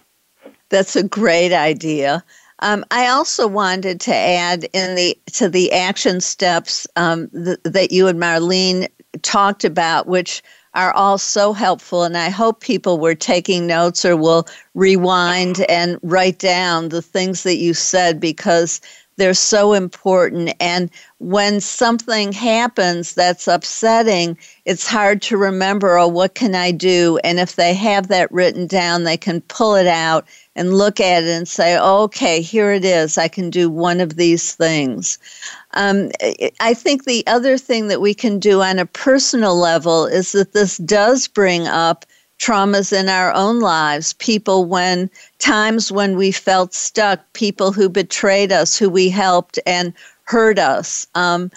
That's 0.69 0.97
a 0.97 1.03
great 1.03 1.53
idea. 1.53 2.25
Um, 2.61 2.85
I 2.91 3.09
also 3.09 3.47
wanted 3.47 4.01
to 4.03 4.15
add 4.15 4.67
in 4.73 4.95
the 4.95 5.19
to 5.33 5.49
the 5.49 5.73
action 5.73 6.21
steps 6.21 6.87
um, 6.97 7.29
th- 7.29 7.59
that 7.65 7.93
you 7.93 8.09
and 8.09 8.19
Marlene 8.19 8.89
talked 9.23 9.65
about, 9.65 10.07
which 10.07 10.43
are 10.77 10.93
all 10.93 11.19
so 11.19 11.53
helpful. 11.53 12.05
And 12.05 12.17
I 12.17 12.29
hope 12.29 12.61
people 12.61 13.01
were 13.01 13.15
taking 13.15 13.67
notes 13.67 14.05
or 14.05 14.17
will 14.17 14.47
rewind 14.75 15.63
and 15.69 15.99
write 16.03 16.39
down 16.39 16.91
the 16.91 17.03
things 17.03 17.43
that 17.43 17.57
you 17.57 17.75
said 17.75 18.21
because 18.21 18.81
they're 19.17 19.35
so 19.35 19.73
important. 19.73 20.53
And 20.61 20.91
when 21.19 21.61
something 21.61 22.33
happens 22.33 23.15
that's 23.15 23.49
upsetting, 23.49 24.37
it's 24.67 24.87
hard 24.87 25.23
to 25.23 25.39
remember, 25.39 25.97
oh, 25.97 26.09
what 26.09 26.35
can 26.35 26.55
I 26.55 26.71
do? 26.71 27.19
And 27.25 27.41
if 27.41 27.57
they 27.57 27.73
have 27.75 28.09
that 28.09 28.31
written 28.31 28.67
down, 28.67 29.05
they 29.05 29.17
can 29.17 29.41
pull 29.43 29.75
it 29.75 29.87
out 29.87 30.27
and 30.57 30.75
look 30.75 30.99
at 30.99 31.23
it 31.23 31.29
and 31.29 31.47
say, 31.47 31.79
okay, 31.79 32.41
here 32.41 32.73
it 32.73 32.85
is. 32.85 33.19
I 33.19 33.29
can 33.29 33.51
do 33.51 33.71
one 33.71 34.01
of 34.01 34.17
these 34.17 34.55
things. 34.55 35.19
Um, 35.75 36.11
I 36.59 36.75
think 36.75 37.05
the 37.05 37.25
other 37.27 37.59
thing 37.59 37.89
that 37.89 38.01
we 38.01 38.15
can 38.15 38.39
do 38.39 38.63
on 38.63 38.79
a 38.79 38.87
personal 38.87 39.55
level 39.55 40.07
is 40.07 40.33
that 40.33 40.55
this 40.55 40.79
does 40.79 41.29
bring 41.29 41.69
up 41.69 42.07
traumas 42.39 42.93
in 42.93 43.09
our 43.09 43.33
own 43.33 43.61
lives 43.61 44.13
people 44.15 44.67
when 44.67 45.11
times 45.39 45.91
when 45.91 46.17
we 46.17 46.31
felt 46.31 46.75
stuck 46.75 47.21
people 47.33 47.73
who 47.73 47.89
betrayed 47.89 48.53
us 48.53 48.77
who 48.77 48.91
we 48.91 49.09
helped 49.09 49.59
and 49.65 49.95
hurt 50.25 50.59
us 50.59 51.07
um, 51.15 51.51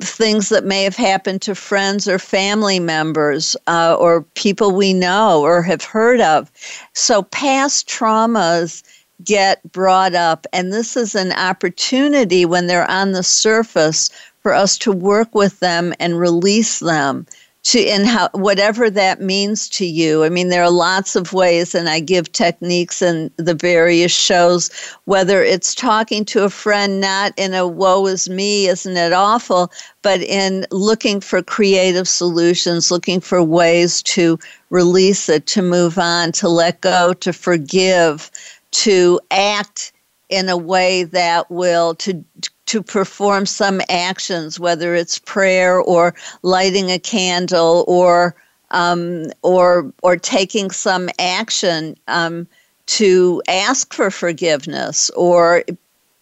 things 0.00 0.48
that 0.48 0.64
may 0.64 0.84
have 0.84 0.96
happened 0.96 1.42
to 1.42 1.54
friends 1.54 2.08
or 2.08 2.18
family 2.18 2.80
members 2.80 3.56
uh, 3.66 3.96
or 3.98 4.22
people 4.34 4.72
we 4.72 4.92
know 4.92 5.42
or 5.42 5.62
have 5.62 5.82
heard 5.82 6.20
of. 6.20 6.50
So 6.94 7.22
past 7.24 7.88
traumas 7.88 8.82
get 9.24 9.60
brought 9.72 10.14
up, 10.14 10.46
and 10.52 10.72
this 10.72 10.96
is 10.96 11.14
an 11.14 11.32
opportunity 11.32 12.44
when 12.46 12.66
they're 12.66 12.90
on 12.90 13.12
the 13.12 13.22
surface 13.22 14.08
for 14.42 14.54
us 14.54 14.78
to 14.78 14.92
work 14.92 15.34
with 15.34 15.60
them 15.60 15.92
and 16.00 16.18
release 16.18 16.80
them 16.80 17.26
to 17.62 17.78
in 17.78 18.04
how 18.04 18.28
whatever 18.32 18.88
that 18.88 19.20
means 19.20 19.68
to 19.68 19.84
you. 19.84 20.24
I 20.24 20.28
mean, 20.30 20.48
there 20.48 20.62
are 20.62 20.70
lots 20.70 21.14
of 21.14 21.32
ways, 21.32 21.74
and 21.74 21.88
I 21.88 22.00
give 22.00 22.32
techniques 22.32 23.02
in 23.02 23.30
the 23.36 23.54
various 23.54 24.12
shows. 24.12 24.70
Whether 25.04 25.42
it's 25.42 25.74
talking 25.74 26.24
to 26.26 26.44
a 26.44 26.50
friend, 26.50 27.00
not 27.00 27.32
in 27.36 27.52
a 27.52 27.66
"woe 27.66 28.06
is 28.06 28.30
me, 28.30 28.68
isn't 28.68 28.96
it 28.96 29.12
awful," 29.12 29.70
but 30.02 30.22
in 30.22 30.66
looking 30.70 31.20
for 31.20 31.42
creative 31.42 32.08
solutions, 32.08 32.90
looking 32.90 33.20
for 33.20 33.42
ways 33.42 34.02
to 34.04 34.38
release 34.70 35.28
it, 35.28 35.46
to 35.46 35.62
move 35.62 35.98
on, 35.98 36.32
to 36.32 36.48
let 36.48 36.80
go, 36.80 37.12
to 37.14 37.32
forgive, 37.32 38.30
to 38.70 39.20
act 39.30 39.92
in 40.30 40.48
a 40.48 40.56
way 40.56 41.04
that 41.04 41.50
will 41.50 41.94
to 41.96 42.24
to 42.70 42.84
perform 42.84 43.46
some 43.46 43.80
actions, 43.88 44.60
whether 44.60 44.94
it's 44.94 45.18
prayer 45.18 45.80
or 45.80 46.14
lighting 46.42 46.88
a 46.88 47.00
candle 47.00 47.84
or 47.88 48.36
um, 48.70 49.24
or 49.42 49.92
or 50.04 50.16
taking 50.16 50.70
some 50.70 51.10
action 51.18 51.96
um, 52.06 52.46
to 52.86 53.42
ask 53.48 53.92
for 53.92 54.08
forgiveness 54.08 55.10
or 55.16 55.64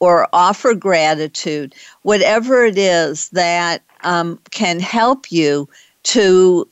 or 0.01 0.27
offer 0.33 0.73
gratitude, 0.73 1.75
whatever 2.01 2.65
it 2.65 2.79
is 2.79 3.29
that 3.31 3.83
um, 4.03 4.41
can 4.51 4.81
help 4.81 5.31
you 5.31 5.69
to 6.05 6.67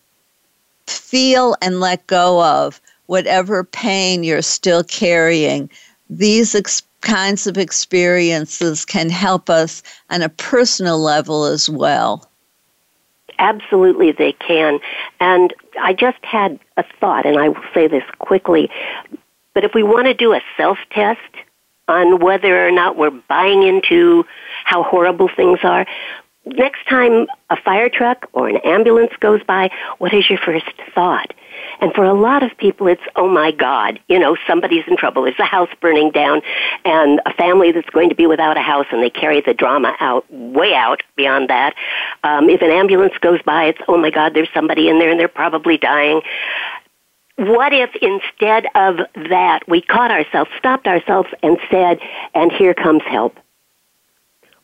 feel 0.86 1.54
and 1.60 1.80
let 1.80 2.06
go 2.06 2.42
of 2.42 2.80
whatever 3.08 3.62
pain 3.62 4.24
you're 4.24 4.40
still 4.40 4.82
carrying. 4.82 5.68
These 6.08 6.54
experiences 6.54 6.86
kinds 7.06 7.46
of 7.46 7.56
experiences 7.56 8.84
can 8.84 9.08
help 9.08 9.48
us 9.48 9.82
on 10.10 10.22
a 10.22 10.28
personal 10.28 10.98
level 10.98 11.44
as 11.44 11.70
well. 11.70 12.28
Absolutely, 13.38 14.10
they 14.10 14.32
can. 14.32 14.80
And 15.20 15.54
I 15.80 15.92
just 15.92 16.18
had 16.24 16.58
a 16.76 16.84
thought, 17.00 17.24
and 17.24 17.38
I 17.38 17.50
will 17.50 17.62
say 17.72 17.86
this 17.86 18.02
quickly. 18.18 18.68
But 19.54 19.64
if 19.64 19.72
we 19.72 19.84
want 19.84 20.06
to 20.06 20.14
do 20.14 20.32
a 20.32 20.40
self 20.56 20.78
test 20.90 21.20
on 21.86 22.18
whether 22.18 22.66
or 22.66 22.72
not 22.72 22.96
we're 22.96 23.10
buying 23.10 23.62
into 23.62 24.26
how 24.64 24.82
horrible 24.82 25.28
things 25.28 25.60
are, 25.62 25.86
next 26.44 26.88
time 26.88 27.28
a 27.50 27.56
fire 27.56 27.88
truck 27.88 28.26
or 28.32 28.48
an 28.48 28.56
ambulance 28.64 29.12
goes 29.20 29.42
by, 29.44 29.70
what 29.98 30.12
is 30.12 30.28
your 30.28 30.40
first 30.40 30.66
thought? 30.92 31.32
And 31.80 31.92
for 31.92 32.04
a 32.04 32.14
lot 32.14 32.42
of 32.42 32.56
people, 32.56 32.86
it's, 32.86 33.02
oh 33.16 33.28
my 33.28 33.50
God, 33.50 34.00
you 34.08 34.18
know, 34.18 34.36
somebody's 34.46 34.84
in 34.86 34.96
trouble. 34.96 35.22
There's 35.22 35.38
a 35.38 35.44
house 35.44 35.68
burning 35.80 36.10
down 36.10 36.42
and 36.84 37.20
a 37.26 37.32
family 37.34 37.72
that's 37.72 37.90
going 37.90 38.08
to 38.08 38.14
be 38.14 38.26
without 38.26 38.56
a 38.56 38.62
house 38.62 38.86
and 38.90 39.02
they 39.02 39.10
carry 39.10 39.40
the 39.40 39.54
drama 39.54 39.94
out, 40.00 40.24
way 40.30 40.74
out 40.74 41.02
beyond 41.16 41.50
that. 41.50 41.74
Um, 42.24 42.48
if 42.48 42.62
an 42.62 42.70
ambulance 42.70 43.14
goes 43.20 43.42
by, 43.42 43.64
it's, 43.64 43.80
oh 43.88 43.98
my 43.98 44.10
God, 44.10 44.34
there's 44.34 44.48
somebody 44.54 44.88
in 44.88 44.98
there 44.98 45.10
and 45.10 45.20
they're 45.20 45.28
probably 45.28 45.76
dying. 45.76 46.22
What 47.36 47.74
if 47.74 47.90
instead 48.00 48.66
of 48.74 48.96
that, 49.28 49.60
we 49.68 49.82
caught 49.82 50.10
ourselves, 50.10 50.50
stopped 50.58 50.86
ourselves 50.86 51.28
and 51.42 51.58
said, 51.70 51.98
and 52.34 52.50
here 52.50 52.72
comes 52.72 53.02
help. 53.04 53.36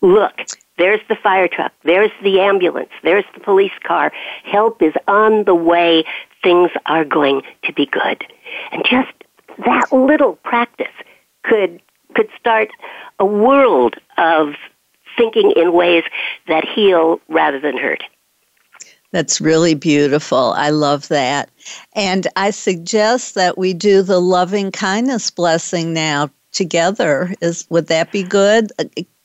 Look, 0.01 0.33
there's 0.79 1.01
the 1.09 1.17
fire 1.17 1.49
truck. 1.49 1.73
There's 1.85 2.11
the 2.23 2.41
ambulance. 2.41 2.91
There's 3.03 3.27
the 3.35 3.41
police 3.41 3.73
car. 3.85 4.11
Help 4.45 4.81
is 4.81 4.95
on 5.07 5.45
the 5.45 5.55
way 5.55 6.05
things 6.43 6.71
are 6.87 7.05
going 7.05 7.43
to 7.65 7.73
be 7.73 7.87
good. 7.87 8.25
And 8.71 8.85
just 8.85 9.13
that 9.67 9.93
little 9.93 10.37
practice 10.37 10.87
could 11.45 11.81
could 12.15 12.29
start 12.39 12.69
a 13.19 13.25
world 13.25 13.97
of 14.19 14.55
thinking 15.17 15.53
in 15.57 15.73
ways 15.73 16.05
that 16.49 16.65
heal 16.67 17.21
rather 17.29 17.59
than 17.59 17.77
hurt. 17.77 18.03
That's 19.13 19.41
really 19.41 19.75
beautiful. 19.75 20.55
I 20.57 20.71
love 20.71 21.09
that. 21.09 21.51
And 21.95 22.27
I 22.37 22.51
suggest 22.51 23.35
that 23.35 23.59
we 23.59 23.75
do 23.75 24.03
the 24.03 24.21
loving 24.21 24.73
kindness 24.73 25.31
blessing 25.31 25.93
now 25.93 26.31
together. 26.53 27.35
Is 27.41 27.67
would 27.69 27.89
that 27.89 28.11
be 28.11 28.23
good? 28.23 28.73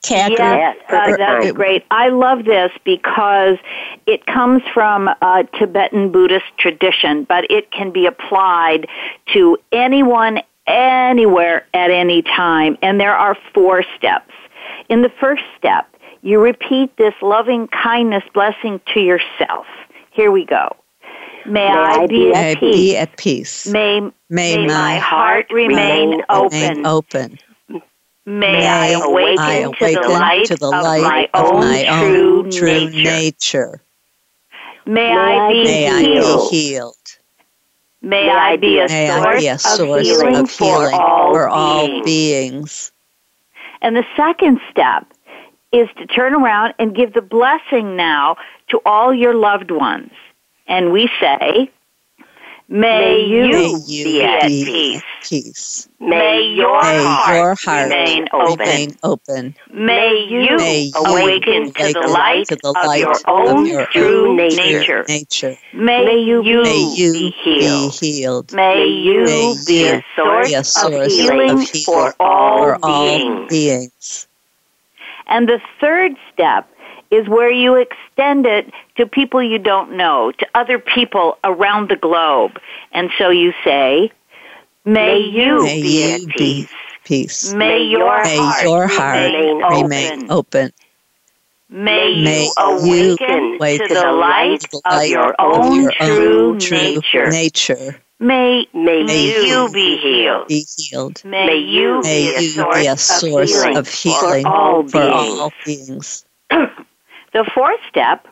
Yes, 0.09 0.77
uh, 0.89 1.17
that's 1.17 1.51
great. 1.51 1.85
I 1.91 2.09
love 2.09 2.45
this 2.45 2.71
because 2.83 3.57
it 4.05 4.25
comes 4.25 4.61
from 4.73 5.07
a 5.07 5.47
Tibetan 5.57 6.11
Buddhist 6.11 6.45
tradition, 6.57 7.23
but 7.23 7.49
it 7.51 7.71
can 7.71 7.91
be 7.91 8.05
applied 8.05 8.87
to 9.33 9.57
anyone, 9.71 10.39
anywhere, 10.65 11.65
at 11.73 11.91
any 11.91 12.21
time. 12.21 12.77
And 12.81 12.99
there 12.99 13.15
are 13.15 13.37
four 13.53 13.83
steps. 13.97 14.33
In 14.89 15.01
the 15.01 15.11
first 15.19 15.43
step, 15.57 15.87
you 16.21 16.39
repeat 16.39 16.95
this 16.97 17.13
loving 17.21 17.67
kindness 17.67 18.23
blessing 18.33 18.81
to 18.93 18.99
yourself. 18.99 19.65
Here 20.11 20.31
we 20.31 20.45
go. 20.45 20.75
May, 21.45 21.53
May 21.53 21.67
I, 21.69 22.07
be, 22.07 22.33
at 22.33 22.59
peace. 22.59 22.75
be 22.75 22.97
at 22.97 23.17
peace. 23.17 23.67
May, 23.67 24.01
may, 24.29 24.57
may 24.57 24.67
my 24.67 24.97
heart 24.97 25.47
remain, 25.51 26.21
open. 26.29 26.85
open. 26.85 27.39
May, 28.27 28.51
May 28.51 28.67
I 28.67 28.87
awaken, 28.89 29.39
I 29.39 29.53
awaken 29.59 30.03
to, 30.03 30.07
the 30.09 30.09
light, 30.09 30.45
to 30.47 30.55
the 30.57 30.69
light 30.69 30.99
of, 30.99 31.03
my, 31.03 31.29
of 31.33 31.45
own, 31.53 31.59
my 31.61 31.85
true 31.85 32.39
own 32.39 32.51
true 32.51 32.89
nature. 32.89 33.01
nature. 33.01 33.81
May, 34.85 35.13
I 35.13 35.49
be, 35.53 35.63
May 35.63 35.85
healed. 35.85 35.95
I 35.95 36.49
be 36.51 36.57
healed. 36.57 36.95
May 38.01 38.29
I 38.29 38.57
be 38.57 38.79
a, 38.79 38.87
May 38.89 39.07
source, 39.07 39.25
I 39.25 39.39
be 39.39 39.47
a 39.47 39.57
source 39.57 39.79
of 39.79 40.05
healing, 40.05 40.35
of 40.35 40.51
healing 40.51 40.91
for, 40.91 41.01
all, 41.01 41.33
for 41.33 41.47
all 41.47 41.87
beings. 41.87 42.03
beings. 42.03 42.91
And 43.81 43.95
the 43.95 44.05
second 44.17 44.59
step 44.69 45.05
is 45.71 45.87
to 45.97 46.05
turn 46.05 46.33
around 46.33 46.73
and 46.79 46.93
give 46.93 47.13
the 47.13 47.21
blessing 47.21 47.95
now 47.95 48.35
to 48.67 48.81
all 48.85 49.13
your 49.13 49.35
loved 49.35 49.71
ones. 49.71 50.11
And 50.67 50.91
we 50.91 51.09
say, 51.21 51.71
May 52.69 53.21
you, 53.21 53.47
May 53.47 53.75
you 53.85 54.03
be, 54.03 54.23
at 54.23 54.41
peace. 54.41 55.01
peace. 55.23 55.89
May 56.01 56.41
your, 56.41 56.81
May 56.81 57.03
heart, 57.03 57.35
your 57.35 57.55
heart 57.55 57.83
remain, 57.89 58.27
open. 58.33 58.59
remain 58.59 58.97
open. 59.03 59.55
May 59.71 60.27
you, 60.29 60.57
May 60.57 60.81
you 60.83 60.91
awaken, 60.95 61.71
to, 61.73 61.93
the 61.93 62.07
light 62.09 62.47
to 62.47 62.57
the 62.57 62.71
light 62.73 63.03
of 63.05 63.09
your 63.09 63.19
own 63.27 63.59
of 63.61 63.67
your 63.67 63.85
true 63.87 64.35
nature. 64.35 65.05
nature. 65.07 65.55
May, 65.73 66.19
you, 66.19 66.41
May 66.43 66.93
you 66.97 67.13
be 67.13 67.31
healed. 67.41 67.99
Be 68.01 68.07
healed. 68.11 68.53
May 68.53 68.85
you 68.85 69.23
May 69.23 69.55
be 69.65 69.87
a 69.87 70.03
source, 70.17 70.51
a 70.51 70.63
source 70.65 71.05
of, 71.05 71.11
healing 71.11 71.51
of 71.51 71.61
healing 71.61 71.83
for 71.85 72.15
all, 72.19 72.57
for 72.57 72.79
all 72.83 73.17
beings. 73.17 73.49
beings. 73.49 74.27
And 75.27 75.47
the 75.47 75.61
third 75.79 76.17
step 76.33 76.69
is 77.11 77.29
where 77.29 77.51
you 77.51 77.75
extend 77.75 78.45
it 78.45 78.71
to 78.97 79.05
people 79.05 79.41
you 79.41 79.59
don't 79.59 79.95
know, 79.95 80.31
to 80.31 80.47
other 80.55 80.79
people 80.79 81.37
around 81.43 81.89
the 81.89 81.95
globe. 81.95 82.59
And 82.91 83.09
so 83.17 83.29
you 83.29 83.53
say, 83.63 84.11
May 84.85 85.19
you 85.19 85.63
May 85.63 85.81
be 85.81 86.03
you 86.03 86.13
at 86.13 86.27
be 86.27 86.33
peace. 86.37 86.69
peace. 87.03 87.53
May 87.53 87.83
your 87.83 88.23
May 88.23 88.37
heart, 88.37 88.63
your 88.63 88.87
heart 88.87 89.33
remain, 89.33 89.63
remain 89.69 90.19
open. 90.23 90.29
open. 90.29 90.73
May, 91.69 92.13
May 92.23 92.43
you 92.45 92.53
you 92.53 92.53
awaken 92.57 93.57
awaken 93.57 93.89
to 93.89 93.93
the 93.95 94.11
light 94.11 94.67
the 94.71 94.81
of 94.85 94.93
light 94.93 95.09
your 95.09 95.35
of 95.39 95.65
own 95.65 95.81
your 95.81 95.91
true 95.99 96.51
own 96.51 96.57
true 96.59 97.01
nature. 97.01 97.29
nature. 97.29 98.01
May, 98.19 98.67
May 98.73 99.03
may 99.03 99.25
you 99.43 99.69
be 99.73 99.97
healed. 99.97 100.47
Be 100.47 100.65
healed. 100.77 101.23
May 101.25 101.57
you 101.57 102.01
May 102.01 102.31
be 102.31 102.35
a 102.35 102.41
you 102.41 102.53
source, 102.53 102.75
be 102.75 102.87
a 102.87 102.97
source 102.97 103.51
of 103.51 103.59
healing, 103.61 103.77
of 103.77 103.87
healing 103.89 104.43
for 104.43 104.49
all 104.49 104.83
for 104.83 105.01
beings. 105.01 105.39
all 105.39 105.53
beings. 105.65 106.25
The 107.33 107.43
fourth 107.53 107.79
step 107.89 108.27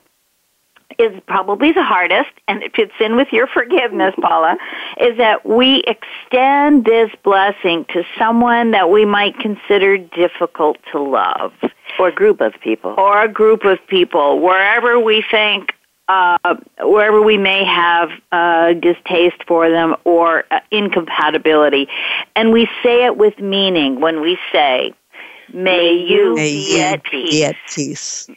is 0.97 1.19
probably 1.27 1.71
the 1.71 1.83
hardest, 1.83 2.29
and 2.47 2.63
it 2.63 2.75
fits 2.75 2.93
in 2.99 3.15
with 3.15 3.31
your 3.31 3.47
forgiveness, 3.47 4.13
Paula, 4.21 4.57
is 4.99 5.17
that 5.17 5.45
we 5.45 5.83
extend 5.87 6.85
this 6.85 7.11
blessing 7.23 7.85
to 7.93 8.03
someone 8.17 8.71
that 8.71 8.89
we 8.89 9.05
might 9.05 9.37
consider 9.39 9.97
difficult 9.97 10.77
to 10.91 11.01
love. 11.01 11.53
Or 11.99 12.09
a 12.09 12.11
group 12.11 12.41
of 12.41 12.53
people. 12.61 12.95
Or 12.97 13.21
a 13.21 13.27
group 13.27 13.63
of 13.63 13.79
people, 13.87 14.39
wherever 14.39 14.99
we 14.99 15.23
think, 15.31 15.71
uh, 16.07 16.37
wherever 16.81 17.21
we 17.21 17.37
may 17.37 17.63
have 17.63 18.09
uh, 18.31 18.73
distaste 18.73 19.43
for 19.47 19.69
them 19.69 19.95
or 20.03 20.43
uh, 20.51 20.59
incompatibility. 20.71 21.87
And 22.35 22.51
we 22.51 22.69
say 22.83 23.05
it 23.05 23.17
with 23.17 23.39
meaning 23.39 23.99
when 24.01 24.21
we 24.21 24.37
say, 24.51 24.93
May 25.53 25.93
you 25.93 26.35
May 26.35 26.51
be 26.51 26.75
you 26.75 26.81
at 26.81 27.03
peace. 27.03 27.31
be 27.31 27.43
at 27.45 27.55
peace. 27.73 28.29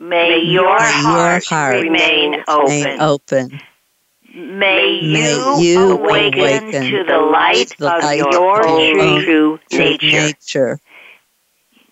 May 0.00 0.40
your 0.44 0.78
May 0.78 1.02
your 1.02 1.40
heart, 1.40 1.44
heart 1.44 1.74
remain 1.82 2.42
open. 2.48 2.74
Remain 2.82 3.00
open. 3.00 3.60
May 4.34 4.86
you, 5.02 5.60
May 5.62 5.62
you 5.62 5.92
awaken, 5.92 6.40
awaken 6.40 6.82
to 6.90 7.04
the 7.04 7.18
light 7.18 7.76
the 7.78 7.90
of 7.90 8.02
light 8.02 8.20
your 8.20 8.60
of 8.62 8.80
your 8.94 9.20
true, 9.20 9.22
true 9.24 9.58
True 9.70 9.98
nature. 10.00 10.00
nature. 10.00 10.80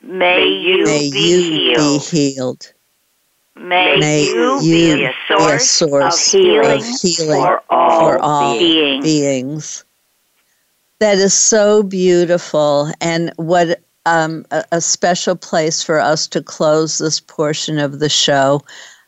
May 0.03 0.47
you 0.47 0.85
May 0.87 1.11
be 1.11 1.21
you 1.31 1.43
healed. 1.43 1.77
be 1.77 1.99
healed. 1.99 2.73
May, 3.57 3.99
May 3.99 4.25
you 4.25 4.61
you 4.61 4.97
be 4.97 5.05
a 5.05 5.13
be 5.13 5.15
source, 5.29 5.63
a 5.65 5.89
source 5.89 6.35
of 6.35 6.41
healing, 6.41 6.81
of 6.83 7.01
healing 7.03 7.43
for 7.43 7.63
all, 7.71 8.01
for 8.01 8.19
all 8.21 8.59
beings. 8.59 9.05
beings. 9.05 9.85
That 11.01 11.19
is 11.19 11.35
so 11.35 11.83
beautiful, 11.83 12.91
and 13.01 13.33
what 13.37 13.81
um, 14.09 14.47
a, 14.51 14.65
a 14.73 14.81
special 14.81 15.37
place 15.37 15.83
for 15.83 16.01
us 16.01 16.27
to 16.29 16.43
close 16.43 16.99
this 16.99 17.21
portion 17.21 17.79
of 17.79 17.99
the 17.99 18.09
show. 18.09 18.63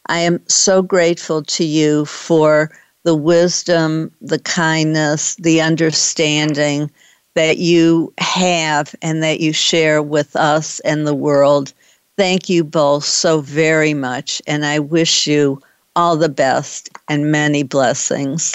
I 0.06 0.18
am 0.18 0.46
so 0.46 0.82
grateful 0.82 1.42
to 1.42 1.64
you 1.64 2.04
for 2.04 2.70
the 3.04 3.14
wisdom, 3.14 4.12
the 4.20 4.38
kindness, 4.38 5.36
the 5.36 5.62
understanding 5.62 6.90
that 7.34 7.56
you 7.56 8.12
have 8.18 8.94
and 9.00 9.22
that 9.22 9.40
you 9.40 9.54
share 9.54 10.02
with 10.02 10.36
us 10.36 10.80
and 10.80 11.06
the 11.06 11.14
world. 11.14 11.72
Thank 12.18 12.50
you 12.50 12.62
both 12.62 13.04
so 13.04 13.40
very 13.40 13.94
much, 13.94 14.42
and 14.46 14.66
I 14.66 14.80
wish 14.80 15.26
you 15.26 15.62
all 15.96 16.16
the 16.16 16.28
best 16.28 16.90
and 17.08 17.32
many 17.32 17.62
blessings. 17.62 18.54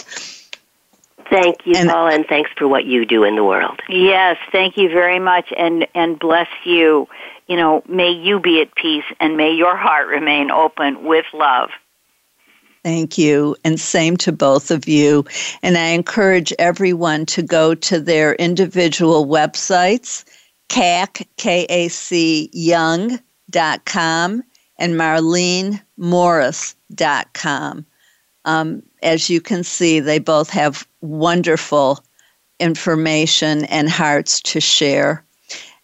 Thank 1.30 1.66
you, 1.66 1.74
And- 1.76 1.90
Paula, 1.90 2.14
and 2.14 2.26
thanks 2.28 2.52
for 2.58 2.68
what 2.68 2.86
you 2.86 3.06
do 3.06 3.24
in 3.24 3.36
the 3.36 3.44
world. 3.44 3.80
Yes, 3.90 4.38
thank 4.52 4.78
you 4.78 4.90
very 4.90 5.20
much, 5.20 5.52
and 5.58 5.88
and 5.96 6.20
bless 6.20 6.48
you. 6.64 7.08
You 7.48 7.58
know, 7.58 7.84
may 7.88 8.10
you 8.10 8.40
be 8.40 8.62
at 8.62 8.74
peace, 8.76 9.04
and 9.20 9.36
may 9.38 9.52
your 9.52 9.76
heart 9.76 10.08
remain 10.08 10.52
open 10.52 11.04
with 11.04 11.26
love. 11.34 11.70
Thank 12.84 13.18
you, 13.18 13.56
and 13.64 13.80
same 13.80 14.16
to 14.18 14.32
both 14.32 14.70
of 14.70 14.88
you. 14.88 15.26
And 15.64 15.76
I 15.78 15.88
encourage 15.88 16.54
everyone 16.60 17.26
to 17.28 17.42
go 17.42 17.74
to 17.74 18.00
their 18.00 18.36
individual 18.36 19.26
websites, 19.26 20.24
Kac, 20.70 21.28
K-A-C, 21.38 22.50
Young.com 22.54 24.44
and 24.78 24.94
MarleneMorris.com. 24.96 27.86
Um, 28.46 28.84
as 29.06 29.30
you 29.30 29.40
can 29.40 29.64
see, 29.64 30.00
they 30.00 30.20
both 30.20 30.50
have 30.50 30.86
wonderful 31.02 32.04
information 32.60 33.66
and 33.66 33.90
hearts 33.90 34.42
to 34.42 34.60
share. 34.60 35.24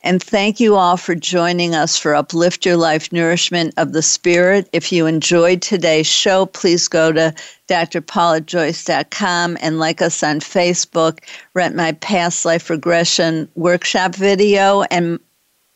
And 0.03 0.21
thank 0.21 0.59
you 0.59 0.77
all 0.77 0.97
for 0.97 1.13
joining 1.13 1.75
us 1.75 1.95
for 1.95 2.15
Uplift 2.15 2.65
Your 2.65 2.77
Life 2.77 3.11
Nourishment 3.11 3.75
of 3.77 3.93
the 3.93 4.01
Spirit. 4.01 4.67
If 4.73 4.91
you 4.91 5.05
enjoyed 5.05 5.61
today's 5.61 6.07
show, 6.07 6.47
please 6.47 6.87
go 6.87 7.11
to 7.11 7.35
drpaulajoyce.com 7.69 9.57
and 9.61 9.77
like 9.77 10.01
us 10.01 10.23
on 10.23 10.39
Facebook, 10.39 11.19
rent 11.53 11.75
my 11.75 11.91
past 11.91 12.45
life 12.45 12.71
regression 12.71 13.47
workshop 13.53 14.15
video 14.15 14.81
and 14.89 15.19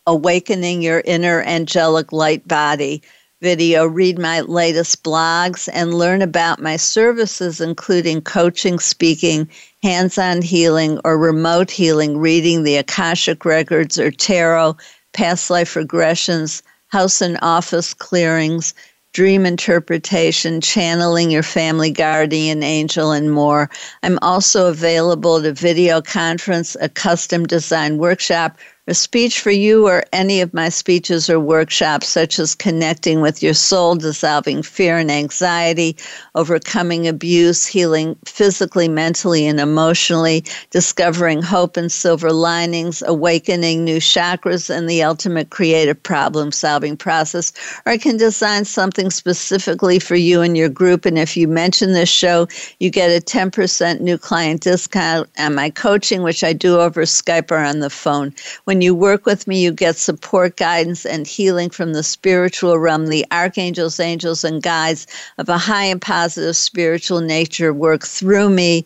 Awakening 0.07 0.81
Your 0.81 1.03
Inner 1.05 1.43
Angelic 1.43 2.11
Light 2.11 2.47
Body 2.47 3.03
video, 3.41 3.85
read 3.85 4.17
my 4.17 4.41
latest 4.41 5.03
blogs, 5.03 5.69
and 5.73 5.93
learn 5.93 6.21
about 6.21 6.61
my 6.61 6.77
services, 6.77 7.59
including 7.59 8.21
coaching, 8.21 8.79
speaking, 8.79 9.49
hands 9.83 10.17
on 10.17 10.41
healing, 10.41 10.99
or 11.03 11.17
remote 11.17 11.69
healing, 11.69 12.17
reading 12.17 12.63
the 12.63 12.77
Akashic 12.77 13.45
Records 13.45 13.99
or 13.99 14.11
tarot, 14.11 14.77
past 15.13 15.49
life 15.49 15.73
regressions, 15.73 16.61
house 16.87 17.21
and 17.21 17.37
office 17.41 17.93
clearings, 17.93 18.73
dream 19.13 19.45
interpretation, 19.45 20.59
channeling 20.59 21.31
your 21.31 21.43
family 21.43 21.89
guardian 21.89 22.63
angel, 22.63 23.11
and 23.11 23.31
more. 23.31 23.69
I'm 24.03 24.19
also 24.21 24.67
available 24.69 25.41
to 25.41 25.53
video 25.53 26.01
conference, 26.01 26.75
a 26.81 26.89
custom 26.89 27.45
design 27.45 27.97
workshop, 27.97 28.57
a 28.87 28.93
speech 28.93 29.39
for 29.39 29.51
you 29.51 29.87
or 29.87 30.03
any 30.13 30.41
of 30.41 30.53
my 30.53 30.69
speeches 30.69 31.29
or 31.29 31.39
workshops, 31.39 32.07
such 32.07 32.37
as 32.37 32.53
connecting 32.53 33.19
with 33.19 33.41
your 33.41 33.53
soul, 33.53 33.95
dissolving 33.95 34.61
fear 34.61 34.97
and 34.97 35.09
anxiety, 35.09 35.97
overcoming 36.35 37.07
abuse, 37.07 37.65
healing 37.65 38.15
physically, 38.25 38.87
mentally, 38.87 39.47
and 39.47 39.59
emotionally, 39.59 40.43
discovering 40.69 41.41
hope 41.41 41.77
and 41.77 41.91
silver 41.91 42.31
linings, 42.31 43.01
awakening 43.07 43.83
new 43.83 43.97
chakras, 43.97 44.69
and 44.69 44.87
the 44.87 45.01
ultimate 45.01 45.49
creative 45.49 46.01
problem 46.03 46.51
solving 46.51 46.95
process. 46.95 47.51
Or 47.85 47.93
I 47.93 47.97
can 47.97 48.17
design 48.17 48.65
something 48.65 49.09
specifically 49.09 49.97
for 49.97 50.15
you 50.15 50.41
and 50.41 50.55
your 50.55 50.69
group. 50.69 51.05
And 51.05 51.17
if 51.17 51.35
you 51.35 51.47
mention 51.47 51.93
this 51.93 52.09
show, 52.09 52.47
you 52.79 52.91
get 52.91 53.09
a 53.09 53.23
10% 53.23 54.01
new 54.01 54.17
client 54.17 54.61
discount 54.61 55.27
on 55.39 55.55
my 55.55 55.71
coaching, 55.71 56.21
which 56.21 56.43
I 56.43 56.53
do 56.53 56.79
over 56.79 57.01
Skype 57.01 57.49
or 57.49 57.57
on 57.57 57.79
the 57.79 57.89
phone. 57.89 58.33
When 58.65 58.74
you 58.81 58.95
work 58.95 59.25
with 59.25 59.47
me, 59.47 59.63
you 59.63 59.71
get 59.71 59.95
support, 59.95 60.57
guidance, 60.57 61.05
and 61.05 61.27
healing 61.27 61.69
from 61.69 61.93
the 61.93 62.03
spiritual 62.03 62.77
realm. 62.77 63.07
The 63.07 63.25
archangels, 63.31 63.99
angels, 63.99 64.43
and 64.43 64.61
guides 64.61 65.07
of 65.37 65.49
a 65.49 65.57
high 65.57 65.85
and 65.85 66.01
positive 66.01 66.55
spiritual 66.55 67.21
nature 67.21 67.73
work 67.73 68.05
through 68.05 68.49
me 68.49 68.85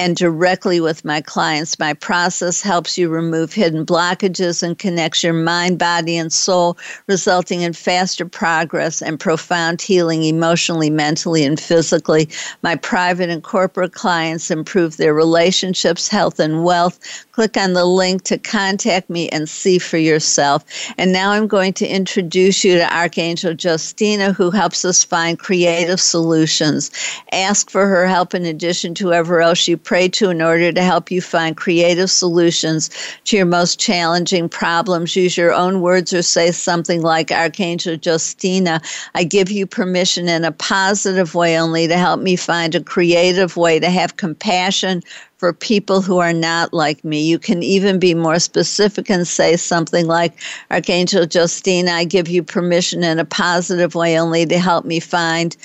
and 0.00 0.16
directly 0.16 0.80
with 0.80 1.04
my 1.04 1.20
clients. 1.20 1.78
My 1.78 1.92
process 1.92 2.62
helps 2.62 2.96
you 2.96 3.10
remove 3.10 3.52
hidden 3.52 3.84
blockages 3.84 4.62
and 4.62 4.78
connects 4.78 5.22
your 5.22 5.34
mind, 5.34 5.78
body, 5.78 6.16
and 6.16 6.32
soul, 6.32 6.78
resulting 7.06 7.60
in 7.60 7.74
faster 7.74 8.24
progress 8.24 9.02
and 9.02 9.20
profound 9.20 9.82
healing 9.82 10.22
emotionally, 10.24 10.88
mentally, 10.88 11.44
and 11.44 11.60
physically. 11.60 12.30
My 12.62 12.76
private 12.76 13.28
and 13.28 13.42
corporate 13.42 13.92
clients 13.92 14.50
improve 14.50 14.96
their 14.96 15.12
relationships, 15.12 16.08
health, 16.08 16.40
and 16.40 16.64
wealth. 16.64 16.98
Click 17.32 17.58
on 17.58 17.74
the 17.74 17.84
link 17.84 18.22
to 18.22 18.38
contact 18.38 19.10
me 19.10 19.28
and 19.28 19.50
see 19.50 19.78
for 19.78 19.98
yourself. 19.98 20.64
And 20.96 21.12
now 21.12 21.32
I'm 21.32 21.46
going 21.46 21.74
to 21.74 21.86
introduce 21.86 22.64
you 22.64 22.78
to 22.78 22.96
Archangel 22.96 23.52
Justina, 23.52 24.32
who 24.32 24.50
helps 24.50 24.82
us 24.82 25.04
find 25.04 25.38
creative 25.38 26.00
solutions. 26.00 26.90
Ask 27.32 27.68
for 27.68 27.86
her 27.86 28.06
help 28.06 28.34
in 28.34 28.46
addition 28.46 28.94
to 28.94 29.04
whoever 29.04 29.42
else 29.42 29.68
you 29.68 29.76
pray 29.90 30.08
to 30.08 30.30
in 30.30 30.40
order 30.40 30.70
to 30.70 30.82
help 30.84 31.10
you 31.10 31.20
find 31.20 31.56
creative 31.56 32.08
solutions 32.08 32.90
to 33.24 33.36
your 33.36 33.44
most 33.44 33.80
challenging 33.80 34.48
problems. 34.48 35.16
Use 35.16 35.36
your 35.36 35.52
own 35.52 35.80
words 35.80 36.12
or 36.12 36.22
say 36.22 36.52
something 36.52 37.02
like 37.02 37.32
Archangel 37.32 37.96
Justina, 38.00 38.80
I 39.16 39.24
give 39.24 39.50
you 39.50 39.66
permission 39.66 40.28
in 40.28 40.44
a 40.44 40.52
positive 40.52 41.34
way 41.34 41.58
only 41.58 41.88
to 41.88 41.96
help 41.96 42.20
me 42.20 42.36
find 42.36 42.76
a 42.76 42.84
creative 42.84 43.56
way 43.56 43.80
to 43.80 43.90
have 43.90 44.16
compassion 44.16 45.02
for 45.38 45.52
people 45.52 46.02
who 46.02 46.18
are 46.18 46.32
not 46.32 46.72
like 46.72 47.02
me. 47.02 47.20
You 47.22 47.40
can 47.40 47.64
even 47.64 47.98
be 47.98 48.14
more 48.14 48.38
specific 48.38 49.10
and 49.10 49.26
say 49.26 49.56
something 49.56 50.06
like, 50.06 50.34
Archangel 50.70 51.26
Justina, 51.28 51.90
I 51.90 52.04
give 52.04 52.28
you 52.28 52.44
permission 52.44 53.02
in 53.02 53.18
a 53.18 53.24
positive 53.24 53.96
way 53.96 54.20
only 54.20 54.46
to 54.46 54.60
help 54.60 54.84
me 54.84 55.00
find 55.00 55.56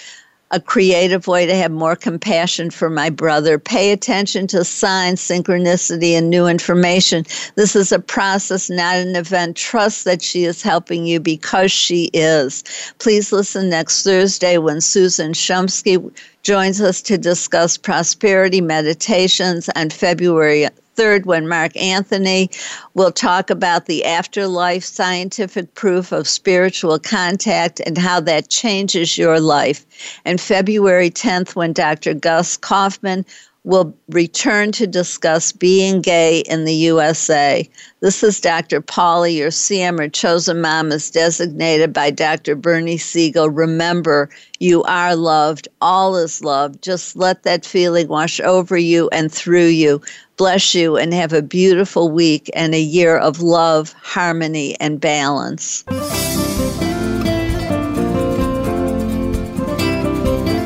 a 0.56 0.60
creative 0.62 1.28
way 1.28 1.45
to 1.45 1.53
have 1.53 1.72
more 1.72 1.97
compassion 1.97 2.72
for 2.72 2.89
my 2.89 3.10
brother. 3.10 3.60
Pay 3.60 3.91
attention 3.91 4.47
to 4.47 4.64
signs, 4.64 5.20
synchronicity, 5.20 6.12
and 6.12 6.30
new 6.30 6.47
information. 6.47 7.26
This 7.56 7.76
is 7.76 7.91
a 7.91 7.99
process, 7.99 8.70
not 8.70 8.95
an 8.95 9.18
event. 9.18 9.58
Trust 9.58 10.06
that 10.06 10.22
she 10.22 10.45
is 10.45 10.62
helping 10.62 11.06
you 11.06 11.20
because 11.20 11.74
she 11.74 12.10
is. 12.14 12.64
Please 12.99 13.34
listen 13.34 13.70
next 13.70 14.03
Thursday 14.03 14.58
when 14.58 14.80
Susan 14.80 15.34
Shumsky 15.34 16.10
joins 16.43 16.80
us 16.80 17.01
to 17.01 17.18
discuss 17.18 17.76
prosperity 17.76 18.62
meditations 18.62 19.68
on 19.76 19.89
February 19.89 20.68
3rd, 20.96 21.26
when 21.26 21.48
Mark 21.48 21.76
Anthony 21.78 22.50
will 22.93 23.12
talk 23.12 23.50
about 23.50 23.86
the 23.86 24.06
afterlife, 24.06 24.84
scientific 24.84 25.74
proof 25.76 26.12
of 26.12 26.28
spiritual 26.28 27.00
contact, 27.00 27.82
and 27.86 27.98
how 27.98 28.20
that 28.22 28.50
changes 28.50 29.18
your 29.18 29.39
life. 29.39 29.86
And 30.26 30.39
February 30.39 31.10
10th, 31.10 31.56
when 31.56 31.74
Dr. 31.74 32.14
Gus 32.14 32.58
Kaufman 32.58 33.26
will 33.66 33.93
return 34.09 34.72
to 34.72 34.86
discuss 34.86 35.51
being 35.51 35.99
gay 35.99 36.39
in 36.41 36.66
the 36.66 36.74
USA. 36.74 37.68
This 37.99 38.24
is 38.24 38.39
Dr. 38.39 38.80
Paula, 38.80 39.30
your 39.30 39.49
CM 39.49 39.99
or 39.99 40.07
chosen 40.07 40.61
mom 40.61 40.91
is 40.91 41.09
designated 41.09 41.91
by 41.91 42.11
Dr. 42.11 42.55
Bernie 42.55 42.97
Siegel. 42.97 43.49
Remember, 43.49 44.30
you 44.59 44.84
are 44.84 45.16
loved. 45.16 45.68
All 45.82 46.16
is 46.16 46.43
loved. 46.43 46.84
Just 46.84 47.16
let 47.16 47.41
that 47.43 47.66
feeling 47.66 48.07
wash 48.07 48.39
over 48.39 48.78
you 48.78 49.09
and 49.11 49.32
through 49.32 49.68
you. 49.68 49.99
Bless 50.38 50.76
you 50.76 50.95
and 50.95 51.11
have 51.13 51.34
a 51.34 51.41
beautiful 51.41 52.11
week 52.11 52.51
and 52.53 52.76
a 52.76 52.80
year 52.80 53.18
of 53.18 53.41
love, 53.41 53.93
harmony, 53.93 54.80
and 54.80 55.01
balance. 55.01 55.84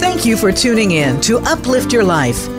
Thank 0.01 0.25
you 0.25 0.35
for 0.35 0.51
tuning 0.51 0.91
in 0.91 1.21
to 1.21 1.37
Uplift 1.39 1.93
Your 1.93 2.03
Life 2.03 2.58